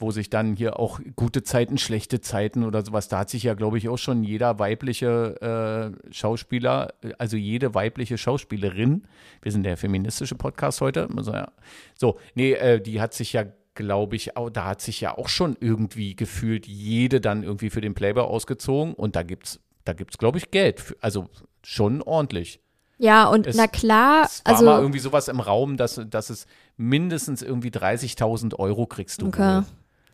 wo 0.00 0.12
sich 0.12 0.30
dann 0.30 0.54
hier 0.54 0.78
auch 0.78 1.00
gute 1.16 1.42
Zeiten, 1.42 1.76
schlechte 1.76 2.20
Zeiten 2.20 2.62
oder 2.62 2.84
sowas, 2.84 3.08
da 3.08 3.18
hat 3.18 3.30
sich 3.30 3.42
ja, 3.42 3.54
glaube 3.54 3.78
ich, 3.78 3.88
auch 3.88 3.98
schon 3.98 4.22
jeder 4.22 4.60
weibliche 4.60 5.92
äh, 6.08 6.12
Schauspieler, 6.14 6.94
also 7.18 7.36
jede 7.36 7.74
weibliche 7.74 8.16
Schauspielerin, 8.16 9.08
wir 9.42 9.50
sind 9.50 9.64
der 9.64 9.76
feministische 9.76 10.36
Podcast 10.36 10.80
heute, 10.80 11.08
also 11.16 11.32
ja, 11.32 11.50
so, 11.96 12.16
nee, 12.36 12.52
äh, 12.52 12.80
die 12.80 13.00
hat 13.00 13.12
sich 13.12 13.32
ja, 13.32 13.46
glaube 13.78 14.16
ich, 14.16 14.36
auch, 14.36 14.50
da 14.50 14.66
hat 14.66 14.82
sich 14.82 15.00
ja 15.00 15.16
auch 15.16 15.28
schon 15.28 15.56
irgendwie 15.60 16.14
gefühlt 16.14 16.66
jede 16.66 17.20
dann 17.20 17.42
irgendwie 17.42 17.70
für 17.70 17.80
den 17.80 17.94
Playboy 17.94 18.24
ausgezogen 18.24 18.92
und 18.94 19.16
da 19.16 19.22
gibt's, 19.22 19.60
da 19.84 19.92
gibt's, 19.94 20.18
glaube 20.18 20.36
ich, 20.38 20.50
Geld, 20.50 20.80
für, 20.80 20.96
also 21.00 21.28
schon 21.64 22.02
ordentlich. 22.02 22.60
Ja, 22.98 23.28
und 23.28 23.46
Es- 23.46 23.56
na 23.56 23.68
klar, 23.68 24.24
Es 24.26 24.44
war 24.44 24.52
mal 24.62 24.70
also 24.72 24.82
irgendwie 24.82 24.98
sowas 24.98 25.28
im 25.28 25.40
Raum, 25.40 25.76
dass, 25.76 26.00
dass 26.10 26.30
es 26.30 26.46
mindestens 26.76 27.40
irgendwie 27.42 27.70
30.000 27.70 28.58
Euro 28.58 28.86
kriegst 28.86 29.22
du. 29.22 29.28
Okay. 29.28 29.58
wohl. 29.58 29.64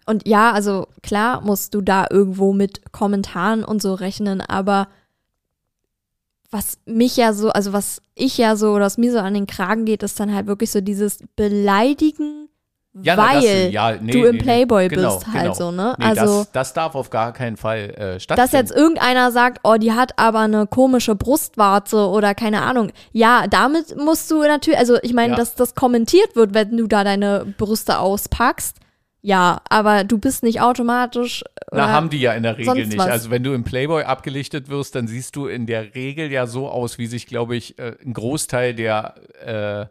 Und 0.06 0.28
ja, 0.28 0.52
also 0.52 0.86
klar 1.02 1.40
musst 1.40 1.72
du 1.74 1.80
da 1.80 2.06
irgendwo 2.10 2.52
mit 2.52 2.92
Kommentaren 2.92 3.64
und 3.64 3.80
so 3.80 3.94
rechnen, 3.94 4.42
aber 4.42 4.88
was 6.50 6.78
mich 6.84 7.16
ja 7.16 7.32
so, 7.32 7.48
also 7.50 7.72
was 7.72 8.00
ich 8.14 8.38
ja 8.38 8.54
so 8.56 8.72
oder 8.74 8.84
was 8.84 8.98
mir 8.98 9.10
so 9.12 9.18
an 9.18 9.34
den 9.34 9.46
Kragen 9.46 9.86
geht, 9.86 10.02
ist 10.02 10.20
dann 10.20 10.32
halt 10.34 10.46
wirklich 10.46 10.70
so 10.70 10.80
dieses 10.80 11.18
Beleidigen, 11.36 12.48
Ja, 13.02 13.16
na, 13.16 13.34
das- 13.34 13.44
weil 13.44 13.70
ja, 13.72 13.92
nee, 14.00 14.12
du 14.12 14.18
nee, 14.18 14.24
im 14.26 14.36
nee. 14.36 14.42
Playboy 14.42 14.88
Genau, 14.88 15.16
bist 15.16 15.26
halt 15.32 15.42
genau. 15.42 15.54
so, 15.54 15.70
ne? 15.72 15.96
Nee, 15.98 16.04
also, 16.04 16.38
das, 16.44 16.52
das 16.52 16.72
darf 16.74 16.94
auf 16.94 17.10
gar 17.10 17.32
keinen 17.32 17.56
Fall 17.56 17.90
äh, 17.90 18.20
stattfinden. 18.20 18.36
dass 18.36 18.52
jetzt 18.52 18.70
irgendeiner 18.72 19.32
sagt, 19.32 19.58
oh, 19.64 19.74
die 19.80 19.92
hat 19.92 20.16
aber 20.18 20.40
eine 20.40 20.66
komische 20.68 21.16
Brustwarze 21.16 22.06
oder 22.08 22.34
keine 22.36 22.62
Ahnung. 22.62 22.92
Ja, 23.12 23.46
damit 23.48 23.96
musst 23.96 24.30
du 24.30 24.42
natürlich, 24.42 24.78
also 24.78 24.96
ich 25.02 25.12
meine, 25.12 25.32
Ja. 25.32 25.36
dass 25.36 25.56
das 25.56 25.74
kommentiert 25.74 26.36
wird, 26.36 26.54
wenn 26.54 26.76
du 26.76 26.86
da 26.86 27.02
deine 27.02 27.52
Brüste 27.58 27.98
auspackst. 27.98 28.76
Ja, 29.22 29.62
aber 29.70 30.04
du 30.04 30.18
bist 30.18 30.42
nicht 30.42 30.60
automatisch. 30.60 31.42
Na, 31.72 31.84
oder- 31.84 31.92
haben 31.92 32.10
die 32.10 32.20
ja 32.20 32.34
in 32.34 32.42
der 32.42 32.58
Regel 32.58 32.74
nicht. 32.86 32.98
was. 32.98 33.08
Also 33.08 33.30
wenn 33.30 33.42
du 33.42 33.54
im 33.54 33.64
Playboy 33.64 34.04
abgelichtet 34.04 34.68
wirst, 34.68 34.94
dann 34.94 35.08
siehst 35.08 35.34
du 35.34 35.46
in 35.46 35.66
der 35.66 35.94
Regel 35.94 36.30
ja 36.30 36.46
so 36.46 36.68
aus, 36.68 36.98
wie 36.98 37.06
sich, 37.06 37.26
glaube 37.26 37.56
ich, 37.56 37.78
äh, 37.78 37.94
ein 38.04 38.12
Großteil 38.12 38.74
der 38.74 39.14
äh, 39.44 39.80
äh, 39.82 39.86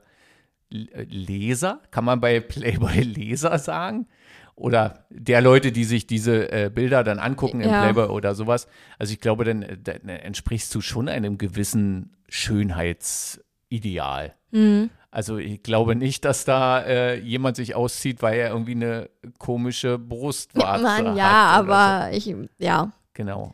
Leser, 0.73 1.81
kann 1.91 2.03
man 2.03 2.19
bei 2.19 2.39
Playboy 2.39 3.01
Leser 3.01 3.59
sagen? 3.59 4.07
Oder 4.55 5.05
der 5.09 5.41
Leute, 5.41 5.71
die 5.71 5.83
sich 5.83 6.05
diese 6.05 6.51
äh, 6.51 6.69
Bilder 6.69 7.03
dann 7.03 7.19
angucken 7.19 7.61
im 7.61 7.69
Ja. 7.69 7.81
Playboy 7.81 8.07
oder 8.09 8.35
sowas. 8.35 8.67
Also 8.99 9.13
ich 9.13 9.19
glaube, 9.19 9.45
dann, 9.45 9.63
äh, 9.63 9.77
dann 9.77 10.09
entsprichst 10.09 10.73
du 10.75 10.81
schon 10.81 11.09
einem 11.09 11.37
gewissen 11.37 12.15
Schönheitsideal. 12.29 14.33
Mhm. 14.51 14.89
Also 15.11 15.37
ich 15.37 15.61
glaube 15.63 15.95
nicht, 15.95 16.25
dass 16.25 16.45
da 16.45 16.81
äh, 16.81 17.19
jemand 17.19 17.55
sich 17.55 17.75
auszieht, 17.75 18.21
weil 18.21 18.39
er 18.39 18.49
irgendwie 18.49 18.71
eine 18.71 19.09
komische 19.37 19.99
Brustwarze 19.99 20.83
Mann, 20.83 21.07
hat. 21.09 21.17
ja, 21.17 21.59
oder 21.59 21.65
so. 21.65 21.71
aber 21.71 22.11
ich, 22.13 22.35
ja. 22.57 22.91
Genau. 23.13 23.53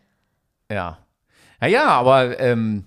Ja. 0.71 0.99
Naja, 1.59 1.87
aber 1.87 2.39
ähm, 2.39 2.85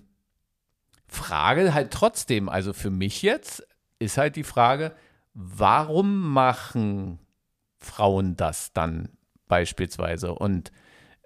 Frage 1.07 1.75
halt 1.75 1.91
trotzdem, 1.91 2.49
also 2.49 2.73
für 2.73 2.91
mich 2.91 3.21
jetzt 3.23 3.67
ist 4.03 4.19
halt 4.19 4.37
die 4.37 4.45
Frage, 4.45 4.95
warum 5.35 6.33
machen 6.33 7.19
Frauen 7.79 8.37
das 8.37 8.73
dann 8.73 9.11
beispielsweise? 9.49 10.35
Und 10.35 10.73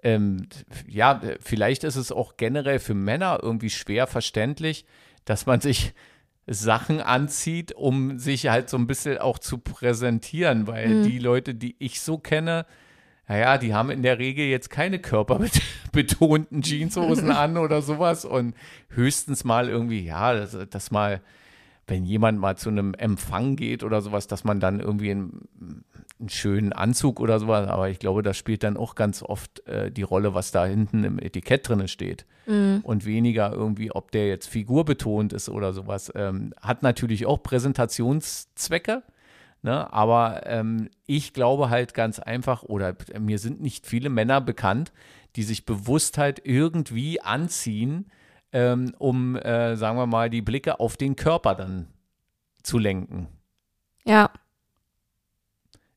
ähm, 0.03 0.47
ja, 0.87 1.21
vielleicht 1.41 1.83
ist 1.83 1.95
es 1.95 2.11
auch 2.11 2.37
generell 2.37 2.79
für 2.79 2.93
Männer 2.93 3.39
irgendwie 3.41 3.69
schwer 3.69 4.07
verständlich, 4.07 4.85
dass 5.25 5.45
man 5.45 5.59
sich 5.59 5.93
Sachen 6.45 7.01
anzieht, 7.01 7.73
um 7.73 8.19
sich 8.19 8.47
halt 8.47 8.69
so 8.69 8.77
ein 8.77 8.87
bisschen 8.87 9.17
auch 9.17 9.37
zu 9.37 9.57
präsentieren, 9.57 10.65
weil 10.65 11.03
die 11.03 11.19
Leute, 11.19 11.53
die 11.53 11.75
ich 11.79 11.99
so 11.99 12.17
kenne, 12.17 12.65
naja, 13.27 13.57
die 13.57 13.73
haben 13.73 13.89
in 13.89 14.03
der 14.03 14.19
Regel 14.19 14.45
jetzt 14.45 14.69
keine 14.69 14.99
körperbetonten 14.99 16.61
Jeanshosen 16.63 17.31
an 17.31 17.57
oder 17.57 17.81
sowas 17.81 18.23
und 18.23 18.55
höchstens 18.89 19.43
mal 19.43 19.67
irgendwie, 19.67 20.05
ja, 20.05 20.33
das, 20.33 20.57
das 20.69 20.91
mal, 20.91 21.21
wenn 21.87 22.03
jemand 22.03 22.39
mal 22.39 22.57
zu 22.57 22.69
einem 22.69 22.93
Empfang 22.93 23.55
geht 23.55 23.83
oder 23.83 24.01
sowas, 24.01 24.27
dass 24.27 24.43
man 24.43 24.59
dann 24.59 24.81
irgendwie 24.81 25.11
einen, 25.11 25.47
einen 26.19 26.29
schönen 26.29 26.73
Anzug 26.73 27.21
oder 27.21 27.39
sowas, 27.39 27.67
aber 27.69 27.89
ich 27.89 27.99
glaube, 27.99 28.23
das 28.23 28.35
spielt 28.35 28.63
dann 28.63 28.75
auch 28.75 28.95
ganz 28.95 29.23
oft 29.23 29.65
äh, 29.67 29.89
die 29.89 30.01
Rolle, 30.01 30.33
was 30.33 30.51
da 30.51 30.65
hinten 30.65 31.05
im 31.05 31.17
Etikett 31.17 31.67
drin 31.67 31.87
steht 31.87 32.25
und 32.83 33.05
weniger 33.05 33.53
irgendwie, 33.53 33.91
ob 33.91 34.11
der 34.11 34.27
jetzt 34.27 34.47
figurbetont 34.47 35.31
ist 35.31 35.47
oder 35.49 35.71
sowas. 35.71 36.11
Ähm, 36.13 36.53
hat 36.61 36.83
natürlich 36.83 37.25
auch 37.25 37.41
Präsentationszwecke, 37.41 39.03
ne? 39.61 39.91
aber 39.93 40.41
ähm, 40.45 40.89
ich 41.05 41.31
glaube 41.31 41.69
halt 41.69 41.93
ganz 41.93 42.19
einfach, 42.19 42.63
oder 42.63 42.95
mir 43.17 43.39
sind 43.39 43.61
nicht 43.61 43.87
viele 43.87 44.09
Männer 44.09 44.41
bekannt, 44.41 44.91
die 45.37 45.43
sich 45.43 45.65
bewusst 45.65 46.17
halt 46.17 46.41
irgendwie 46.43 47.21
anziehen, 47.21 48.07
ähm, 48.51 48.93
um, 48.97 49.35
äh, 49.35 49.75
sagen 49.75 49.97
wir 49.97 50.05
mal, 50.07 50.29
die 50.29 50.41
Blicke 50.41 50.79
auf 50.79 50.97
den 50.97 51.15
Körper 51.15 51.55
dann 51.55 51.87
zu 52.63 52.77
lenken. 52.77 53.27
Ja. 54.05 54.29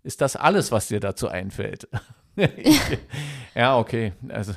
Ist 0.03 0.21
das 0.21 0.37
alles, 0.37 0.73
was 0.73 0.89
dir 0.89 1.01
dazu 1.01 1.29
einfällt? 1.29 1.89
ja, 3.55 3.77
okay. 3.79 4.13
Also 4.29 4.53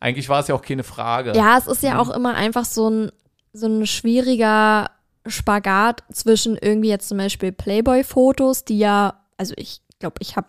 eigentlich 0.00 0.28
war 0.28 0.40
es 0.40 0.48
ja 0.48 0.54
auch 0.54 0.62
keine 0.62 0.84
Frage. 0.84 1.32
Ja, 1.36 1.58
es 1.58 1.66
ist 1.66 1.82
ja 1.82 1.94
Mhm. 1.94 2.00
auch 2.00 2.10
immer 2.10 2.34
einfach 2.34 2.64
so 2.64 2.88
ein, 2.88 3.10
so 3.52 3.66
ein 3.66 3.86
schwieriger 3.86 4.90
Spagat 5.26 6.04
zwischen 6.12 6.56
irgendwie 6.56 6.88
jetzt 6.88 7.08
zum 7.08 7.18
Beispiel 7.18 7.52
Playboy-Fotos, 7.52 8.64
die 8.64 8.78
ja, 8.78 9.24
also 9.36 9.54
ich 9.56 9.80
glaube, 9.98 10.16
ich 10.20 10.36
habe 10.36 10.48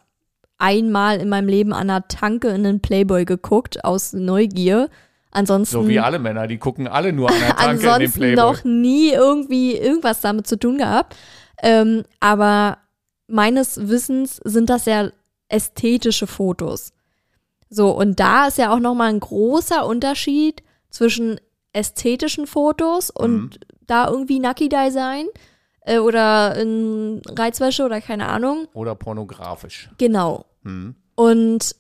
einmal 0.58 1.20
in 1.20 1.30
meinem 1.30 1.48
Leben 1.48 1.74
an 1.74 1.90
einer 1.90 2.08
Tanke 2.08 2.50
in 2.50 2.66
einen 2.66 2.82
Playboy 2.82 3.26
geguckt, 3.26 3.84
aus 3.84 4.14
Neugier. 4.14 4.90
Ansonsten, 5.32 5.74
So 5.74 5.88
wie 5.88 6.00
alle 6.00 6.20
Männer, 6.20 6.48
die 6.48 6.58
gucken 6.58 6.88
alle 6.88 7.14
nur 7.14 7.30
an 7.30 7.40
der 7.40 7.48
Tanke 7.56 7.72
in 7.74 7.80
den 7.80 7.90
ansonsten 7.90 8.20
Playboy. 8.20 8.36
noch 8.36 8.64
nie 8.64 9.10
irgendwie 9.12 9.76
irgendwas 9.78 10.22
damit 10.22 10.48
zu 10.48 10.58
tun 10.58 10.78
gehabt. 10.78 11.16
Ähm, 11.62 12.04
aber 12.20 12.78
meines 13.28 13.90
Wissens 13.90 14.40
sind 14.44 14.70
das 14.70 14.86
ja 14.86 15.10
ästhetische 15.50 16.28
Fotos. 16.28 16.92
So, 17.70 17.92
und 17.92 18.20
da 18.20 18.48
ist 18.48 18.58
ja 18.58 18.74
auch 18.74 18.80
nochmal 18.80 19.10
ein 19.10 19.20
großer 19.20 19.86
Unterschied 19.86 20.64
zwischen 20.90 21.40
ästhetischen 21.74 22.48
Fotos 22.48 23.10
und 23.10 23.38
Mhm. 23.42 23.50
da 23.86 24.08
irgendwie 24.10 24.40
Nucky-Dye 24.40 24.92
sein 24.92 25.26
äh, 25.82 26.00
oder 26.00 26.56
in 26.56 27.22
Reizwäsche 27.28 27.84
oder 27.86 28.00
keine 28.02 28.30
Ahnung. 28.30 28.68
Oder 28.74 28.96
pornografisch. 28.96 29.90
Genau. 29.98 30.46
Hm. 30.64 30.96
Und 31.16 31.76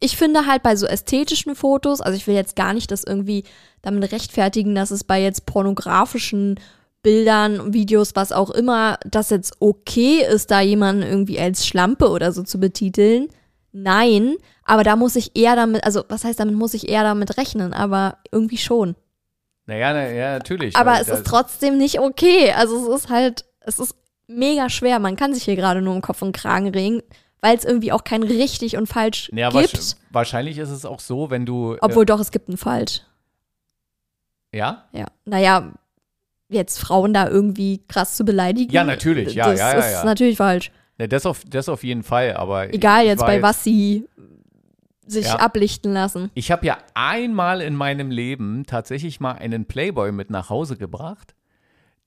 ich 0.00 0.16
finde 0.16 0.46
halt 0.46 0.62
bei 0.62 0.76
so 0.76 0.86
ästhetischen 0.86 1.54
Fotos, 1.54 2.00
also 2.00 2.16
ich 2.16 2.26
will 2.26 2.34
jetzt 2.34 2.56
gar 2.56 2.74
nicht 2.74 2.90
das 2.90 3.04
irgendwie 3.04 3.44
damit 3.82 4.12
rechtfertigen, 4.12 4.74
dass 4.74 4.90
es 4.90 5.04
bei 5.04 5.22
jetzt 5.22 5.46
pornografischen 5.46 6.60
Bildern, 7.02 7.72
Videos, 7.72 8.16
was 8.16 8.32
auch 8.32 8.50
immer, 8.50 8.98
das 9.04 9.30
jetzt 9.30 9.56
okay 9.60 10.24
ist, 10.28 10.50
da 10.50 10.60
jemanden 10.60 11.02
irgendwie 11.02 11.38
als 11.38 11.66
Schlampe 11.66 12.10
oder 12.10 12.32
so 12.32 12.42
zu 12.42 12.58
betiteln. 12.58 13.28
Nein, 13.72 14.34
aber 14.64 14.82
da 14.82 14.96
muss 14.96 15.16
ich 15.16 15.36
eher 15.36 15.54
damit, 15.54 15.84
also 15.84 16.04
was 16.08 16.24
heißt, 16.24 16.40
damit 16.40 16.56
muss 16.56 16.74
ich 16.74 16.88
eher 16.88 17.04
damit 17.04 17.36
rechnen, 17.36 17.72
aber 17.72 18.18
irgendwie 18.32 18.58
schon. 18.58 18.96
Naja, 19.66 19.92
na, 19.92 20.10
ja, 20.10 20.32
natürlich. 20.34 20.76
Aber 20.76 21.00
es 21.00 21.08
ist 21.08 21.26
trotzdem 21.26 21.76
nicht 21.76 22.00
okay. 22.00 22.52
Also 22.52 22.92
es 22.92 23.02
ist 23.02 23.10
halt, 23.10 23.44
es 23.60 23.78
ist 23.78 23.96
mega 24.28 24.68
schwer. 24.70 24.98
Man 24.98 25.16
kann 25.16 25.34
sich 25.34 25.44
hier 25.44 25.56
gerade 25.56 25.82
nur 25.82 25.94
im 25.94 26.02
Kopf 26.02 26.22
und 26.22 26.36
Kragen 26.36 26.68
regen, 26.68 27.02
weil 27.40 27.56
es 27.56 27.64
irgendwie 27.64 27.92
auch 27.92 28.04
kein 28.04 28.22
richtig 28.22 28.76
und 28.76 28.86
falsch 28.86 29.30
Ja, 29.34 29.50
gibt. 29.50 29.76
wahrsch- 29.76 29.96
wahrscheinlich 30.10 30.58
ist 30.58 30.70
es 30.70 30.84
auch 30.84 31.00
so, 31.00 31.30
wenn 31.30 31.46
du. 31.46 31.76
Obwohl 31.80 32.06
doch, 32.06 32.20
es 32.20 32.30
gibt 32.30 32.48
ein 32.48 32.56
falsch. 32.56 33.02
Äh, 34.52 34.58
ja? 34.58 34.84
Ja. 34.92 35.06
Naja, 35.24 35.72
jetzt 36.48 36.78
Frauen 36.78 37.12
da 37.12 37.28
irgendwie 37.28 37.82
krass 37.88 38.16
zu 38.16 38.24
beleidigen. 38.24 38.72
Ja, 38.72 38.84
natürlich. 38.84 39.34
Ja, 39.34 39.50
das 39.50 39.58
ja, 39.60 39.72
ja, 39.72 39.78
ist 39.78 39.92
ja. 39.92 40.04
natürlich 40.04 40.36
falsch. 40.36 40.70
ja 40.98 41.06
das, 41.06 41.26
auf, 41.26 41.42
das 41.46 41.68
auf 41.68 41.84
jeden 41.84 42.02
Fall. 42.02 42.34
Aber 42.36 42.72
Egal 42.72 43.04
jetzt 43.04 43.20
bei 43.20 43.42
was 43.42 43.62
sie 43.64 44.06
sich 45.08 45.26
Ja. 45.26 45.36
ablichten 45.36 45.92
lassen. 45.92 46.30
Ich 46.34 46.50
habe 46.50 46.66
ja 46.66 46.78
einmal 46.94 47.60
in 47.60 47.76
meinem 47.76 48.10
Leben 48.10 48.64
tatsächlich 48.66 49.20
mal 49.20 49.32
einen 49.32 49.66
Playboy 49.66 50.10
mit 50.10 50.30
nach 50.30 50.50
Hause 50.50 50.76
gebracht, 50.76 51.34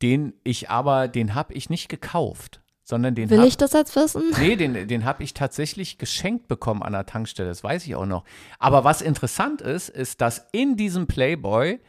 den 0.01 0.33
ich 0.43 0.69
aber, 0.69 1.07
den 1.07 1.33
habe 1.35 1.53
ich 1.53 1.69
nicht 1.69 1.87
gekauft, 1.87 2.61
sondern 2.89 3.13
den 3.13 3.29
Will 3.29 3.41
hab, 3.41 3.47
ich 3.47 3.55
das 3.55 3.73
jetzt 3.73 3.95
wissen? 3.95 4.23
Nee, 4.39 4.55
den, 4.55 4.87
den 4.87 5.05
habe 5.05 5.21
ich 5.21 5.35
tatsächlich 5.35 5.99
geschenkt 5.99 6.47
bekommen 6.47 6.81
an 6.81 6.93
der 6.93 7.05
Tankstelle, 7.05 7.47
das 7.47 7.63
weiß 7.63 7.85
ich 7.85 7.95
auch 7.95 8.07
noch. 8.07 8.23
Aber 8.57 8.83
was 8.83 9.03
interessant 9.03 9.61
ist, 9.61 9.89
ist, 9.89 10.21
dass 10.21 10.47
in 10.53 10.75
diesem 10.75 11.05
Playboy 11.05 11.79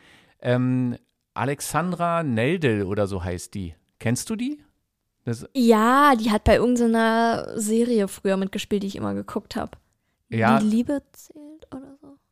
ähm, 0.42 0.98
Alexandra 1.32 2.22
Neldel 2.22 2.82
oder 2.82 3.06
so 3.06 3.24
heißt 3.24 3.54
die. 3.54 3.74
Kennst 3.98 4.28
du 4.28 4.36
die? 4.36 4.62
Das, 5.24 5.48
Ja, 5.54 6.14
die 6.16 6.30
hat 6.30 6.44
bei 6.44 6.56
irgendeiner 6.56 7.58
Serie 7.58 8.06
früher 8.06 8.36
mitgespielt, 8.36 8.82
die 8.82 8.88
ich 8.88 8.96
immer 8.96 9.14
geguckt 9.14 9.56
habe. 9.56 9.72
Ja. 10.28 10.58
Die 10.58 10.66
Liebe 10.66 11.02
zählt. 11.12 11.49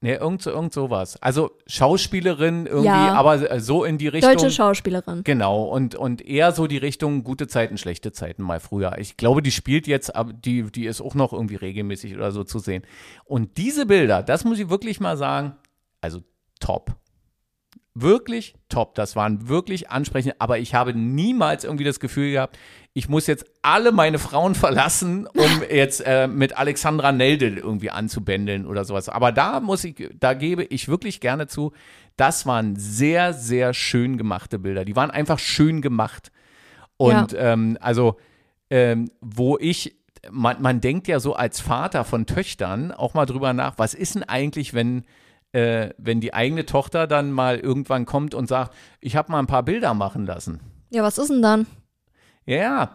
Nee, 0.01 0.15
irgend, 0.15 0.43
so- 0.43 0.51
irgend 0.51 0.73
sowas. 0.73 1.21
Also 1.21 1.51
Schauspielerin 1.67 2.67
irgendwie, 2.67 2.87
Ja. 2.87 3.15
aber 3.15 3.51
äh, 3.51 3.59
so 3.61 3.83
in 3.85 3.99
die 3.99 4.07
Richtung. 4.07 4.33
Deutsche 4.33 4.51
Schauspielerin. 4.53 5.25
Genau, 5.25 5.65
und, 5.65 5.97
und 5.97 6.25
eher 6.25 6.53
so 6.53 6.69
die 6.69 6.77
Richtung 6.77 7.25
gute 7.25 7.49
Zeiten, 7.49 7.79
schlechte 7.79 8.13
Zeiten 8.13 8.43
mal 8.45 8.61
früher. 8.61 8.97
Ich 8.99 9.17
glaube, 9.17 9.43
die 9.43 9.51
spielt 9.51 9.89
jetzt, 9.89 10.15
aber 10.15 10.33
die, 10.33 10.63
die 10.71 10.87
ist 10.87 11.01
auch 11.01 11.15
noch 11.15 11.33
irgendwie 11.33 11.57
regelmäßig 11.57 12.15
oder 12.15 12.31
so 12.31 12.45
zu 12.45 12.61
sehen. 12.61 12.85
Und 13.25 13.57
diese 13.57 13.87
Bilder, 13.87 14.23
das 14.23 14.45
muss 14.45 14.61
ich 14.61 14.71
wirklich 14.71 15.01
mal 15.01 15.17
sagen, 15.17 15.57
also 16.01 16.21
top. 16.61 16.95
Wirklich 18.01 18.55
top. 18.69 18.95
Das 18.95 19.17
waren 19.17 19.49
wirklich 19.49 19.91
ansprechend, 19.91 20.35
aber 20.39 20.59
ich 20.59 20.75
habe 20.75 20.95
niemals 20.95 21.65
irgendwie 21.65 21.85
das 21.85 21.99
Gefühl 21.99 22.33
gehabt, 22.33 22.57
ich 22.93 23.09
muss 23.09 23.27
jetzt 23.27 23.45
alle 23.63 23.93
meine 23.93 24.19
Frauen 24.19 24.55
verlassen, 24.57 25.27
um 25.27 25.63
jetzt 25.71 26.01
äh, 26.07 26.29
mit 26.29 26.57
Alexandra 26.57 27.13
Neldel 27.13 27.59
irgendwie 27.59 27.91
anzubändeln 27.91 28.67
oder 28.67 28.85
sowas. 28.85 29.09
Aber 29.09 29.33
da 29.33 29.61
muss 29.61 29.85
ich, 29.85 30.11
da 30.19 30.35
gebe 30.35 30.65
ich 30.65 30.89
wirklich 30.89 31.21
gerne 31.21 31.49
zu, 31.49 31.73
das 32.17 32.47
waren 32.47 32.77
sehr, 32.77 33.33
sehr 33.33 33.75
schön 33.75 34.17
gemachte 34.17 34.59
Bilder. 34.59 34.85
Die 34.85 34.97
waren 34.97 35.11
einfach 35.11 35.39
schön 35.39 35.83
gemacht. 35.83 36.31
Und 36.97 37.35
ähm, 37.39 37.79
also, 37.81 38.17
ähm, 38.71 39.11
wo 39.21 39.59
ich, 39.59 39.97
man, 40.31 40.61
man 40.63 40.81
denkt 40.81 41.09
ja 41.09 41.21
so 41.21 41.35
als 41.35 41.61
Vater 41.61 42.05
von 42.05 42.27
Töchtern 42.27 42.93
auch 42.93 43.15
mal 43.15 43.27
drüber 43.27 43.53
nach, 43.53 43.79
was 43.79 43.95
ist 43.95 44.15
denn 44.15 44.25
eigentlich, 44.25 44.75
wenn, 44.75 45.05
äh, 45.53 45.91
wenn 45.99 46.21
die 46.21 46.35
eigene 46.35 46.67
Tochter 46.67 47.07
dann 47.07 47.33
mal 47.33 47.59
irgendwann 47.59 48.07
kommt 48.07 48.35
und 48.35 48.49
sagt, 48.49 48.75
ich 49.01 49.17
habe 49.17 49.33
mal 49.33 49.39
ein 49.39 49.47
paar 49.47 49.63
Bilder 49.63 49.95
machen 49.95 50.27
lassen. 50.27 50.61
Ja, 50.91 51.03
was 51.03 51.19
ist 51.19 51.31
denn 51.31 51.43
dann? 51.43 51.67
Ja, 52.47 52.93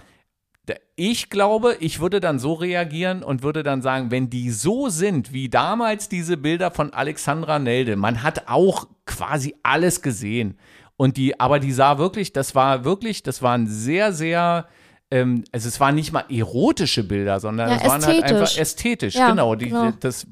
ich 0.96 1.30
glaube, 1.30 1.76
ich 1.80 2.00
würde 2.00 2.20
dann 2.20 2.40
so 2.40 2.54
reagieren 2.54 3.24
und 3.24 3.44
würde 3.44 3.64
dann 3.64 3.82
sagen, 3.82 4.12
wenn 4.12 4.30
die 4.30 4.52
so 4.52 4.90
sind 4.90 5.34
wie 5.34 5.50
damals 5.50 6.08
diese 6.08 6.38
Bilder 6.38 6.72
von 6.72 6.94
Alexandra 6.94 7.60
Nelde, 7.60 7.96
man 7.96 8.24
hat 8.24 8.48
auch 8.48 8.88
quasi 9.06 9.56
alles 9.64 10.02
gesehen. 10.02 10.58
Und 10.96 11.18
die, 11.18 11.40
aber 11.40 11.60
die 11.60 11.72
sah 11.72 11.98
wirklich, 11.98 12.32
das 12.32 12.54
war 12.54 12.86
wirklich, 12.86 13.24
das 13.24 13.42
waren 13.42 13.68
sehr, 13.68 14.14
sehr, 14.14 14.68
ähm, 15.10 15.44
also 15.52 15.68
es 15.68 15.80
waren 15.80 15.96
nicht 15.96 16.14
mal 16.14 16.26
erotische 16.30 17.04
Bilder, 17.04 17.40
sondern 17.40 17.70
Ja, 17.70 17.78
es 17.78 17.86
waren 17.86 18.06
halt 18.06 18.24
einfach 18.24 18.56
ästhetisch, 18.58 19.16
Ja, 19.16 19.32
genau. 19.32 19.56
Die, 19.56 19.70
genau. 19.70 19.92
Das, 20.00 20.28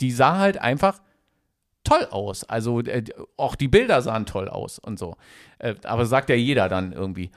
die 0.00 0.10
sah 0.10 0.38
halt 0.38 0.58
einfach 0.58 1.00
toll 1.90 2.06
aus. 2.10 2.44
Also 2.44 2.80
äh, 2.80 3.04
auch 3.36 3.54
die 3.56 3.68
Bilder 3.68 4.00
sahen 4.02 4.26
toll 4.26 4.48
aus 4.48 4.78
und 4.78 4.98
so. 4.98 5.16
Äh, 5.58 5.74
aber 5.84 6.06
sagt 6.06 6.28
ja 6.30 6.36
jeder 6.36 6.68
dann 6.68 6.92
irgendwie. 6.92 7.30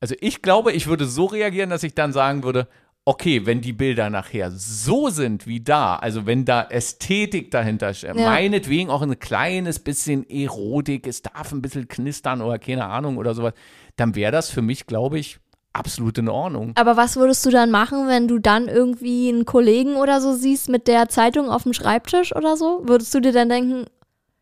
Also 0.00 0.14
ich 0.20 0.42
glaube, 0.42 0.72
ich 0.72 0.86
würde 0.86 1.06
so 1.06 1.24
reagieren, 1.26 1.70
dass 1.70 1.82
ich 1.82 1.94
dann 1.94 2.12
sagen 2.12 2.42
würde, 2.42 2.68
okay, 3.08 3.46
wenn 3.46 3.60
die 3.60 3.72
Bilder 3.72 4.10
nachher 4.10 4.50
so 4.50 5.10
sind 5.10 5.46
wie 5.46 5.60
da, 5.60 5.94
also 5.96 6.26
wenn 6.26 6.44
da 6.44 6.62
Ästhetik 6.64 7.52
dahinter 7.52 7.94
steht, 7.94 8.16
Ja. 8.16 8.30
meinetwegen 8.30 8.90
auch 8.90 9.00
ein 9.00 9.18
kleines 9.20 9.78
bisschen 9.78 10.28
Erotik, 10.28 11.06
es 11.06 11.22
darf 11.22 11.52
ein 11.52 11.62
bisschen 11.62 11.86
knistern 11.86 12.42
oder 12.42 12.58
keine 12.58 12.84
Ahnung 12.86 13.16
oder 13.16 13.32
sowas, 13.34 13.54
dann 13.94 14.16
wäre 14.16 14.32
das 14.32 14.50
für 14.50 14.60
mich, 14.60 14.86
glaube 14.86 15.18
ich, 15.20 15.38
absolut 15.78 16.18
in 16.18 16.28
Ordnung. 16.28 16.72
Aber 16.74 16.96
was 16.96 17.16
würdest 17.16 17.44
du 17.46 17.50
dann 17.50 17.70
machen, 17.70 18.08
wenn 18.08 18.28
du 18.28 18.38
dann 18.38 18.68
irgendwie 18.68 19.28
einen 19.28 19.44
Kollegen 19.44 19.96
oder 19.96 20.20
so 20.20 20.34
siehst 20.34 20.68
mit 20.68 20.88
der 20.88 21.08
Zeitung 21.08 21.48
auf 21.48 21.64
dem 21.64 21.72
Schreibtisch 21.72 22.34
oder 22.34 22.56
so? 22.56 22.82
Würdest 22.84 23.14
du 23.14 23.20
dir 23.20 23.32
dann 23.32 23.48
denken, 23.48 23.86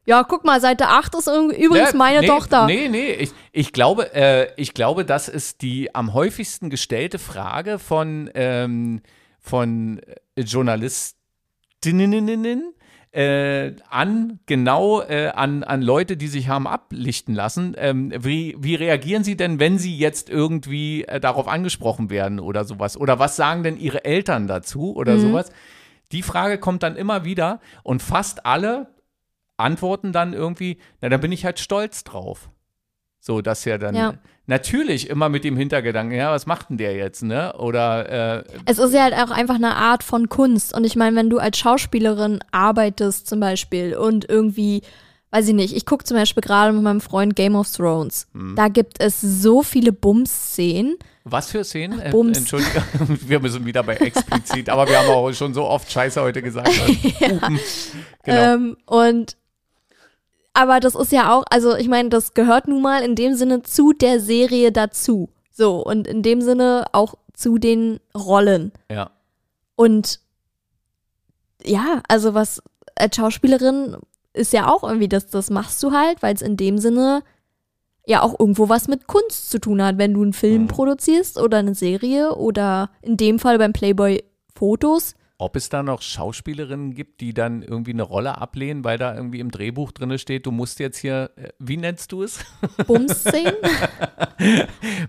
ja, 0.06 0.22
guck 0.22 0.44
mal, 0.44 0.60
Seite 0.60 0.88
8 0.88 1.14
ist 1.14 1.28
übrigens 1.28 1.92
Ja, 1.92 1.96
meine 1.96 2.20
nee, 2.20 2.26
Tochter. 2.26 2.66
Nee, 2.66 2.88
nee, 2.88 3.12
ich, 3.12 3.30
ich, 3.52 3.72
glaube, 3.72 4.14
äh, 4.14 4.48
ich 4.56 4.74
glaube, 4.74 5.04
das 5.04 5.28
ist 5.28 5.62
die 5.62 5.94
am 5.94 6.12
häufigsten 6.12 6.68
gestellte 6.68 7.18
Frage 7.18 7.78
von, 7.78 8.30
ähm, 8.34 9.00
von 9.40 10.00
äh, 10.36 10.42
Journalistinnen 10.42 12.74
äh, 13.14 13.76
an, 13.88 14.40
genau 14.46 15.00
äh, 15.02 15.28
an, 15.28 15.62
an 15.62 15.82
Leute, 15.82 16.16
die 16.16 16.26
sich 16.26 16.48
haben 16.48 16.66
ablichten 16.66 17.34
lassen. 17.34 17.74
Ähm, 17.78 18.12
wie, 18.18 18.56
wie 18.58 18.74
reagieren 18.74 19.22
sie 19.22 19.36
denn, 19.36 19.60
wenn 19.60 19.78
sie 19.78 19.96
jetzt 19.96 20.28
irgendwie 20.28 21.04
äh, 21.04 21.20
darauf 21.20 21.46
angesprochen 21.46 22.10
werden 22.10 22.40
oder 22.40 22.64
sowas? 22.64 22.96
Oder 22.96 23.18
was 23.20 23.36
sagen 23.36 23.62
denn 23.62 23.76
ihre 23.76 24.04
Eltern 24.04 24.48
dazu 24.48 24.96
oder 24.96 25.18
sowas? 25.18 25.52
Die 26.10 26.22
Frage 26.22 26.58
kommt 26.58 26.82
dann 26.82 26.96
immer 26.96 27.24
wieder 27.24 27.60
und 27.84 28.02
fast 28.02 28.46
alle 28.46 28.88
antworten 29.56 30.12
dann 30.12 30.32
irgendwie, 30.32 30.78
na, 31.00 31.08
da 31.08 31.16
bin 31.16 31.30
ich 31.30 31.44
halt 31.44 31.60
stolz 31.60 32.02
drauf. 32.02 32.50
So, 33.20 33.40
dass 33.40 33.64
ja 33.64 33.78
dann 33.78 33.94
Ja. 33.94 34.14
Natürlich 34.46 35.08
immer 35.08 35.28
mit 35.28 35.44
dem 35.44 35.56
Hintergedanken, 35.56 36.16
ja, 36.16 36.30
was 36.30 36.46
macht 36.46 36.70
denn 36.70 36.76
der 36.76 36.94
jetzt, 36.94 37.22
ne? 37.22 37.54
Oder 37.54 38.38
äh, 38.38 38.44
Es 38.66 38.78
ist 38.78 38.92
ja 38.92 39.02
halt 39.02 39.14
auch 39.14 39.30
einfach 39.30 39.54
eine 39.54 39.74
Art 39.76 40.02
von 40.02 40.28
Kunst. 40.28 40.74
Und 40.74 40.84
ich 40.84 40.96
meine, 40.96 41.16
wenn 41.16 41.30
du 41.30 41.38
als 41.38 41.58
Schauspielerin 41.58 42.40
arbeitest 42.50 43.26
zum 43.26 43.40
Beispiel 43.40 43.96
und 43.96 44.28
irgendwie, 44.28 44.82
weiß 45.30 45.48
ich 45.48 45.54
nicht, 45.54 45.74
ich 45.74 45.86
gucke 45.86 46.04
zum 46.04 46.16
Beispiel 46.16 46.42
gerade 46.42 46.72
mit 46.72 46.82
meinem 46.82 47.00
Freund 47.00 47.34
Game 47.36 47.54
of 47.56 47.70
Thrones. 47.70 48.26
Hm. 48.32 48.54
Da 48.56 48.68
gibt 48.68 49.00
es 49.00 49.20
so 49.20 49.62
viele 49.62 49.92
Bums-Szenen. 49.92 50.96
was 51.24 51.50
für 51.50 51.64
Szenen? 51.64 52.02
Bums. 52.10 52.36
Entschuldigung, 52.36 52.82
wir 53.26 53.40
müssen 53.40 53.64
wieder 53.64 53.82
bei 53.82 53.94
explizit, 53.96 54.68
aber 54.68 54.86
wir 54.88 54.98
haben 54.98 55.08
auch 55.08 55.32
schon 55.32 55.54
so 55.54 55.64
oft 55.64 55.90
Scheiße 55.90 56.20
heute 56.20 56.42
gesagt. 56.42 56.68
Hupen. 57.20 57.58
Genau. 58.24 58.54
Ähm, 58.54 58.76
und 58.86 59.36
aber 60.54 60.80
das 60.80 60.94
ist 60.94 61.12
ja 61.12 61.32
auch, 61.34 61.44
also 61.50 61.76
ich 61.76 61.88
meine, 61.88 62.08
das 62.08 62.32
gehört 62.34 62.68
nun 62.68 62.80
mal 62.82 63.02
in 63.02 63.14
dem 63.14 63.34
Sinne 63.34 63.62
zu 63.62 63.92
der 63.92 64.20
Serie 64.20 64.72
dazu. 64.72 65.28
So, 65.52 65.84
und 65.84 66.06
in 66.06 66.22
dem 66.22 66.40
Sinne 66.40 66.84
auch 66.92 67.14
zu 67.34 67.58
den 67.58 68.00
Rollen. 68.16 68.72
ja. 68.90 69.10
Und 69.76 70.20
ja, 71.64 72.00
also 72.08 72.34
was 72.34 72.62
als 72.96 73.16
Schauspielerin 73.16 73.96
ist 74.32 74.52
ja 74.52 74.68
auch 74.72 74.84
irgendwie, 74.84 75.08
das, 75.08 75.26
das 75.26 75.50
machst 75.50 75.82
du 75.82 75.90
halt, 75.92 76.22
weil 76.22 76.34
es 76.34 76.42
in 76.42 76.56
dem 76.56 76.78
Sinne 76.78 77.22
ja 78.06 78.22
auch 78.22 78.38
irgendwo 78.38 78.68
was 78.68 78.86
mit 78.86 79.06
Kunst 79.08 79.50
zu 79.50 79.58
tun 79.58 79.82
hat, 79.82 79.98
wenn 79.98 80.14
du 80.14 80.22
einen 80.22 80.32
Film 80.32 80.62
Mhm. 80.62 80.68
produzierst 80.68 81.40
oder 81.40 81.58
eine 81.58 81.74
Serie 81.74 82.36
oder 82.36 82.90
in 83.02 83.16
dem 83.16 83.38
Fall 83.38 83.58
beim 83.58 83.72
Playboy 83.72 84.22
Fotos. 84.54 85.14
Ob 85.44 85.56
es 85.56 85.68
da 85.68 85.82
noch 85.82 86.00
Schauspielerinnen 86.00 86.94
gibt, 86.94 87.20
die 87.20 87.34
dann 87.34 87.60
irgendwie 87.60 87.90
eine 87.92 88.02
Rolle 88.02 88.38
ablehnen, 88.38 88.82
weil 88.82 88.96
da 88.96 89.14
irgendwie 89.14 89.40
im 89.40 89.50
Drehbuch 89.50 89.92
drin 89.92 90.18
steht, 90.18 90.46
du 90.46 90.52
musst 90.52 90.78
jetzt 90.78 90.96
hier, 90.96 91.32
äh, 91.36 91.48
wie 91.58 91.76
nennst 91.76 92.12
du 92.12 92.22
es, 92.22 92.38
Bums-Szenen. 92.86 93.52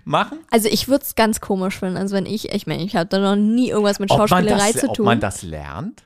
machen? 0.04 0.40
Also 0.50 0.68
ich 0.68 0.88
würde 0.88 1.04
es 1.04 1.14
ganz 1.14 1.40
komisch 1.40 1.78
finden. 1.78 1.96
Also 1.96 2.14
wenn 2.16 2.26
ich, 2.26 2.52
ich 2.52 2.66
meine, 2.66 2.84
ich 2.84 2.94
hatte 2.94 3.18
noch 3.18 3.34
nie 3.36 3.70
irgendwas 3.70 3.98
mit 3.98 4.10
Ob 4.10 4.18
Schauspielerei 4.28 4.72
das, 4.72 4.82
zu 4.82 4.88
ob 4.90 4.96
tun. 4.96 5.06
man 5.06 5.20
das 5.20 5.42
lernt? 5.42 6.04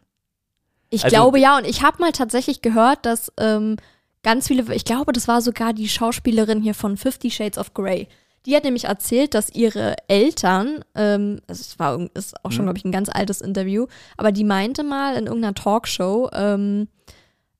ich 0.90 1.04
also- 1.04 1.14
glaube 1.16 1.38
ja, 1.40 1.56
und 1.58 1.66
ich 1.66 1.82
habe 1.82 1.98
mal 2.00 2.12
tatsächlich 2.12 2.62
gehört, 2.62 3.06
dass 3.06 3.32
ähm, 3.38 3.78
ganz 4.22 4.46
viele, 4.48 4.72
ich 4.74 4.84
glaube, 4.84 5.12
das 5.12 5.26
war 5.28 5.40
sogar 5.42 5.72
die 5.72 5.88
Schauspielerin 5.88 6.62
hier 6.62 6.74
von 6.74 6.96
Fifty 6.96 7.30
Shades 7.32 7.58
of 7.58 7.74
Grey. 7.74 8.06
Die 8.46 8.56
hat 8.56 8.64
nämlich 8.64 8.84
erzählt, 8.84 9.34
dass 9.34 9.50
ihre 9.50 9.96
Eltern, 10.08 10.82
ähm, 10.94 11.40
also 11.46 11.60
es 11.60 11.78
war 11.78 11.98
ist 12.14 12.42
auch 12.44 12.50
schon, 12.52 12.62
Mhm. 12.62 12.66
glaube 12.68 12.78
ich, 12.78 12.84
ein 12.84 12.92
ganz 12.92 13.08
altes 13.10 13.40
Interview, 13.40 13.86
aber 14.16 14.32
die 14.32 14.44
meinte 14.44 14.82
mal 14.82 15.14
in 15.16 15.26
irgendeiner 15.26 15.54
Talkshow, 15.54 16.30
ähm, 16.32 16.88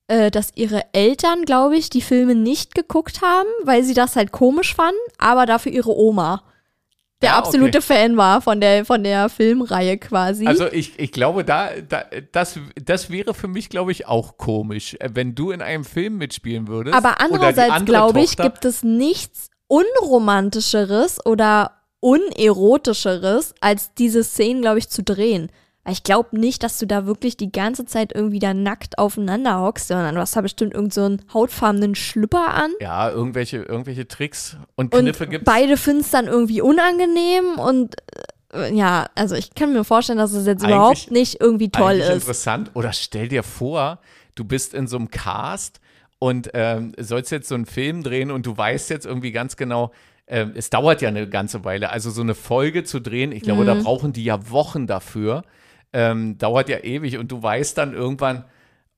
äh, 0.07 0.31
dass 0.31 0.51
ihre 0.55 0.81
Eltern, 0.93 1.43
glaube 1.45 1.77
ich, 1.77 1.89
die 1.89 2.01
Filme 2.01 2.33
nicht 2.35 2.73
geguckt 2.73 3.21
haben, 3.21 3.47
weil 3.63 3.83
sie 3.83 3.93
das 3.93 4.15
halt 4.15 4.31
komisch 4.31 4.73
fanden, 4.73 4.97
aber 5.19 5.45
dafür 5.45 5.71
ihre 5.71 5.95
Oma 5.95 6.43
der 7.21 7.29
Ja, 7.31 7.37
absolute 7.37 7.77
okay. 7.77 7.93
Fan 7.93 8.17
war 8.17 8.41
von 8.41 8.59
der, 8.59 8.83
von 8.83 9.03
der 9.03 9.29
Filmreihe 9.29 9.99
quasi. 9.99 10.47
Also 10.47 10.65
ich, 10.65 10.97
ich 10.97 11.11
glaube, 11.11 11.43
da, 11.45 11.69
da 11.87 12.05
das, 12.31 12.57
das 12.83 13.11
wäre 13.11 13.35
für 13.35 13.47
mich, 13.47 13.69
glaube 13.69 13.91
ich, 13.91 14.07
auch 14.07 14.37
komisch, 14.37 14.95
äh, 14.99 15.09
wenn 15.13 15.35
du 15.35 15.51
in 15.51 15.61
einem 15.61 15.83
Film 15.83 16.17
mitspielen 16.17 16.67
würdest. 16.67 16.95
Aber 16.95 17.21
andererseits, 17.21 17.71
andere 17.73 17.85
glaube 17.85 18.21
ich, 18.21 18.37
gibt 18.37 18.65
es 18.65 18.81
nichts 18.81 19.50
unromantischeres 19.71 21.25
oder 21.25 21.71
unerotischeres, 21.99 23.53
als 23.61 23.93
diese 23.93 24.23
Szenen, 24.23 24.61
glaube 24.61 24.79
ich, 24.79 24.89
zu 24.89 25.03
drehen. 25.03 25.51
Weil 25.83 25.93
ich 25.93 26.03
glaube 26.03 26.39
nicht, 26.39 26.61
dass 26.61 26.77
du 26.77 26.85
da 26.85 27.05
wirklich 27.07 27.37
die 27.37 27.51
ganze 27.51 27.85
Zeit 27.85 28.13
irgendwie 28.13 28.37
da 28.39 28.53
nackt 28.53 28.99
aufeinander 28.99 29.59
hockst, 29.61 29.87
sondern 29.87 30.13
du 30.15 30.21
hast 30.21 30.35
da 30.35 30.41
bestimmt 30.41 30.73
irgend 30.73 30.93
so 30.93 31.03
einen 31.03 31.21
hautfarbenen 31.33 31.95
Schlüpper 31.95 32.53
an. 32.53 32.71
Ja, 32.79 33.09
irgendwelche, 33.09 33.57
irgendwelche 33.63 34.07
Tricks 34.07 34.57
und 34.75 34.93
Und 34.93 35.01
Kniffe 35.01 35.27
gibt 35.27 35.45
beide 35.45 35.77
finden 35.77 36.01
es 36.01 36.11
dann 36.11 36.27
irgendwie 36.27 36.61
unangenehm 36.61 37.57
und 37.57 37.95
äh, 38.53 38.75
ja, 38.75 39.07
also 39.15 39.33
ich 39.35 39.55
kann 39.55 39.73
mir 39.73 39.83
vorstellen, 39.83 40.19
dass 40.19 40.33
es 40.33 40.45
jetzt 40.45 40.63
Eigentlich- 40.63 40.75
überhaupt 40.75 41.11
nicht 41.11 41.41
irgendwie 41.41 41.69
toll 41.69 41.93
ist. 41.93 42.09
interessant. 42.09 42.69
Oder 42.75 42.93
stell 42.93 43.27
dir 43.29 43.41
vor, 43.43 43.99
du 44.35 44.43
bist 44.43 44.75
in 44.75 44.85
so 44.87 44.97
einem 44.97 45.09
Cast 45.09 45.79
und 46.21 46.51
ähm, 46.53 46.91
sollst 46.99 47.31
jetzt 47.31 47.47
so 47.47 47.55
einen 47.55 47.65
Film 47.65 48.03
drehen 48.03 48.29
und 48.29 48.45
du 48.45 48.55
weißt 48.55 48.91
jetzt 48.91 49.07
irgendwie 49.07 49.31
ganz 49.31 49.57
genau, 49.57 49.91
ähm, 50.27 50.51
es 50.55 50.69
dauert 50.69 51.01
ja 51.01 51.09
eine 51.09 51.27
ganze 51.27 51.63
Weile. 51.65 51.89
Also 51.89 52.11
so 52.11 52.21
eine 52.21 52.35
Folge 52.35 52.83
zu 52.83 52.99
drehen, 52.99 53.31
ich 53.31 53.41
glaube, 53.41 53.65
da 53.65 53.73
Mhm. 53.73 53.79
brauchen 53.83 54.13
die 54.13 54.23
ja 54.23 54.51
Wochen 54.51 54.85
dafür. 54.85 55.41
Ähm, 55.93 56.37
dauert 56.37 56.69
ja 56.69 56.77
ewig 56.83 57.17
und 57.17 57.31
du 57.31 57.41
weißt 57.41 57.75
dann 57.75 57.93
irgendwann, 57.95 58.45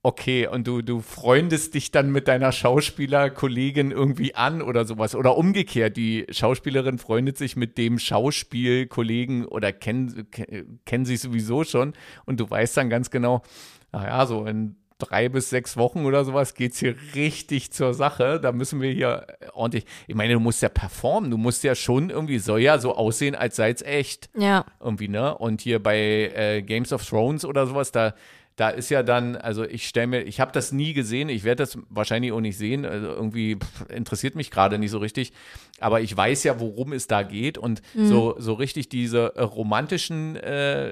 Okay, 0.05 0.47
und 0.47 0.67
du, 0.67 0.81
du 0.81 0.99
freundest 0.99 1.75
dich 1.75 1.91
dann 1.91 2.11
mit 2.11 2.27
deiner 2.27 2.51
Schauspielerkollegin 2.51 3.91
irgendwie 3.91 4.35
an 4.35 4.61
oder 4.61 4.83
sowas. 4.83 5.15
Oder 5.15 5.37
umgekehrt, 5.37 5.95
die 5.95 6.25
Schauspielerin 6.29 6.97
freundet 6.97 7.37
sich 7.37 7.55
mit 7.55 7.77
dem 7.77 7.99
Schauspielkollegen 7.99 9.45
oder 9.45 9.71
kennen, 9.71 10.27
kennen 10.85 11.05
sie 11.05 11.15
sowieso 11.15 11.63
schon. 11.63 11.93
Und 12.25 12.41
du 12.41 12.49
weißt 12.49 12.75
dann 12.75 12.89
ganz 12.89 13.11
genau, 13.11 13.43
naja, 13.93 14.25
so 14.25 14.45
in 14.45 14.75
drei 15.07 15.29
bis 15.29 15.49
sechs 15.49 15.77
Wochen 15.77 16.05
oder 16.05 16.25
sowas 16.25 16.53
geht 16.53 16.73
es 16.73 16.79
hier 16.79 16.95
richtig 17.15 17.71
zur 17.71 17.93
Sache. 17.93 18.39
Da 18.39 18.51
müssen 18.51 18.81
wir 18.81 18.91
hier 18.91 19.27
ordentlich. 19.53 19.85
Ich 20.07 20.15
meine, 20.15 20.33
du 20.33 20.39
musst 20.39 20.61
ja 20.61 20.69
performen. 20.69 21.31
Du 21.31 21.37
musst 21.37 21.63
ja 21.63 21.75
schon 21.75 22.09
irgendwie, 22.09 22.39
soll 22.39 22.61
ja 22.61 22.79
so 22.79 22.95
aussehen, 22.95 23.35
als 23.35 23.55
sei 23.55 23.71
es 23.71 23.81
echt. 23.81 24.29
Ja. 24.37 24.65
Irgendwie, 24.79 25.07
ne? 25.07 25.37
Und 25.37 25.61
hier 25.61 25.81
bei 25.81 25.97
äh, 26.35 26.61
Games 26.61 26.91
of 26.93 27.07
Thrones 27.07 27.45
oder 27.45 27.67
sowas, 27.67 27.91
da 27.91 28.13
da 28.55 28.69
ist 28.69 28.89
ja 28.89 29.01
dann, 29.03 29.35
also 29.35 29.63
ich 29.63 29.87
stelle 29.87 30.07
mir, 30.07 30.21
ich 30.23 30.39
habe 30.39 30.51
das 30.51 30.71
nie 30.71 30.93
gesehen, 30.93 31.29
ich 31.29 31.43
werde 31.43 31.63
das 31.63 31.77
wahrscheinlich 31.89 32.31
auch 32.31 32.41
nicht 32.41 32.57
sehen, 32.57 32.85
also 32.85 33.07
irgendwie 33.07 33.55
pff, 33.55 33.89
interessiert 33.89 34.35
mich 34.35 34.51
gerade 34.51 34.77
nicht 34.77 34.91
so 34.91 34.99
richtig, 34.99 35.33
aber 35.79 36.01
ich 36.01 36.15
weiß 36.15 36.43
ja, 36.43 36.59
worum 36.59 36.93
es 36.93 37.07
da 37.07 37.23
geht 37.23 37.57
und 37.57 37.81
mhm. 37.93 38.07
so, 38.07 38.35
so 38.37 38.53
richtig 38.53 38.89
diese 38.89 39.35
äh, 39.35 39.41
romantischen 39.41 40.35
äh, 40.35 40.91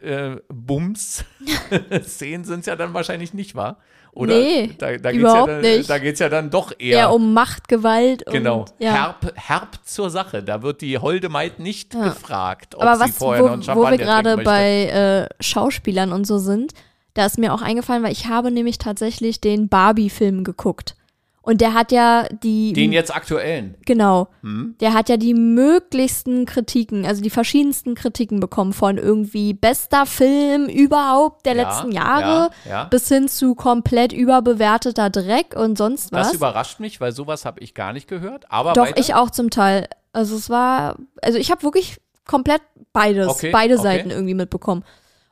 äh, 0.00 0.40
Bums-Szenen 0.48 2.44
sind 2.44 2.60
es 2.60 2.66
ja 2.66 2.76
dann 2.76 2.94
wahrscheinlich 2.94 3.34
nicht 3.34 3.54
wahr. 3.54 3.78
Oder? 4.14 4.34
Nee, 4.34 4.70
da, 4.76 4.94
da 4.98 5.10
überhaupt 5.10 5.48
ja 5.48 5.54
dann, 5.54 5.62
nicht. 5.62 5.88
Da 5.88 5.98
geht 5.98 6.14
es 6.14 6.20
ja 6.20 6.28
dann 6.28 6.50
doch 6.50 6.72
eher, 6.78 6.98
eher 6.98 7.12
um 7.12 7.32
Machtgewalt. 7.32 8.24
Genau, 8.26 8.60
und, 8.60 8.74
ja. 8.78 8.92
herb, 8.92 9.32
herb 9.36 9.78
zur 9.84 10.10
Sache. 10.10 10.42
Da 10.42 10.62
wird 10.62 10.82
die 10.82 10.98
holde 10.98 11.30
Maid 11.30 11.58
nicht 11.58 11.94
Ja. 11.94 12.04
gefragt, 12.04 12.74
ob 12.74 12.82
Aber 12.82 12.96
sie 12.96 13.04
was, 13.04 13.16
vorher 13.16 13.42
wo, 13.42 13.46
noch 13.46 13.52
einen 13.54 13.62
wo 13.62 13.66
Champagner 13.66 13.98
wir 13.98 14.04
gerade 14.04 14.36
bei 14.44 15.28
äh, 15.30 15.42
Schauspielern 15.42 16.12
und 16.12 16.26
so 16.26 16.36
sind, 16.36 16.74
da 17.14 17.26
ist 17.26 17.38
mir 17.38 17.52
auch 17.52 17.62
eingefallen, 17.62 18.02
weil 18.02 18.12
ich 18.12 18.28
habe 18.28 18.50
nämlich 18.50 18.78
tatsächlich 18.78 19.40
den 19.40 19.68
Barbie-Film 19.68 20.44
geguckt. 20.44 20.96
Und 21.44 21.60
der 21.60 21.74
hat 21.74 21.90
ja 21.90 22.28
die. 22.44 22.72
Den 22.72 22.92
jetzt 22.92 23.12
aktuellen. 23.14 23.74
Genau. 23.84 24.28
Hm? 24.42 24.76
Der 24.80 24.94
hat 24.94 25.08
ja 25.08 25.16
die 25.16 25.34
möglichsten 25.34 26.46
Kritiken, 26.46 27.04
also 27.04 27.20
die 27.20 27.30
verschiedensten 27.30 27.96
Kritiken 27.96 28.38
bekommen 28.38 28.72
von 28.72 28.96
irgendwie 28.96 29.52
bester 29.52 30.06
Film 30.06 30.66
überhaupt 30.66 31.44
der 31.44 31.56
Ja, 31.56 31.62
letzten 31.64 31.90
Jahre 31.90 32.50
ja, 32.64 32.70
ja. 32.70 32.84
bis 32.84 33.08
hin 33.08 33.26
zu 33.26 33.56
komplett 33.56 34.12
überbewerteter 34.12 35.10
Dreck 35.10 35.56
und 35.56 35.76
sonst 35.76 36.12
was. 36.12 36.28
Das 36.28 36.36
überrascht 36.36 36.78
mich, 36.78 37.00
weil 37.00 37.10
sowas 37.10 37.44
habe 37.44 37.58
ich 37.58 37.74
gar 37.74 37.92
nicht 37.92 38.06
gehört. 38.06 38.44
Aber 38.48 38.72
Doch, 38.74 38.86
weiter. 38.86 39.00
ich 39.00 39.14
auch 39.14 39.30
zum 39.30 39.50
Teil. 39.50 39.88
Also 40.12 40.36
es 40.36 40.48
war, 40.48 40.96
also 41.22 41.38
ich 41.38 41.50
habe 41.50 41.64
wirklich 41.64 42.00
komplett 42.24 42.62
beides, 42.92 43.26
Okay, 43.26 43.50
beide 43.50 43.74
okay. 43.74 43.82
Seiten 43.82 44.10
irgendwie 44.10 44.34
mitbekommen. 44.34 44.84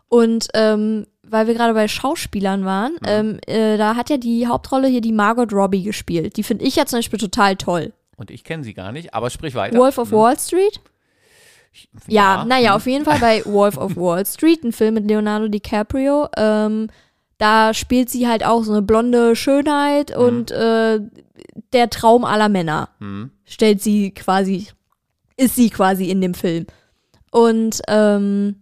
Und 0.08 0.48
ähm, 0.54 1.06
weil 1.30 1.46
wir 1.46 1.54
gerade 1.54 1.74
bei 1.74 1.88
Schauspielern 1.88 2.64
waren, 2.64 2.92
Mhm. 3.00 3.06
ähm, 3.06 3.38
äh, 3.46 3.76
da 3.78 3.96
hat 3.96 4.10
ja 4.10 4.16
die 4.16 4.46
Hauptrolle 4.46 4.88
hier 4.88 5.00
die 5.00 5.12
Margot 5.12 5.52
Robbie 5.52 5.82
gespielt. 5.82 6.36
Die 6.36 6.42
finde 6.42 6.64
ich 6.64 6.76
ja 6.76 6.86
zum 6.86 6.98
Beispiel 6.98 7.18
total 7.18 7.56
toll. 7.56 7.92
Und 8.16 8.30
ich 8.30 8.44
kenne 8.44 8.64
sie 8.64 8.74
gar 8.74 8.92
nicht, 8.92 9.14
aber 9.14 9.30
sprich 9.30 9.54
weiter. 9.54 9.78
Wolf 9.78 9.96
of 9.98 10.12
Wall 10.12 10.38
Street? 10.38 10.80
Ja, 12.06 12.38
Ja, 12.38 12.44
naja, 12.44 12.70
hm. 12.70 12.76
auf 12.76 12.86
jeden 12.86 13.04
Fall 13.04 13.18
bei 13.18 13.42
Wolf 13.46 13.76
of 13.78 13.96
Wall 13.96 14.26
Street, 14.26 14.62
ein 14.64 14.72
Film 14.72 14.94
mit 14.94 15.06
Leonardo 15.08 15.48
DiCaprio. 15.48 16.28
Ähm, 16.36 16.88
da 17.38 17.72
spielt 17.72 18.10
sie 18.10 18.28
halt 18.28 18.44
auch 18.44 18.64
so 18.64 18.72
eine 18.72 18.82
blonde 18.82 19.34
Schönheit 19.36 20.14
und 20.14 20.50
äh, 20.50 21.00
der 21.72 21.88
Traum 21.90 22.24
aller 22.24 22.48
Männer 22.50 22.90
Hm. 22.98 23.30
stellt 23.44 23.80
sie 23.80 24.10
quasi, 24.10 24.66
ist 25.36 25.56
sie 25.56 25.70
quasi 25.70 26.10
in 26.10 26.20
dem 26.20 26.34
Film. 26.34 26.66
Und 27.30 27.80
ähm, 27.88 28.56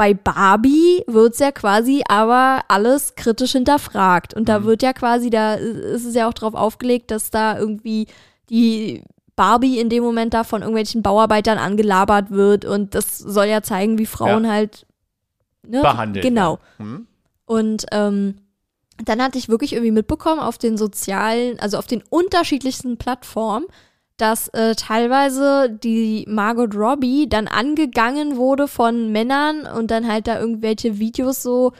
bei 0.00 0.14
Barbie 0.14 1.04
wird's 1.08 1.40
ja 1.40 1.52
quasi 1.52 2.02
aber 2.08 2.62
alles 2.68 3.16
kritisch 3.16 3.52
hinterfragt. 3.52 4.32
Und 4.32 4.48
da 4.48 4.60
Mhm. 4.60 4.64
wird 4.64 4.82
ja 4.82 4.94
quasi, 4.94 5.28
da 5.28 5.56
ist 5.56 6.06
es 6.06 6.14
ja 6.14 6.26
auch 6.26 6.32
drauf 6.32 6.54
aufgelegt, 6.54 7.10
dass 7.10 7.30
da 7.30 7.58
irgendwie 7.58 8.06
die 8.48 9.04
Barbie 9.36 9.78
in 9.78 9.90
dem 9.90 10.02
Moment 10.02 10.32
da 10.32 10.42
von 10.42 10.62
irgendwelchen 10.62 11.02
Bauarbeitern 11.02 11.58
angelabert 11.58 12.30
wird. 12.30 12.64
Und 12.64 12.94
das 12.94 13.18
soll 13.18 13.44
ja 13.44 13.60
zeigen, 13.62 13.98
wie 13.98 14.06
Frauen 14.06 14.48
halt 14.50 14.86
ne, 15.68 15.82
Behandelt. 15.82 16.24
Genau. 16.24 16.60
Hm? 16.78 17.06
Und 17.44 17.84
ähm, 17.92 18.36
dann 19.04 19.20
hatte 19.22 19.36
ich 19.36 19.50
wirklich 19.50 19.74
irgendwie 19.74 19.92
mitbekommen 19.92 20.40
auf 20.40 20.56
den 20.56 20.78
sozialen, 20.78 21.60
also 21.60 21.76
auf 21.76 21.86
den 21.86 22.02
unterschiedlichsten 22.08 22.96
Plattformen, 22.96 23.66
dass 24.20 24.48
äh, 24.48 24.74
teilweise 24.74 25.70
die 25.70 26.24
Margot 26.28 26.74
Robbie 26.74 27.28
dann 27.28 27.48
angegangen 27.48 28.36
wurde 28.36 28.68
von 28.68 29.12
Männern 29.12 29.66
und 29.66 29.90
dann 29.90 30.06
halt 30.06 30.26
da 30.26 30.38
irgendwelche 30.38 30.98
Videos 30.98 31.42
so 31.42 31.72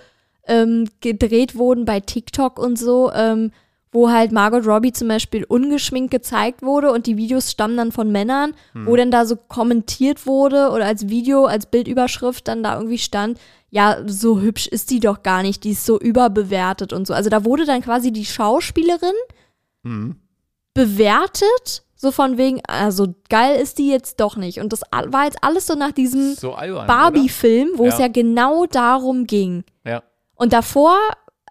ähm, 0.46 0.88
gedreht 1.00 1.56
wurden 1.56 1.84
bei 1.84 2.00
TikTok 2.00 2.58
und 2.58 2.78
so, 2.78 3.12
ähm, 3.12 3.52
wo 3.92 4.10
halt 4.10 4.30
Margot 4.32 4.66
Robbie 4.66 4.92
zum 4.92 5.08
Beispiel 5.08 5.44
ungeschminkt 5.44 6.10
gezeigt 6.12 6.62
wurde 6.62 6.92
und 6.92 7.06
die 7.06 7.16
Videos 7.16 7.50
stammen 7.50 7.76
dann 7.76 7.92
von 7.92 8.10
Männern, 8.12 8.54
wo 8.86 8.94
dann 8.94 9.10
da 9.10 9.24
so 9.26 9.34
kommentiert 9.36 10.26
wurde 10.26 10.70
oder 10.70 10.86
als 10.86 11.08
Video, 11.08 11.44
als 11.46 11.66
Bildüberschrift 11.66 12.46
dann 12.46 12.62
da 12.62 12.76
irgendwie 12.76 12.98
stand, 12.98 13.38
ja, 13.70 13.98
so 14.06 14.40
hübsch 14.40 14.66
ist 14.68 14.90
die 14.90 15.00
doch 15.00 15.22
gar 15.22 15.42
nicht, 15.42 15.64
die 15.64 15.72
ist 15.72 15.86
so 15.86 15.98
überbewertet 15.98 16.92
und 16.92 17.06
so. 17.06 17.14
Also 17.14 17.30
da 17.30 17.44
wurde 17.44 17.64
dann 17.66 17.82
quasi 17.82 18.12
die 18.12 18.24
Schauspielerin 18.24 19.14
Hm. 19.84 20.16
bewertet, 20.74 21.82
so 22.02 22.10
von 22.12 22.38
wegen, 22.38 22.62
also 22.66 23.14
geil 23.28 23.60
ist 23.60 23.76
die 23.76 23.90
jetzt 23.90 24.20
doch 24.20 24.34
nicht. 24.36 24.58
Und 24.58 24.72
das 24.72 24.80
war 25.08 25.24
jetzt 25.24 25.36
alles 25.44 25.66
so 25.66 25.74
nach 25.74 25.92
diesem 25.92 26.34
So. 26.34 26.52
Barbie-Film, 26.52 27.72
wo 27.76 27.86
es 27.88 27.98
Ja. 27.98 28.06
ja 28.06 28.08
genau 28.10 28.64
darum 28.64 29.26
ging. 29.26 29.64
Ja. 29.84 30.02
Und 30.34 30.54
davor, 30.54 30.96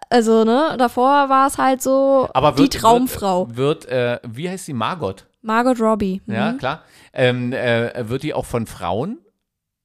also 0.08 0.42
ne, 0.42 0.74
davor 0.76 1.28
war 1.28 1.46
es 1.46 1.56
halt 1.56 1.82
so 1.82 2.28
Aber 2.34 2.50
die 2.50 2.62
wird, 2.62 2.74
Traumfrau. 2.74 3.46
Wird, 3.50 3.84
wird 3.84 3.86
äh, 3.92 4.18
wie 4.28 4.50
heißt 4.50 4.64
sie? 4.64 4.72
Margot. 4.72 5.24
Margot 5.40 5.78
Robbie. 5.80 6.20
Mhm. 6.26 6.34
Ja, 6.34 6.52
klar. 6.54 6.82
Ähm, 7.12 7.52
äh, 7.52 8.08
wird 8.08 8.24
die 8.24 8.34
auch 8.34 8.44
von 8.46 8.66
Frauen 8.66 9.18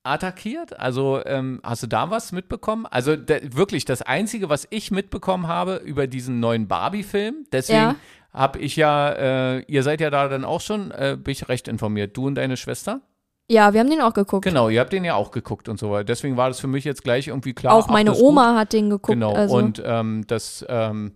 attackiert? 0.01 0.80
Also 0.80 1.22
ähm, 1.26 1.59
hast 1.63 1.84
du 1.84 1.88
da 1.88 2.09
was 2.09 2.32
mitbekommen? 2.32 2.88
Also 2.88 3.16
da, 3.16 3.36
wirklich 3.41 3.86
das 3.86 4.01
Einzige, 4.01 4.49
was 4.49 4.68
ich 4.72 4.89
mitbekommen 4.89 5.47
habe 5.47 5.76
über 5.76 6.07
diesen 6.07 6.39
neuen 6.39 6.68
Barbie-Film, 6.68 7.45
deswegen 7.51 7.80
Ja. 7.80 7.95
Habe 8.36 8.59
ich 8.59 8.75
ja, 8.75 9.09
äh, 9.11 9.59
ihr 9.67 9.83
seid 9.83 10.01
ja 10.01 10.09
da 10.09 10.27
dann 10.27 10.43
auch 10.43 10.61
schon, 10.61 10.91
äh, 10.91 11.17
bin 11.19 11.31
ich 11.31 11.47
recht 11.47 11.67
informiert, 11.67 12.15
du 12.17 12.27
und 12.27 12.36
deine 12.36 12.57
Schwester? 12.57 13.01
Ja, 13.47 13.73
wir 13.73 13.79
haben 13.79 13.89
den 13.89 14.01
auch 14.01 14.13
geguckt. 14.13 14.43
Genau, 14.43 14.69
ihr 14.69 14.79
habt 14.79 14.91
den 14.91 15.05
ja 15.05 15.15
auch 15.15 15.31
geguckt 15.31 15.69
und 15.69 15.79
so 15.79 15.91
weiter. 15.91 16.05
Deswegen 16.05 16.36
war 16.36 16.47
das 16.47 16.59
für 16.59 16.67
mich 16.67 16.83
jetzt 16.83 17.03
gleich 17.03 17.27
irgendwie 17.27 17.53
klar. 17.53 17.73
auch 17.75 17.86
ach, 17.86 17.91
meine 17.91 18.09
das 18.09 18.17
ist 18.17 18.23
gut. 18.23 18.31
Oma 18.31 18.55
hat 18.55 18.73
den 18.73 18.89
geguckt. 18.89 19.13
Genau, 19.13 19.33
also. 19.33 19.55
und 19.55 19.81
ähm, 19.86 20.25
das, 20.27 20.65
ähm, 20.67 21.13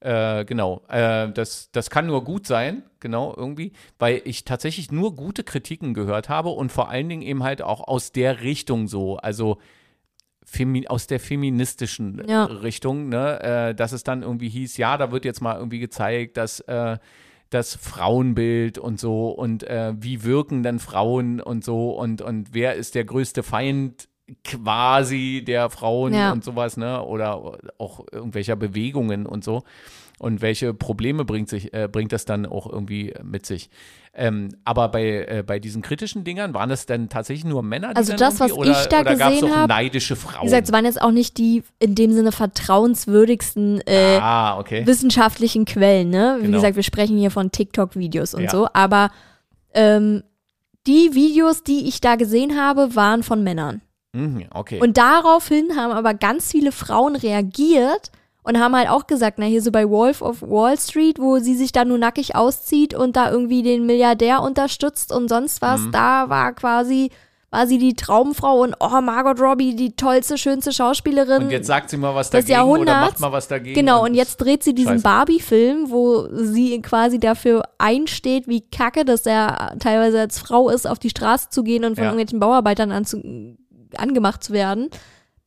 äh, 0.00 0.44
genau, 0.44 0.82
äh, 0.88 1.30
das, 1.30 1.70
das 1.72 1.88
kann 1.88 2.06
nur 2.06 2.24
gut 2.24 2.46
sein, 2.46 2.82
genau, 3.00 3.32
irgendwie, 3.36 3.72
weil 3.98 4.22
ich 4.24 4.44
tatsächlich 4.44 4.90
nur 4.90 5.14
gute 5.14 5.44
Kritiken 5.44 5.94
gehört 5.94 6.28
habe 6.28 6.50
und 6.50 6.72
vor 6.72 6.90
allen 6.90 7.08
Dingen 7.08 7.22
eben 7.22 7.44
halt 7.44 7.62
auch 7.62 7.86
aus 7.86 8.12
der 8.12 8.42
Richtung 8.42 8.88
so, 8.88 9.16
also 9.16 9.58
Femi 10.50 10.88
aus 10.88 11.06
der 11.06 11.20
feministischen 11.20 12.22
Ja. 12.26 12.44
Richtung, 12.44 13.08
ne, 13.10 13.40
äh, 13.42 13.74
dass 13.74 13.92
es 13.92 14.02
dann 14.02 14.22
irgendwie 14.22 14.48
hieß, 14.48 14.78
ja, 14.78 14.96
da 14.96 15.12
wird 15.12 15.24
jetzt 15.26 15.42
mal 15.42 15.56
irgendwie 15.56 15.78
gezeigt, 15.78 16.36
dass 16.38 16.60
äh, 16.60 16.96
das 17.50 17.74
Frauenbild 17.76 18.78
und 18.78 18.98
so 18.98 19.28
und 19.30 19.62
äh, 19.64 19.92
wie 19.98 20.24
wirken 20.24 20.62
dann 20.62 20.78
Frauen 20.78 21.40
und 21.40 21.64
so 21.64 21.90
und, 21.90 22.22
und 22.22 22.54
wer 22.54 22.74
ist 22.74 22.94
der 22.94 23.04
größte 23.04 23.42
Feind 23.42 24.08
quasi 24.44 25.42
der 25.46 25.70
Frauen 25.70 26.12
Ja. 26.14 26.32
und 26.32 26.44
sowas, 26.44 26.76
ne? 26.76 27.02
Oder 27.02 27.58
auch 27.78 28.04
irgendwelcher 28.12 28.56
Bewegungen 28.56 29.24
und 29.26 29.44
so. 29.44 29.62
Und 30.18 30.40
welche 30.42 30.74
Probleme 30.74 31.24
bringt, 31.24 31.48
sich, 31.48 31.72
äh, 31.72 31.88
bringt 31.90 32.12
das 32.12 32.24
dann 32.24 32.44
auch 32.46 32.70
irgendwie 32.70 33.14
mit 33.22 33.46
sich? 33.46 33.70
Ähm, 34.14 34.48
aber 34.64 34.88
bei, 34.88 35.26
äh, 35.28 35.44
bei 35.46 35.60
diesen 35.60 35.80
kritischen 35.80 36.24
Dingern 36.24 36.54
waren 36.54 36.68
das 36.70 36.86
dann 36.86 37.08
tatsächlich 37.08 37.44
nur 37.44 37.62
Männer, 37.62 37.90
die 37.90 37.96
Also 37.96 38.16
das, 38.16 38.40
was 38.40 38.52
oder, 38.52 38.72
ich 38.72 38.86
da 38.88 39.02
oder 39.02 39.14
gesehen 39.14 39.44
auch 39.44 39.56
hab, 39.56 39.68
neidische 39.68 40.16
Frauen? 40.16 40.42
Wie 40.42 40.46
gesagt, 40.46 40.66
es 40.66 40.72
waren 40.72 40.84
jetzt 40.84 41.00
auch 41.00 41.12
nicht 41.12 41.38
die 41.38 41.62
in 41.78 41.94
dem 41.94 42.12
Sinne 42.12 42.32
vertrauenswürdigsten 42.32 43.80
äh, 43.86 44.18
ah, 44.20 44.58
okay. 44.58 44.84
wissenschaftlichen 44.86 45.64
Quellen, 45.64 46.10
ne? 46.10 46.36
Wie 46.40 46.46
Genau. 46.46 46.56
gesagt, 46.56 46.76
wir 46.76 46.82
sprechen 46.82 47.16
hier 47.16 47.30
von 47.30 47.52
TikTok-Videos 47.52 48.34
und 48.34 48.44
Ja. 48.44 48.50
so, 48.50 48.68
aber 48.72 49.10
ähm, 49.74 50.24
die 50.86 51.14
Videos, 51.14 51.62
die 51.62 51.86
ich 51.86 52.00
da 52.00 52.16
gesehen 52.16 52.58
habe, 52.60 52.96
waren 52.96 53.22
von 53.22 53.44
Männern. 53.44 53.82
Mhm, 54.14 54.46
okay. 54.52 54.80
Und 54.80 54.96
daraufhin 54.96 55.76
haben 55.76 55.92
aber 55.92 56.14
ganz 56.14 56.50
viele 56.50 56.72
Frauen 56.72 57.14
reagiert 57.14 58.10
und 58.48 58.58
haben 58.58 58.74
halt 58.74 58.88
auch 58.88 59.06
gesagt, 59.06 59.38
na 59.38 59.44
hier 59.46 59.60
so 59.62 59.70
bei 59.70 59.88
Wolf 59.88 60.22
of 60.22 60.40
Wall 60.42 60.78
Street, 60.78 61.18
wo 61.18 61.38
sie 61.38 61.54
sich 61.54 61.70
da 61.72 61.84
nur 61.84 61.98
nackig 61.98 62.34
auszieht 62.34 62.94
und 62.94 63.14
da 63.16 63.30
irgendwie 63.30 63.62
den 63.62 63.84
Milliardär 63.86 64.42
unterstützt 64.42 65.12
und 65.12 65.28
sonst 65.28 65.60
was, 65.62 65.80
Mhm. 65.82 65.92
da 65.92 66.28
war 66.28 66.52
quasi 66.54 67.10
war 67.50 67.66
sie 67.66 67.78
die 67.78 67.94
Traumfrau 67.94 68.60
und 68.60 68.74
oh 68.78 69.00
Margot 69.00 69.40
Robbie 69.40 69.74
die 69.74 69.96
tollste 69.96 70.36
schönste 70.36 70.70
Schauspielerin 70.70 71.44
Und 71.44 71.50
jetzt 71.50 71.66
sagt 71.66 71.88
sie 71.88 71.96
mal 71.96 72.14
was 72.14 72.28
des 72.28 72.44
dagegen 72.44 72.60
oder 72.60 72.70
Jahrhunderts. 72.92 73.12
macht 73.12 73.20
mal 73.20 73.32
was 73.32 73.48
dagegen. 73.48 73.74
Genau, 73.74 74.04
und 74.04 74.12
jetzt 74.12 74.36
dreht 74.36 74.62
sie 74.62 74.74
diesen 74.74 74.96
Scheiße. 74.96 75.02
Barbie-Film, 75.02 75.90
wo 75.90 76.28
sie 76.30 76.82
quasi 76.82 77.18
dafür 77.18 77.62
einsteht, 77.78 78.48
wie 78.48 78.60
kacke 78.60 79.06
das 79.06 79.24
er 79.24 79.76
teilweise 79.78 80.20
als 80.20 80.38
Frau 80.38 80.68
ist, 80.68 80.86
auf 80.86 80.98
die 80.98 81.08
Straße 81.08 81.48
zu 81.48 81.62
gehen 81.62 81.86
und 81.86 81.94
von 81.94 82.04
Ja. 82.04 82.10
irgendwelchen 82.10 82.38
Bauarbeitern 82.38 82.92
anzu 82.92 83.22
angemacht 83.96 84.44
zu 84.44 84.52
werden. 84.52 84.90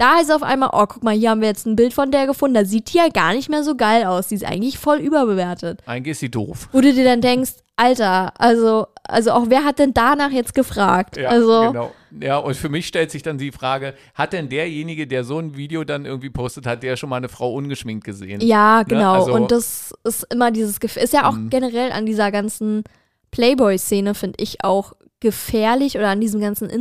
Da 0.02 0.16
heißt 0.16 0.32
es 0.32 0.36
auf 0.36 0.41
einmal, 0.41 0.72
oh, 0.74 0.86
guck 0.88 1.04
mal, 1.04 1.14
hier 1.16 1.30
haben 1.30 1.41
wir 1.41 1.47
jetzt 1.47 1.68
ein 1.68 1.76
Bild 1.76 1.93
von 1.93 2.10
der 2.10 2.26
gefunden, 2.26 2.56
da 2.56 2.66
sieht 2.66 2.91
die 2.91 2.97
ja 2.97 3.10
gar 3.10 3.34
nicht 3.36 3.49
mehr 3.49 3.64
so 3.64 3.76
geil 3.76 4.06
aus. 4.06 4.30
Die 4.30 4.34
ist 4.36 4.43
eigentlich 4.43 4.80
voll 4.80 4.97
überbewertet. 4.97 5.80
Eigentlich 5.86 6.14
ist 6.14 6.22
sie 6.22 6.32
doof. 6.32 6.70
Wo 6.72 6.82
du 6.82 6.91
dir 6.91 7.04
dann 7.04 7.22
denkst, 7.22 7.52
Alter, 7.76 8.34
also, 8.39 8.88
also 9.08 9.30
auch 9.30 9.43
wer 9.49 9.64
hat 9.64 9.78
denn 9.78 9.93
danach 9.93 10.32
jetzt 10.32 10.56
gefragt? 10.56 11.18
Ja, 11.18 11.30
also, 11.30 11.68
genau. 11.68 11.91
Ja, 12.20 12.38
und 12.38 12.56
für 12.56 12.70
mich 12.70 12.88
stellt 12.88 13.12
sich 13.12 13.22
dann 13.22 13.38
die 13.38 13.52
Frage, 13.52 13.93
hat 14.16 14.34
denn 14.34 14.49
derjenige, 14.49 15.06
der 15.06 15.24
so 15.24 15.38
ein 15.38 15.56
Video 15.56 15.84
dann 15.84 16.06
irgendwie 16.06 16.32
postet, 16.32 16.66
hat 16.66 16.82
der 16.82 16.97
schon 16.97 17.10
mal 17.10 17.18
eine 17.18 17.30
Frau 17.30 17.54
ungeschminkt 17.54 18.04
gesehen? 18.04 18.41
Ja, 18.41 18.82
genau. 18.82 19.14
Also- 19.14 19.34
und 19.34 19.52
das 19.52 19.93
ist 20.04 20.26
immer 20.34 20.49
dieses 20.49 20.80
Gefühl. 20.80 21.04
Ist 21.04 21.14
ja 21.14 21.30
auch 21.30 21.34
Mhm. 21.34 21.52
generell 21.52 21.91
an 21.91 22.08
dieser 22.08 22.32
ganzen 22.32 22.84
Playboy-Szene, 23.30 24.16
finde 24.16 24.41
ich, 24.41 24.64
auch 24.64 24.93
gefährlich 25.20 25.95
oder 25.95 26.10
an 26.10 26.22
diesem 26.22 26.41
ganzen 26.41 26.72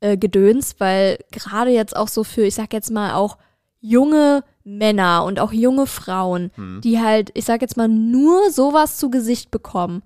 Instagram-Gedöns, 0.00 0.76
weil 0.78 1.18
gerade 1.30 1.70
jetzt 1.70 1.96
auch 1.96 2.08
so 2.08 2.24
für, 2.24 2.42
ich 2.42 2.54
sag 2.54 2.72
jetzt 2.72 2.90
mal, 2.90 3.14
auch 3.14 3.38
junge 3.80 4.42
Männer 4.64 5.24
und 5.24 5.38
auch 5.40 5.52
junge 5.52 5.86
Frauen, 5.86 6.50
Mhm. 6.56 6.80
die 6.82 7.00
halt, 7.00 7.30
ich 7.34 7.44
sag 7.44 7.62
jetzt 7.62 7.76
mal, 7.76 7.88
nur 7.88 8.50
sowas 8.50 8.96
zu 8.98 9.10
Gesicht 9.10 9.50
bekommen. 9.50 10.02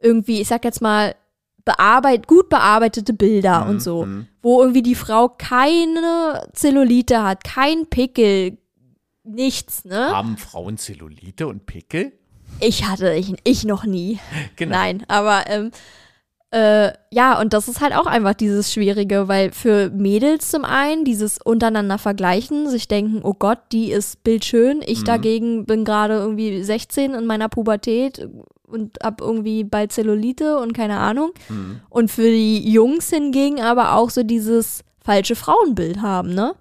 Irgendwie, 0.00 0.40
ich 0.40 0.48
sag 0.48 0.64
jetzt 0.64 0.80
mal, 0.80 1.14
bearbeit, 1.64 2.28
gut 2.28 2.48
bearbeitete 2.48 3.12
Bilder 3.12 3.64
Mhm, 3.64 3.70
und 3.70 3.80
so 3.82 4.04
mhm. 4.06 4.28
wo 4.40 4.60
irgendwie 4.60 4.82
die 4.82 4.94
Frau 4.94 5.28
keine 5.28 6.48
Zellulite 6.52 7.24
hat, 7.24 7.42
kein 7.42 7.86
Pickel, 7.90 8.56
nichts, 9.24 9.84
ne? 9.84 10.10
Haben 10.10 10.36
Frauen 10.36 10.78
Zellulite 10.78 11.48
und 11.48 11.66
Pickel? 11.66 12.12
Ich 12.60 12.86
hatte, 12.86 13.12
ich, 13.14 13.34
ich 13.42 13.64
noch 13.64 13.84
nie. 13.84 14.20
Genau. 14.56 14.76
Nein, 14.76 15.02
aber 15.08 15.48
ähm, 15.48 15.72
äh, 16.50 16.92
ja, 17.12 17.40
und 17.40 17.52
das 17.52 17.68
ist 17.68 17.80
halt 17.80 17.94
auch 17.94 18.06
einfach 18.06 18.34
dieses 18.34 18.72
Schwierige, 18.72 19.28
weil 19.28 19.52
für 19.52 19.90
Mädels 19.90 20.50
zum 20.50 20.64
einen 20.64 21.04
dieses 21.04 21.38
untereinander 21.42 21.98
vergleichen, 21.98 22.68
sich 22.68 22.88
denken, 22.88 23.20
oh 23.22 23.34
Gott, 23.34 23.58
die 23.72 23.90
ist 23.90 24.22
bildschön, 24.22 24.80
ich 24.86 25.00
Mhm. 25.00 25.04
dagegen 25.04 25.66
bin 25.66 25.84
gerade 25.84 26.14
irgendwie 26.14 26.62
16 26.62 27.14
in 27.14 27.26
meiner 27.26 27.48
Pubertät 27.48 28.28
und 28.62 28.98
hab 29.02 29.20
irgendwie 29.20 29.64
bald 29.64 29.92
Zellulite 29.92 30.58
und 30.58 30.72
keine 30.72 30.98
Ahnung. 30.98 31.32
Mhm. 31.48 31.80
Und 31.90 32.10
für 32.10 32.30
die 32.30 32.70
Jungs 32.70 33.10
hingegen 33.10 33.60
aber 33.60 33.94
auch 33.94 34.10
so 34.10 34.22
dieses 34.22 34.84
falsche 35.04 35.36
Frauenbild 35.36 36.00
haben, 36.02 36.34
ne? 36.34 36.54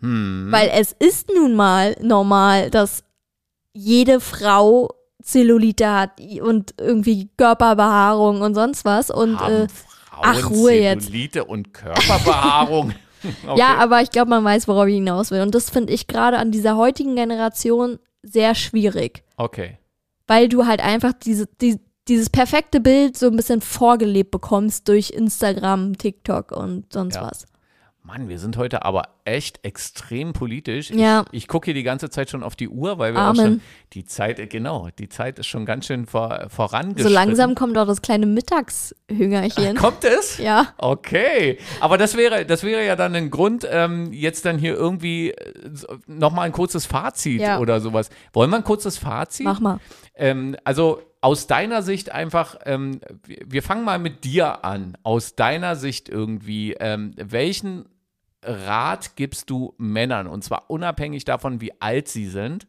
Hm. 0.00 0.48
Weil 0.50 0.70
es 0.74 0.94
ist 0.98 1.30
nun 1.34 1.54
mal 1.54 1.96
normal, 2.02 2.70
dass 2.70 3.02
jede 3.72 4.20
Frau 4.20 4.90
Zellulite 5.26 5.92
hat 5.92 6.20
und 6.40 6.74
irgendwie 6.78 7.28
Körperbehaarung 7.36 8.40
und 8.40 8.54
sonst 8.54 8.84
was. 8.84 9.10
Und 9.10 9.40
Haben 9.40 9.54
äh, 9.64 9.68
Frauen 9.68 10.22
ach, 10.22 10.50
Ruhe 10.50 10.72
jetzt. 10.72 11.06
Zellulite 11.06 11.44
und 11.44 11.74
Körperbehaarung? 11.74 12.94
okay. 13.46 13.58
ja, 13.58 13.76
aber 13.76 14.02
ich 14.02 14.10
glaube, 14.10 14.30
man 14.30 14.44
weiß, 14.44 14.68
worauf 14.68 14.86
ich 14.86 14.94
hinaus 14.94 15.30
will. 15.32 15.40
Und 15.40 15.54
das 15.54 15.68
finde 15.68 15.92
ich 15.92 16.06
gerade 16.06 16.38
an 16.38 16.52
dieser 16.52 16.76
heutigen 16.76 17.16
Generation 17.16 17.98
sehr 18.22 18.54
schwierig. 18.54 19.24
Okay. 19.36 19.78
Weil 20.28 20.48
du 20.48 20.66
halt 20.66 20.80
einfach 20.80 21.12
diese, 21.12 21.46
die, 21.60 21.80
dieses 22.08 22.30
perfekte 22.30 22.80
Bild 22.80 23.16
so 23.16 23.26
ein 23.26 23.36
bisschen 23.36 23.60
vorgelebt 23.60 24.30
bekommst 24.30 24.86
durch 24.88 25.10
Instagram, 25.10 25.98
TikTok 25.98 26.52
und 26.52 26.92
sonst 26.92 27.16
Ja. 27.16 27.22
was. 27.28 27.46
Mann, 28.06 28.28
wir 28.28 28.38
sind 28.38 28.56
heute 28.56 28.84
aber 28.84 29.08
echt 29.24 29.64
extrem 29.64 30.32
politisch. 30.32 30.90
Ja. 30.90 31.24
Ich, 31.32 31.42
ich 31.42 31.48
gucke 31.48 31.64
hier 31.66 31.74
die 31.74 31.82
ganze 31.82 32.08
Zeit 32.08 32.30
schon 32.30 32.44
auf 32.44 32.54
die 32.54 32.68
Uhr, 32.68 32.98
weil 32.98 33.12
wir 33.14 33.20
auch 33.20 33.30
Amen. 33.30 33.36
schon 33.36 33.60
die 33.94 34.04
Zeit, 34.04 34.38
äh, 34.38 34.46
genau, 34.46 34.88
die 34.96 35.08
Zeit 35.08 35.40
ist 35.40 35.48
schon 35.48 35.66
ganz 35.66 35.86
schön 35.86 36.06
vor, 36.06 36.46
vorangeschritten. 36.48 37.02
So 37.02 37.12
langsam 37.12 37.56
kommt 37.56 37.76
auch 37.76 37.86
das 37.86 38.02
kleine 38.02 38.26
Mittagshüngerchen. 38.26 39.76
Kommt 39.76 40.04
es? 40.04 40.38
Ja. 40.38 40.68
Okay, 40.78 41.58
aber 41.80 41.98
das 41.98 42.16
wäre, 42.16 42.46
das 42.46 42.62
wäre 42.62 42.86
ja 42.86 42.94
dann 42.94 43.16
ein 43.16 43.30
Grund, 43.30 43.66
ähm, 43.68 44.12
jetzt 44.12 44.44
dann 44.44 44.56
hier 44.56 44.74
irgendwie 44.74 45.32
äh, 45.32 45.52
nochmal 46.06 46.46
ein 46.46 46.52
kurzes 46.52 46.86
Fazit 46.86 47.40
Ja. 47.40 47.58
oder 47.58 47.80
sowas. 47.80 48.10
Wollen 48.32 48.50
wir 48.50 48.58
ein 48.58 48.64
kurzes 48.64 48.98
Fazit? 48.98 49.44
Mach 49.44 49.58
mal. 49.58 49.80
Ähm, 50.14 50.56
also 50.62 51.02
aus 51.20 51.48
deiner 51.48 51.82
Sicht 51.82 52.12
einfach, 52.12 52.56
ähm, 52.66 53.00
wir, 53.24 53.38
wir 53.46 53.62
fangen 53.64 53.84
mal 53.84 53.98
mit 53.98 54.22
dir 54.22 54.64
an. 54.64 54.96
Aus 55.02 55.34
deiner 55.34 55.74
Sicht 55.74 56.08
irgendwie, 56.08 56.74
ähm, 56.74 57.14
welchen 57.16 57.86
Rat 58.46 59.16
gibst 59.16 59.50
du 59.50 59.74
Männern? 59.78 60.26
Und 60.26 60.44
zwar 60.44 60.70
unabhängig 60.70 61.24
davon, 61.24 61.60
wie 61.60 61.72
alt 61.80 62.08
sie 62.08 62.26
sind, 62.28 62.66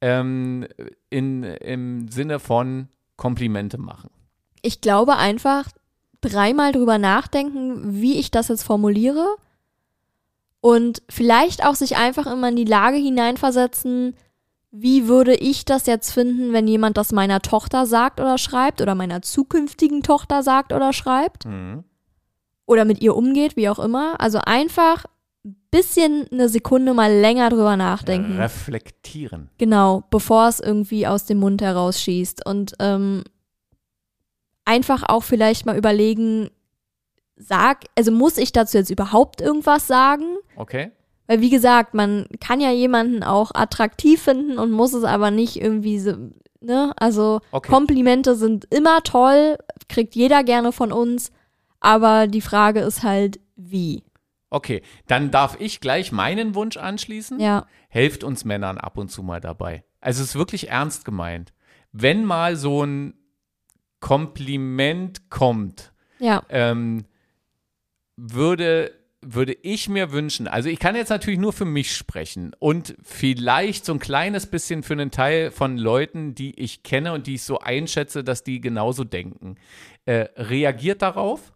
ähm, 0.00 0.66
in, 1.10 1.42
im 1.42 2.08
Sinne 2.08 2.38
von 2.38 2.88
Komplimente 3.16 3.78
machen. 3.78 4.10
Ich 4.62 4.80
glaube 4.80 5.16
einfach 5.16 5.68
dreimal 6.20 6.72
drüber 6.72 6.98
nachdenken, 6.98 8.00
wie 8.00 8.18
ich 8.18 8.30
das 8.30 8.48
jetzt 8.48 8.64
formuliere. 8.64 9.36
Und 10.60 11.02
vielleicht 11.08 11.64
auch 11.64 11.74
sich 11.74 11.96
einfach 11.96 12.26
immer 12.26 12.48
in 12.48 12.56
die 12.56 12.64
Lage 12.64 12.96
hineinversetzen, 12.96 14.14
wie 14.72 15.08
würde 15.08 15.34
ich 15.34 15.64
das 15.64 15.86
jetzt 15.86 16.12
finden, 16.12 16.52
wenn 16.52 16.66
jemand 16.68 16.96
das 16.96 17.12
meiner 17.12 17.40
Tochter 17.40 17.86
sagt 17.86 18.20
oder 18.20 18.36
schreibt 18.36 18.82
oder 18.82 18.94
meiner 18.94 19.22
zukünftigen 19.22 20.02
Tochter 20.02 20.42
sagt 20.42 20.72
oder 20.72 20.92
schreibt 20.92 21.46
Mhm. 21.46 21.84
Oder 22.66 22.84
mit 22.84 23.00
ihr 23.00 23.16
umgeht, 23.16 23.56
wie 23.56 23.68
auch 23.68 23.78
immer. 23.78 24.20
Also 24.20 24.38
einfach 24.44 25.04
ein 25.44 25.56
bisschen 25.70 26.26
eine 26.32 26.48
Sekunde 26.48 26.92
mal 26.92 27.12
länger 27.12 27.48
drüber 27.50 27.76
nachdenken. 27.76 28.38
Reflektieren. 28.38 29.50
Genau, 29.58 30.04
bevor 30.10 30.48
es 30.48 30.60
irgendwie 30.60 31.06
aus 31.06 31.24
dem 31.24 31.38
Mund 31.38 31.62
herausschießt. 31.62 32.44
Und 32.44 32.74
ähm, 32.80 33.22
einfach 34.64 35.04
auch 35.08 35.22
vielleicht 35.22 35.64
mal 35.64 35.78
überlegen, 35.78 36.50
sag, 37.36 37.84
also 37.96 38.10
muss 38.10 38.38
ich 38.38 38.52
dazu 38.52 38.78
jetzt 38.78 38.90
überhaupt 38.90 39.40
irgendwas 39.40 39.86
sagen? 39.86 40.24
Okay? 40.56 40.90
Weil 41.28 41.40
wie 41.40 41.50
gesagt, 41.50 41.94
man 41.94 42.26
kann 42.40 42.60
ja 42.60 42.70
jemanden 42.70 43.22
auch 43.22 43.52
attraktiv 43.54 44.22
finden 44.22 44.58
und 44.58 44.70
muss 44.70 44.92
es 44.92 45.04
aber 45.04 45.30
nicht 45.30 45.60
irgendwie 45.60 45.98
so, 45.98 46.14
ne? 46.60 46.92
Also 46.96 47.40
Okay. 47.50 47.70
Komplimente 47.70 48.36
sind 48.36 48.64
immer 48.72 49.02
toll, 49.02 49.58
kriegt 49.88 50.14
jeder 50.14 50.44
gerne 50.44 50.72
von 50.72 50.92
uns, 50.92 51.30
aber 51.80 52.26
die 52.26 52.40
Frage 52.40 52.80
ist 52.80 53.02
halt, 53.02 53.40
wie? 53.56 54.04
Okay, 54.50 54.82
dann 55.06 55.30
darf 55.30 55.60
ich 55.60 55.80
gleich 55.80 56.12
meinen 56.12 56.54
Wunsch 56.54 56.76
anschließen. 56.76 57.40
Ja, 57.40 57.66
Helft 57.88 58.24
uns 58.24 58.44
Männern 58.44 58.78
ab 58.78 58.98
und 58.98 59.10
zu 59.10 59.22
mal 59.22 59.40
dabei. 59.40 59.84
Also 60.00 60.22
es 60.22 60.30
ist 60.30 60.34
wirklich 60.36 60.68
ernst 60.68 61.04
gemeint. 61.04 61.52
Wenn 61.92 62.24
mal 62.24 62.56
so 62.56 62.84
ein 62.84 63.14
Kompliment 64.00 65.30
kommt, 65.30 65.92
ja, 66.18 66.42
ähm, 66.48 67.06
würde, 68.16 68.92
würde 69.20 69.52
ich 69.54 69.88
mir 69.88 70.12
wünschen, 70.12 70.46
also 70.46 70.68
ich 70.68 70.78
kann 70.78 70.94
jetzt 70.94 71.08
natürlich 71.08 71.38
nur 71.38 71.52
für 71.52 71.64
mich 71.64 71.94
sprechen 71.94 72.52
und 72.58 72.96
vielleicht 73.02 73.84
so 73.84 73.92
ein 73.92 73.98
kleines 73.98 74.46
bisschen 74.46 74.82
für 74.82 74.92
einen 74.92 75.10
Teil 75.10 75.50
von 75.50 75.76
Leuten, 75.76 76.34
die 76.34 76.58
ich 76.58 76.82
kenne 76.82 77.12
und 77.12 77.26
die 77.26 77.34
ich 77.34 77.42
so 77.42 77.58
einschätze, 77.58 78.22
dass 78.22 78.44
die 78.44 78.60
genauso 78.60 79.04
denken. 79.04 79.56
Äh, 80.04 80.28
reagiert 80.36 81.02
darauf. 81.02 81.52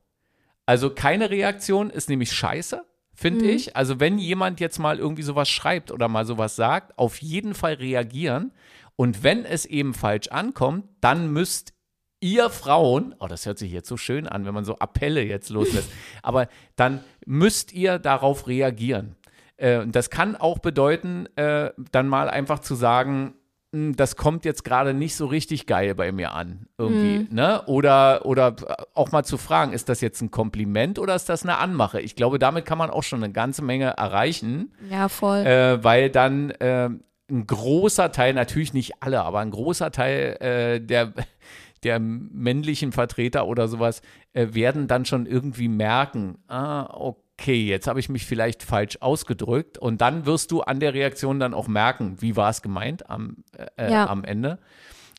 Also 0.71 0.91
keine 0.91 1.31
Reaktion 1.31 1.91
ist 1.91 2.09
nämlich 2.09 2.31
scheiße, 2.31 2.85
finde 3.13 3.45
Mhm. 3.47 3.51
ich. 3.51 3.75
Also 3.77 3.99
wenn 3.99 4.19
jemand 4.19 4.61
jetzt 4.61 4.79
mal 4.79 5.01
irgendwie 5.01 5.25
sowas 5.25 5.49
schreibt 5.49 5.91
oder 5.91 6.07
mal 6.07 6.25
sowas 6.25 6.55
sagt, 6.55 6.97
auf 6.97 7.21
jeden 7.21 7.55
Fall 7.55 7.73
reagieren. 7.75 8.53
Und 8.95 9.25
wenn 9.25 9.45
es 9.45 9.67
eben 9.67 9.95
falsch 9.95 10.29
ankommt, 10.29 10.85
dann 11.01 11.33
müsst 11.33 11.73
ihr 12.21 12.51
Frauen, 12.51 13.17
oh, 13.19 13.27
das 13.27 13.47
hört 13.47 13.59
sich 13.59 13.73
jetzt 13.73 13.89
so 13.89 13.97
schön 13.97 14.29
an, 14.29 14.45
wenn 14.47 14.55
man 14.55 14.65
so 14.65 14.79
Appelle 14.79 15.25
jetzt 15.25 15.51
loslässt, 15.51 15.91
aber 16.23 16.47
dann 16.77 17.03
müsst 17.27 17.73
ihr 17.73 17.99
darauf 17.99 18.47
reagieren. 18.47 19.17
Äh, 19.57 19.79
und 19.79 19.97
das 19.97 20.09
kann 20.09 20.37
auch 20.37 20.61
bedeuten, 20.61 21.27
äh, 21.35 21.73
dann 21.91 22.07
mal 22.07 22.29
einfach 22.31 22.61
zu 22.61 22.77
sagen, 22.77 23.27
"Hm, 23.27 23.40
das 23.73 24.17
kommt 24.17 24.45
jetzt 24.45 24.65
gerade 24.65 24.95
nicht 24.95 25.15
so 25.15 25.27
richtig 25.27 25.67
geil 25.67 25.95
bei 25.95 26.11
mir 26.11 26.33
an, 26.33 26.67
irgendwie, 26.77 27.33
ne? 27.33 27.63
Oder, 27.67 28.27
oder 28.27 28.57
auch 28.95 29.13
mal 29.13 29.23
zu 29.23 29.37
fragen, 29.37 29.73
ist 29.73 29.89
das 29.89 30.01
jetzt 30.01 30.21
ein 30.23 30.33
Kompliment 30.33 30.99
oder 30.99 31.15
ist 31.15 31.29
das 31.29 31.45
eine 31.45 31.59
Anmache? 31.59 32.01
Ich 32.01 32.17
glaube, 32.17 32.41
damit 32.41 32.67
kann 32.67 32.79
man 32.79 32.91
auch 32.91 33.05
schon 33.05 33.23
eine 33.23 33.33
ganze 33.33 33.63
Menge 33.63 33.91
erreichen 33.97 34.73
ja, 34.91 35.09
voll. 35.09 35.47
äh, 35.47 35.85
weil 35.85 36.11
dann 36.11 36.51
äh, 36.51 36.91
ein 37.31 37.47
großer 37.47 38.11
Teil, 38.11 38.35
natürlich 38.35 38.75
nicht 38.75 39.03
alle, 39.03 39.23
aber 39.23 39.39
ein 39.39 39.53
großer 39.53 39.93
Teil 39.93 40.37
äh, 40.41 40.81
der, 40.81 41.13
der 41.85 42.01
männlichen 42.01 42.91
Vertreter 42.91 43.47
oder 43.47 43.69
sowas 43.69 44.03
äh, 44.33 44.49
werden 44.51 44.89
dann 44.89 45.05
schon 45.05 45.27
irgendwie 45.27 45.69
merken, 45.69 46.39
ah, 46.49 46.93
okay, 46.93 47.21
jetzt 47.47 47.87
habe 47.87 48.01
ich 48.01 48.09
mich 48.09 48.27
vielleicht 48.27 48.63
falsch 48.63 48.99
ausgedrückt 49.01 49.79
und 49.79 50.01
dann 50.01 50.27
wirst 50.27 50.51
du 50.51 50.63
an 50.63 50.81
der 50.81 50.95
Reaktion 50.95 51.41
dann 51.41 51.55
auch 51.55 51.69
merken, 51.69 52.17
wie 52.21 52.37
war 52.37 52.51
es 52.51 52.63
gemeint 52.63 53.09
am, 53.11 53.39
äh, 53.77 53.91
Ja. 53.91 54.07
am 54.09 54.25
Ende. 54.25 54.59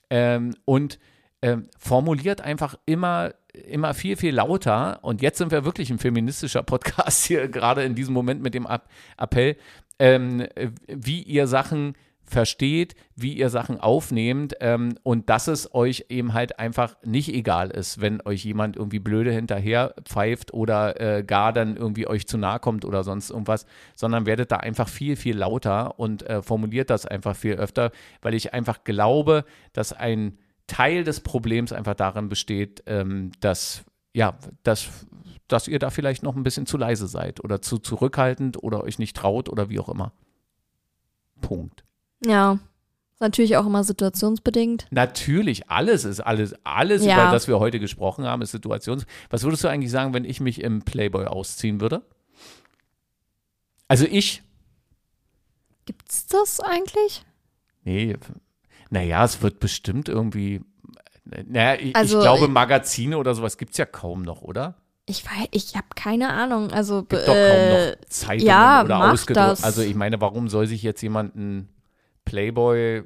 Ähm, 0.09 0.55
und 0.65 0.99
ähm, 1.41 1.67
formuliert 1.80 2.41
einfach 2.41 2.76
immer, 2.86 3.34
immer 3.53 3.93
viel, 3.93 4.15
viel 4.15 4.36
lauter. 4.36 4.99
Und 5.01 5.22
jetzt 5.22 5.38
sind 5.39 5.51
wir 5.51 5.65
wirklich 5.65 5.89
ein 5.89 5.99
feministischer 5.99 6.63
Podcast 6.63 7.26
hier, 7.26 7.47
gerade 7.47 7.84
in 7.84 7.95
diesem 7.95 8.13
Moment 8.13 8.41
mit 8.43 8.53
dem 8.53 8.65
App 8.67 8.84
Appell, 9.17 9.55
ähm, 9.99 10.41
äh, 10.55 10.69
wie 10.88 11.22
ihr 11.24 11.47
Sachen 11.47 11.95
versteht, 12.32 12.95
wie 13.15 13.34
ihr 13.34 13.49
Sachen 13.49 13.79
aufnehmt 13.79 14.55
ähm, 14.61 14.95
und 15.03 15.29
dass 15.29 15.47
es 15.47 15.75
euch 15.75 16.05
eben 16.09 16.34
halt 16.34 16.59
einfach 16.59 16.95
nicht 17.03 17.34
egal 17.34 17.69
ist, 17.69 17.99
wenn 17.99 18.21
euch 18.25 18.45
jemand 18.45 18.77
irgendwie 18.77 18.99
blöde 18.99 19.32
hinterher 19.32 19.93
pfeift 20.05 20.53
oder 20.53 20.99
äh, 20.99 21.23
gar 21.23 21.51
dann 21.51 21.75
irgendwie 21.75 22.07
euch 22.07 22.25
zu 22.27 22.38
nahe 22.38 22.59
kommt 22.59 22.86
oder 22.86 23.03
sonst 23.03 23.29
irgendwas, 23.29 23.65
sondern 23.95 24.25
werdet 24.25 24.51
da 24.51 24.57
einfach 24.57 24.88
viel, 24.88 25.15
viel 25.15 25.38
lauter 25.38 25.99
und 25.99 26.23
äh, 26.23 26.41
formuliert 26.41 26.89
das 26.89 27.05
einfach 27.05 27.36
viel 27.36 27.55
öfter, 27.55 27.91
weil 28.21 28.34
ich 28.34 28.53
einfach 28.53 28.84
glaube, 28.86 29.43
dass 29.73 29.91
ein 29.91 30.38
Teil 30.67 31.03
des 31.03 31.19
Problems 31.19 31.73
einfach 31.73 31.95
darin 31.95 32.29
besteht, 32.29 32.84
ähm, 32.86 33.32
dass 33.41 33.84
ja, 34.13 34.38
dass, 34.63 34.89
dass 35.47 35.67
ihr 35.67 35.79
da 35.79 35.89
vielleicht 35.89 36.23
noch 36.23 36.36
ein 36.36 36.43
bisschen 36.43 36.65
zu 36.65 36.77
leise 36.77 37.07
seid 37.07 37.43
oder 37.43 37.61
zu 37.61 37.77
zurückhaltend 37.77 38.61
oder 38.61 38.84
euch 38.84 38.99
nicht 38.99 39.15
traut 39.15 39.49
oder 39.49 39.69
wie 39.69 39.79
auch 39.79 39.89
immer. 39.89 40.13
Punkt. 41.41 41.84
Ja. 42.24 42.53
Ist 43.13 43.22
natürlich 43.22 43.57
auch 43.57 43.65
immer 43.65 43.84
situationsbedingt. 43.84 44.88
Natürlich, 44.89 45.69
alles 45.69 46.05
ist 46.05 46.19
alles, 46.22 46.55
alles, 46.63 47.05
Ja. 47.05 47.22
über 47.24 47.32
das 47.32 47.47
wir 47.47 47.59
heute 47.59 47.80
gesprochen 47.80 48.26
haben, 48.26 48.41
ist 48.41 48.51
Situations. 48.51 49.05
Was 49.30 49.43
würdest 49.43 49.63
du 49.63 49.67
eigentlich 49.67 49.91
sagen, 49.91 50.13
wenn 50.13 50.26
ich 50.26 50.39
mich 50.39 50.61
im 50.61 50.82
Playboy 50.82 51.26
ausziehen 51.26 51.82
würde? 51.82 52.01
Also 53.88 54.05
ich, 54.05 54.41
Gibt's 55.86 56.26
das 56.28 56.59
eigentlich? 56.59 57.26
nee, 57.84 58.15
naja, 58.89 59.24
es 59.26 59.41
wird 59.41 59.59
bestimmt 59.59 60.09
irgendwie, 60.09 60.61
naja, 61.26 61.80
ich, 61.80 61.95
Also, 61.95 62.17
ich 62.19 62.24
glaube, 62.24 62.45
ich- 62.45 62.51
Magazine 62.51 63.17
oder 63.17 63.34
sowas 63.36 63.57
gibt 63.57 63.72
es 63.72 63.78
ja 63.78 63.86
kaum 63.86 64.22
noch, 64.22 64.41
oder? 64.41 64.76
Ich 65.07 65.26
weiß, 65.26 65.47
ich 65.51 65.76
habe 65.76 65.88
keine 65.95 66.30
Ahnung. 66.30 66.72
Also 66.72 66.99
Gibt 67.03 67.24
doch 67.24 67.34
kaum 67.34 67.36
äh, 67.36 67.89
noch 67.91 67.95
Zeitungen 68.07 68.47
ja, 68.47 68.84
oder 68.84 69.11
ausgedruckt. 69.11 69.63
Also 69.63 69.82
ich 69.82 69.95
meine, 69.95 70.22
warum 70.22 70.47
soll 70.47 70.67
sich 70.67 70.84
jetzt 70.84 71.01
jemand 71.01 71.36
ein 71.36 71.67
Playboy, 72.26 73.03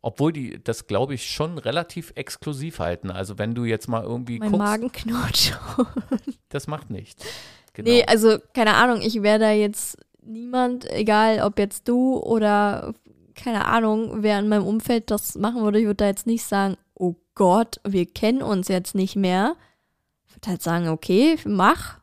obwohl 0.00 0.32
die 0.32 0.62
das, 0.62 0.86
glaube 0.86 1.14
ich, 1.14 1.30
schon 1.30 1.58
relativ 1.58 2.12
exklusiv 2.16 2.80
halten. 2.80 3.10
Also 3.10 3.38
wenn 3.38 3.54
du 3.54 3.64
jetzt 3.64 3.88
mal 3.88 4.02
irgendwie 4.02 4.38
mein 4.38 4.50
guckst, 4.50 4.66
Magen 4.66 4.92
knurrt 4.92 5.36
schon. 5.36 5.86
das 6.48 6.66
macht 6.66 6.90
nichts. 6.90 7.24
Genau. 7.74 7.88
Nee, 7.88 8.04
also 8.04 8.38
keine 8.52 8.74
Ahnung, 8.74 9.00
ich 9.00 9.22
wäre 9.22 9.38
da 9.38 9.50
jetzt 9.52 9.96
niemand, 10.22 10.90
egal 10.90 11.40
ob 11.40 11.58
jetzt 11.58 11.88
du 11.88 12.18
oder 12.18 12.94
keine 13.34 13.66
Ahnung, 13.66 14.22
wer 14.22 14.38
in 14.38 14.48
meinem 14.48 14.66
Umfeld 14.66 15.10
das 15.10 15.36
machen 15.36 15.62
würde, 15.62 15.78
ich 15.78 15.86
würde 15.86 15.96
da 15.96 16.06
jetzt 16.06 16.26
nicht 16.26 16.44
sagen, 16.44 16.76
oh 16.94 17.14
Gott, 17.34 17.80
wir 17.86 18.06
kennen 18.06 18.42
uns 18.42 18.68
jetzt 18.68 18.94
nicht 18.94 19.16
mehr. 19.16 19.56
Ich 20.26 20.36
würde 20.36 20.50
halt 20.50 20.62
sagen, 20.62 20.88
okay, 20.88 21.38
mach. 21.44 21.98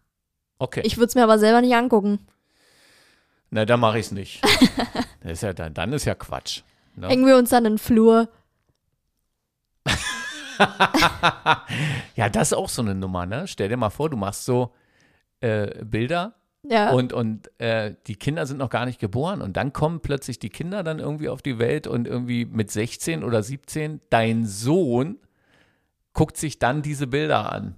okay. 0.57 0.81
Ich 0.83 0.97
würde 0.97 1.07
es 1.07 1.15
mir 1.15 1.23
aber 1.23 1.37
selber 1.37 1.61
nicht 1.61 1.75
angucken. 1.75 2.19
Na, 3.51 3.65
dann 3.65 3.79
mache 3.79 3.99
ich 3.99 4.07
es 4.07 4.11
nicht. 4.11 4.41
das 5.21 5.31
ist 5.33 5.43
ja 5.43 5.53
dann, 5.53 5.73
dann 5.73 5.93
ist 5.93 6.05
ja 6.05 6.15
Quatsch. 6.15 6.61
Ne? 6.95 7.07
Hängen 7.07 7.25
wir 7.25 7.37
uns 7.37 7.49
dann 7.49 7.65
in 7.65 7.73
den 7.73 7.79
Flur. 7.79 8.29
ja, 12.15 12.29
das 12.29 12.49
ist 12.51 12.57
auch 12.57 12.69
so 12.69 12.81
eine 12.81 12.95
Nummer, 12.95 13.25
ne? 13.25 13.47
Stell 13.47 13.69
dir 13.69 13.77
mal 13.77 13.89
vor, 13.89 14.09
du 14.09 14.17
machst 14.17 14.45
so 14.45 14.73
äh, 15.39 15.83
Bilder 15.85 16.35
Ja. 16.63 16.91
und, 16.91 17.13
und 17.13 17.49
äh, 17.59 17.95
die 18.07 18.15
Kinder 18.15 18.45
sind 18.45 18.57
noch 18.57 18.69
gar 18.69 18.85
nicht 18.85 18.99
geboren 18.99 19.41
und 19.41 19.55
dann 19.57 19.71
kommen 19.73 20.01
plötzlich 20.01 20.37
die 20.39 20.49
Kinder 20.49 20.83
dann 20.83 20.99
irgendwie 20.99 21.29
auf 21.29 21.41
die 21.41 21.59
Welt 21.59 21.87
und 21.87 22.07
irgendwie 22.07 22.45
mit 22.45 22.71
16 22.71 23.23
oder 23.23 23.41
17, 23.41 24.01
dein 24.09 24.45
Sohn 24.45 25.17
guckt 26.13 26.35
sich 26.37 26.59
dann 26.59 26.81
diese 26.81 27.07
Bilder 27.07 27.51
an. 27.51 27.75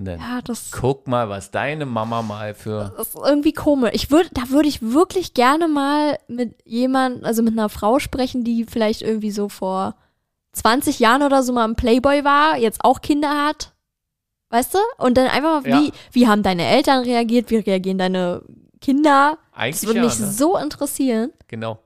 Und 0.00 0.06
dann, 0.06 0.18
ja, 0.18 0.40
das, 0.42 0.70
guck 0.70 1.06
mal, 1.08 1.28
was 1.28 1.50
deine 1.50 1.84
Mama 1.84 2.22
mal 2.22 2.54
für. 2.54 2.94
das 2.96 3.08
ist 3.08 3.16
irgendwie 3.16 3.52
komisch. 3.52 3.90
Ich 3.92 4.10
würde, 4.10 4.30
da 4.32 4.48
würde 4.48 4.66
ich 4.66 4.80
wirklich 4.80 5.34
gerne 5.34 5.68
mal 5.68 6.18
mit 6.26 6.54
jemand, 6.64 7.22
also 7.22 7.42
mit 7.42 7.52
einer 7.52 7.68
Frau 7.68 7.98
sprechen, 7.98 8.42
die 8.42 8.64
vielleicht 8.64 9.02
irgendwie 9.02 9.30
so 9.30 9.50
vor 9.50 9.94
20 10.52 11.00
Jahren 11.00 11.22
oder 11.22 11.42
so 11.42 11.52
mal 11.52 11.66
im 11.66 11.76
Playboy 11.76 12.24
war, 12.24 12.56
jetzt 12.56 12.82
auch 12.82 13.02
Kinder 13.02 13.46
hat. 13.46 13.74
Weißt 14.48 14.72
du? 14.72 14.78
Und 14.96 15.18
dann 15.18 15.26
einfach 15.26 15.62
mal, 15.62 15.68
Ja. 15.68 15.80
wie, 15.82 15.92
wie 16.12 16.26
haben 16.26 16.42
deine 16.42 16.66
Eltern 16.66 17.04
reagiert? 17.04 17.50
Wie 17.50 17.56
reagieren 17.56 17.98
deine 17.98 18.40
Kinder? 18.80 19.36
Das 19.52 19.60
Eigentlich 19.60 19.86
würde 19.86 19.98
ja, 19.98 20.04
mich 20.06 20.18
ne? 20.18 20.26
so 20.30 20.56
interessieren. 20.56 21.30
Genau. 21.48 21.78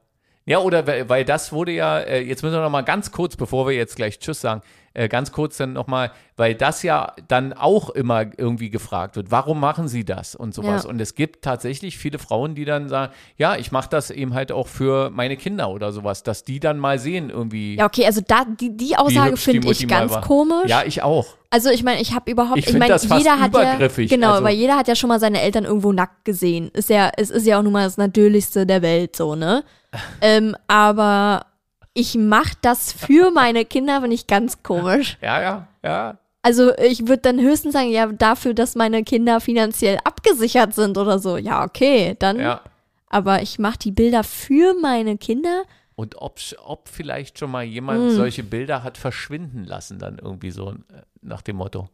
Ja, 0.47 0.61
oder 0.61 0.87
weil, 0.87 1.09
weil 1.09 1.25
das 1.25 1.53
wurde 1.53 1.73
ja, 1.73 1.99
äh, 1.99 2.21
jetzt 2.23 2.45
müssen 2.45 2.55
wir 2.55 2.62
noch 2.62 2.71
mal 2.71 2.83
ganz 2.83 3.11
kurz, 3.11 3.35
bevor 3.35 3.67
wir 3.67 3.75
jetzt 3.75 3.97
gleich 3.97 4.21
Tschüss 4.21 4.41
sagen, 4.41 4.62
äh, 4.95 5.09
ganz 5.09 5.33
kurz 5.33 5.57
dann 5.57 5.73
noch 5.73 5.89
mal, 5.89 6.13
weil 6.37 6.55
das 6.55 6.83
ja 6.83 7.13
dann 7.29 7.53
auch 7.53 7.91
immer 7.91 8.25
irgendwie 8.37 8.71
gefragt 8.71 9.17
wird, 9.17 9.31
warum 9.31 9.61
machen 9.61 9.89
sie 9.89 10.05
das 10.05 10.35
und 10.35 10.55
sowas. 10.55 10.85
Ja. 10.85 10.91
Und 10.91 11.01
es 11.01 11.15
gibt 11.15 11.43
tatsächlich 11.43 11.99
viele 11.99 12.19
Frauen, 12.19 12.55
die 12.55 12.65
dann 12.65 12.89
sagen, 12.89 13.13
ja, 13.37 13.57
ich 13.57 13.73
mache 13.73 13.89
das 13.91 14.11
eben 14.11 14.35
halt 14.35 14.53
auch 14.53 14.69
für 14.69 15.11
meine 15.11 15.37
Kinder 15.37 15.71
oder 15.71 15.93
sowas, 15.93 16.23
dass 16.23 16.45
die 16.45 16.61
dann 16.61 16.79
mal 16.79 16.99
sehen 16.99 17.31
irgendwie. 17.31 17.77
Ja, 17.77 17.87
okay, 17.87 18.07
also 18.07 18.21
da, 18.27 18.45
die, 18.45 18.77
die 18.77 18.97
Aussage 18.97 19.37
finde 19.37 19.71
ich 19.71 19.87
ganz 19.89 20.21
komisch. 20.21 20.69
Ja, 20.71 20.85
ich 20.85 21.03
auch. 21.03 21.27
Also 21.51 21.71
ich 21.71 21.85
meine, 21.85 22.01
ich 22.01 22.15
habe 22.15 22.31
überhaupt, 22.31 22.59
Ich 22.59 22.69
ich, 22.69 22.77
meine, 22.77 22.97
jeder 22.97 23.41
hat 23.41 23.55
ja, 23.55 23.63
übergriffig, 23.63 24.11
genau, 24.11 24.33
also- 24.33 24.45
weil 24.45 24.55
jeder 24.55 24.77
hat 24.77 24.89
ja 24.89 24.97
schon 24.97 25.09
mal 25.09 25.21
seine 25.21 25.41
Eltern 25.41 25.65
irgendwo 25.65 25.93
nackt 25.93 26.25
gesehen. 26.25 26.71
Ist 26.73 26.89
ja, 26.91 27.11
es 27.17 27.31
ist 27.31 27.47
ja 27.47 27.59
auch 27.59 27.63
nun 27.63 27.73
mal 27.73 27.85
das 27.85 27.97
Natürlichste 27.97 28.67
der 28.67 28.83
Welt, 28.83 29.15
so 29.15 29.35
ne. 29.35 29.65
ähm, 30.21 30.57
aber 30.67 31.47
ich 31.95 32.17
mache 32.17 32.55
das 32.61 32.93
für 32.93 33.31
meine 33.31 33.65
Kinder, 33.65 34.01
finde 34.01 34.15
ich 34.15 34.27
ganz 34.27 34.63
komisch. 34.63 35.17
Ja, 35.23 35.41
ja, 35.41 35.69
ja. 35.83 36.19
Also 36.43 36.77
ich 36.77 37.07
würde 37.07 37.23
dann 37.23 37.41
höchstens 37.41 37.73
sagen, 37.73 37.89
ja, 37.91 38.07
dafür, 38.07 38.53
dass 38.53 38.75
meine 38.75 39.03
Kinder 39.05 39.41
finanziell 39.41 39.99
abgesichert 40.05 40.75
sind 40.75 40.99
oder 40.99 41.19
so. 41.19 41.39
Ja, 41.39 41.65
okay, 41.65 42.17
dann. 42.19 42.39
Ja. 42.39 42.61
Aber 43.09 43.41
ich 43.43 43.59
mache 43.59 43.79
die 43.79 43.93
Bilder 43.93 44.25
für 44.25 44.75
meine 44.83 45.17
Kinder. 45.17 45.63
Und 45.95 46.17
ob, 46.21 46.41
ob 46.65 46.89
vielleicht 46.89 47.39
schon 47.39 47.53
mal 47.53 47.63
jemand 47.63 48.01
Hm. 48.01 48.11
solche 48.11 48.43
Bilder 48.43 48.83
hat 48.83 48.99
verschwinden 48.99 49.65
lassen, 49.65 50.01
dann 50.01 50.19
irgendwie 50.19 50.51
so 50.51 50.73
äh, 50.73 50.75
nach 51.23 51.41
dem 51.41 51.57
Motto. 51.57 51.89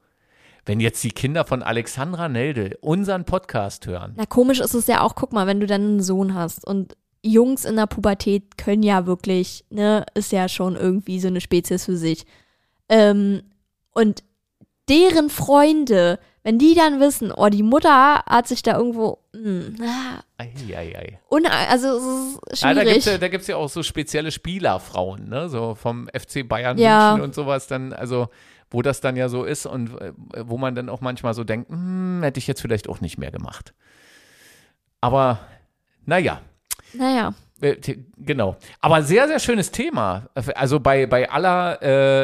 Wenn 0.64 0.80
jetzt 0.80 1.04
die 1.04 1.10
Kinder 1.10 1.44
von 1.44 1.62
Alexandra 1.62 2.28
Neldel 2.28 2.78
unseren 2.80 3.24
Podcast 3.26 3.86
hören, 3.86 4.14
Na, 4.16 4.24
komisch 4.26 4.60
ist 4.60 4.74
es 4.74 4.86
ja 4.86 5.02
auch, 5.02 5.14
guck 5.14 5.32
mal, 5.32 5.46
wenn 5.46 5.60
du 5.60 5.66
dann 5.66 5.82
einen 5.82 6.02
Sohn 6.02 6.34
hast 6.34 6.66
und 6.66 6.96
Jungs 7.22 7.64
in 7.64 7.76
der 7.76 7.86
Pubertät 7.86 8.56
können 8.56 8.82
ja 8.82 9.06
wirklich, 9.06 9.64
ne, 9.70 10.06
ist 10.14 10.32
ja 10.32 10.48
schon 10.48 10.76
irgendwie 10.76 11.20
so 11.20 11.28
eine 11.28 11.40
Spezies 11.40 11.84
für 11.84 11.96
sich. 11.96 12.24
Ähm, 12.88 13.42
und 13.92 14.22
deren 14.88 15.28
Freunde, 15.30 16.18
wenn 16.42 16.58
die 16.58 16.74
dann 16.74 16.98
wissen, 17.00 17.30
oh, 17.32 17.48
die 17.48 17.62
Mutter 17.62 18.22
hat 18.26 18.48
sich 18.48 18.62
da 18.62 18.76
irgendwo, 18.78 19.18
hm, 19.34 19.76
ah, 19.82 20.22
ei, 20.38 20.52
ei, 20.74 20.96
ei. 20.98 21.18
un 21.28 21.46
also 21.46 21.88
es 22.50 22.54
ist 22.54 22.62
Ja, 22.62 22.72
da 22.74 22.82
gibt 22.84 22.96
es 22.96 23.04
schwierig. 23.04 23.06
ja, 23.06 23.18
da 23.18 23.28
gibt's 23.28 23.46
ja 23.46 23.56
auch 23.56 23.68
so 23.68 23.82
spezielle 23.82 24.30
Spielerfrauen, 24.32 25.28
ne? 25.28 25.48
so 25.48 25.74
vom 25.74 26.08
FC 26.08 26.48
Bayern 26.48 26.78
Ja. 26.78 27.10
München 27.10 27.24
und 27.24 27.34
sowas 27.34 27.66
dann, 27.66 27.92
also 27.92 28.28
wo 28.70 28.82
das 28.82 29.00
dann 29.00 29.16
ja 29.16 29.28
so 29.28 29.44
ist 29.44 29.66
und 29.66 30.00
äh, 30.00 30.12
wo 30.44 30.56
man 30.56 30.74
dann 30.74 30.88
auch 30.88 31.00
manchmal 31.02 31.34
so 31.34 31.44
denkt, 31.44 31.68
hm, 31.70 32.20
hätte 32.22 32.38
ich 32.38 32.46
jetzt 32.46 32.62
vielleicht 32.62 32.88
auch 32.88 33.00
nicht 33.00 33.18
mehr 33.18 33.30
gemacht. 33.30 33.74
Aber 35.00 35.40
naja, 36.06 36.40
naja, 36.94 37.34
Äh, 37.62 37.76
Genau. 38.16 38.56
Aber 38.80 39.02
sehr, 39.02 39.28
sehr 39.28 39.38
schönes 39.38 39.70
Thema. 39.70 40.30
Also 40.54 40.80
bei, 40.80 41.04
bei 41.06 41.30
aller 41.30 41.82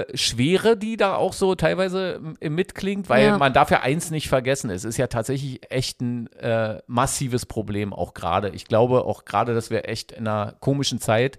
äh, 0.08 0.16
Schwere, 0.16 0.76
die 0.78 0.96
da 0.96 1.14
auch 1.16 1.34
so 1.34 1.54
teilweise 1.54 2.20
m- 2.40 2.54
mitklingt, 2.54 3.08
weil 3.10 3.26
Ja. 3.26 3.36
man 3.38 3.52
darf 3.52 3.70
ja 3.70 3.80
eins 3.82 4.10
nicht 4.10 4.28
vergessen, 4.28 4.70
es 4.70 4.84
ist 4.84 4.96
ja 4.96 5.08
tatsächlich 5.08 5.60
echt 5.70 6.00
ein 6.00 6.28
äh, 6.38 6.80
massives 6.86 7.44
Problem, 7.44 7.92
auch 7.92 8.14
gerade. 8.14 8.48
Ich 8.50 8.64
glaube 8.66 9.04
auch 9.04 9.24
gerade, 9.26 9.52
dass 9.54 9.68
wir 9.70 9.86
echt 9.88 10.12
in 10.12 10.26
einer 10.26 10.54
komischen 10.60 11.00
Zeit 11.00 11.38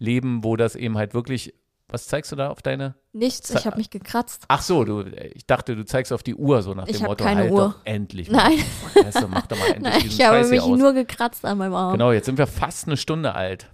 leben, 0.00 0.42
wo 0.42 0.56
das 0.56 0.74
eben 0.74 0.96
halt 0.98 1.14
wirklich, 1.14 1.54
was 1.88 2.06
zeigst 2.06 2.30
du 2.32 2.36
da 2.36 2.50
auf 2.50 2.62
deine? 2.62 2.94
nichts, 3.12 3.50
ich 3.50 3.66
habe 3.66 3.78
mich 3.78 3.90
gekratzt. 3.90 4.44
Ach 4.48 4.62
so, 4.62 4.84
du, 4.84 5.00
ich 5.34 5.46
dachte, 5.46 5.74
du 5.74 5.84
zeigst 5.84 6.12
auf 6.12 6.22
die 6.22 6.34
Uhr 6.36 6.62
so 6.62 6.74
nach 6.74 6.86
Ich 6.86 6.98
dem 6.98 7.06
Motto, 7.06 7.24
keine 7.24 7.42
halt 7.42 7.50
Uhr. 7.52 7.60
doch 7.60 7.74
endlich 7.84 8.30
mal. 8.30 8.50
Nein, 8.50 8.64
du, 8.94 9.28
mach 9.28 9.46
doch 9.46 9.58
mal 9.58 9.66
endlich 9.74 9.82
nein 9.82 10.02
diesen 10.02 10.20
ich 10.20 10.26
habe 10.26 10.36
Scheiß 10.36 10.46
hier 10.50 10.60
mich 10.60 10.70
aus. 10.72 10.78
nur 10.78 10.92
gekratzt 10.92 11.44
an 11.44 11.58
meinem 11.58 11.74
Arm. 11.74 11.92
Genau, 11.92 12.12
jetzt 12.12 12.26
sind 12.26 12.38
wir 12.38 12.46
fast 12.46 12.86
eine 12.86 12.96
Stunde 12.96 13.34
alt. 13.34 13.70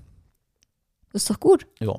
Ist 1.12 1.28
doch 1.28 1.38
gut. 1.38 1.66
Ja, 1.80 1.94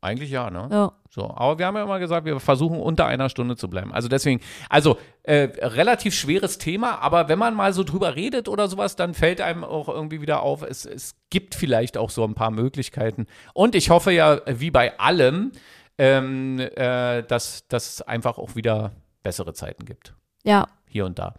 eigentlich 0.00 0.30
ja, 0.30 0.50
ne? 0.50 0.68
Ja. 0.70 0.92
So, 1.10 1.24
aber 1.30 1.58
wir 1.58 1.66
haben 1.66 1.76
ja 1.76 1.82
immer 1.82 1.98
gesagt, 1.98 2.26
wir 2.26 2.38
versuchen 2.38 2.78
unter 2.78 3.06
einer 3.06 3.28
Stunde 3.28 3.56
zu 3.56 3.68
bleiben. 3.68 3.92
Also 3.92 4.08
deswegen, 4.08 4.40
also 4.68 4.98
äh, 5.22 5.48
relativ 5.60 6.14
schweres 6.14 6.58
Thema, 6.58 7.00
aber 7.00 7.28
wenn 7.28 7.38
man 7.38 7.54
mal 7.54 7.72
so 7.72 7.82
drüber 7.82 8.14
redet 8.14 8.48
oder 8.48 8.68
sowas, 8.68 8.94
dann 8.96 9.14
fällt 9.14 9.40
einem 9.40 9.64
auch 9.64 9.88
irgendwie 9.88 10.20
wieder 10.20 10.42
auf, 10.42 10.62
es, 10.62 10.84
es 10.84 11.16
gibt 11.30 11.54
vielleicht 11.54 11.96
auch 11.96 12.10
so 12.10 12.24
ein 12.24 12.34
paar 12.34 12.50
Möglichkeiten. 12.50 13.26
Und 13.54 13.74
ich 13.74 13.90
hoffe 13.90 14.12
ja, 14.12 14.40
wie 14.46 14.70
bei 14.70 14.98
allem, 14.98 15.52
ähm, 15.96 16.60
äh, 16.60 17.22
dass, 17.22 17.66
dass 17.68 17.88
es 17.94 18.02
einfach 18.02 18.38
auch 18.38 18.54
wieder 18.54 18.92
bessere 19.22 19.54
Zeiten 19.54 19.84
gibt. 19.84 20.14
Ja. 20.44 20.68
Hier 20.86 21.04
und 21.04 21.18
da. 21.18 21.34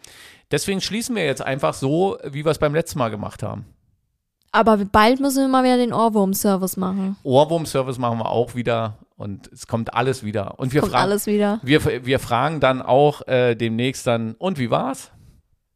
Deswegen 0.52 0.82
schließen 0.82 1.16
wir 1.16 1.26
jetzt 1.26 1.42
einfach 1.42 1.74
so, 1.74 2.18
wie 2.24 2.44
wir 2.44 2.52
es 2.52 2.60
beim 2.60 2.74
letzten 2.74 3.00
Mal 3.00 3.10
gemacht 3.10 3.44
haben. 3.44 3.66
Aber 4.52 4.78
bald 4.78 5.20
müssen 5.20 5.42
wir 5.44 5.48
mal 5.48 5.64
wieder 5.64 5.78
den 5.78 5.94
Ohrwurm-Service 5.94 6.78
machen. 6.78 7.16
Ohrwurm-Service 7.24 7.98
machen 7.98 8.20
wir 8.20 8.30
auch 8.30 8.56
wieder 8.56 8.98
und 9.16 9.48
es 9.52 9.68
kommt 9.68 9.94
alles 9.94 10.24
wieder. 10.24 10.60
Und 10.60 10.74
wir 10.74 10.82
fragen, 10.82 10.96
alles 10.96 11.28
wieder. 11.28 11.60
Wir, 11.62 12.06
wir 12.06 12.20
fragen 12.20 12.60
dann 12.60 12.82
auch 12.82 13.28
äh, 13.28 13.56
demnächst 13.56 14.08
dann, 14.08 14.34
und 14.36 14.58
wie 14.58 14.72
war's? 14.72 15.12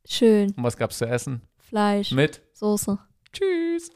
Schön. 0.05 0.53
Und 0.55 0.63
was 0.63 0.77
gab's 0.77 0.97
zu 0.97 1.05
essen? 1.05 1.41
Fleisch, 1.57 2.11
Mit? 2.11 2.41
Soße. 2.53 2.97
Tschüss. 3.31 3.91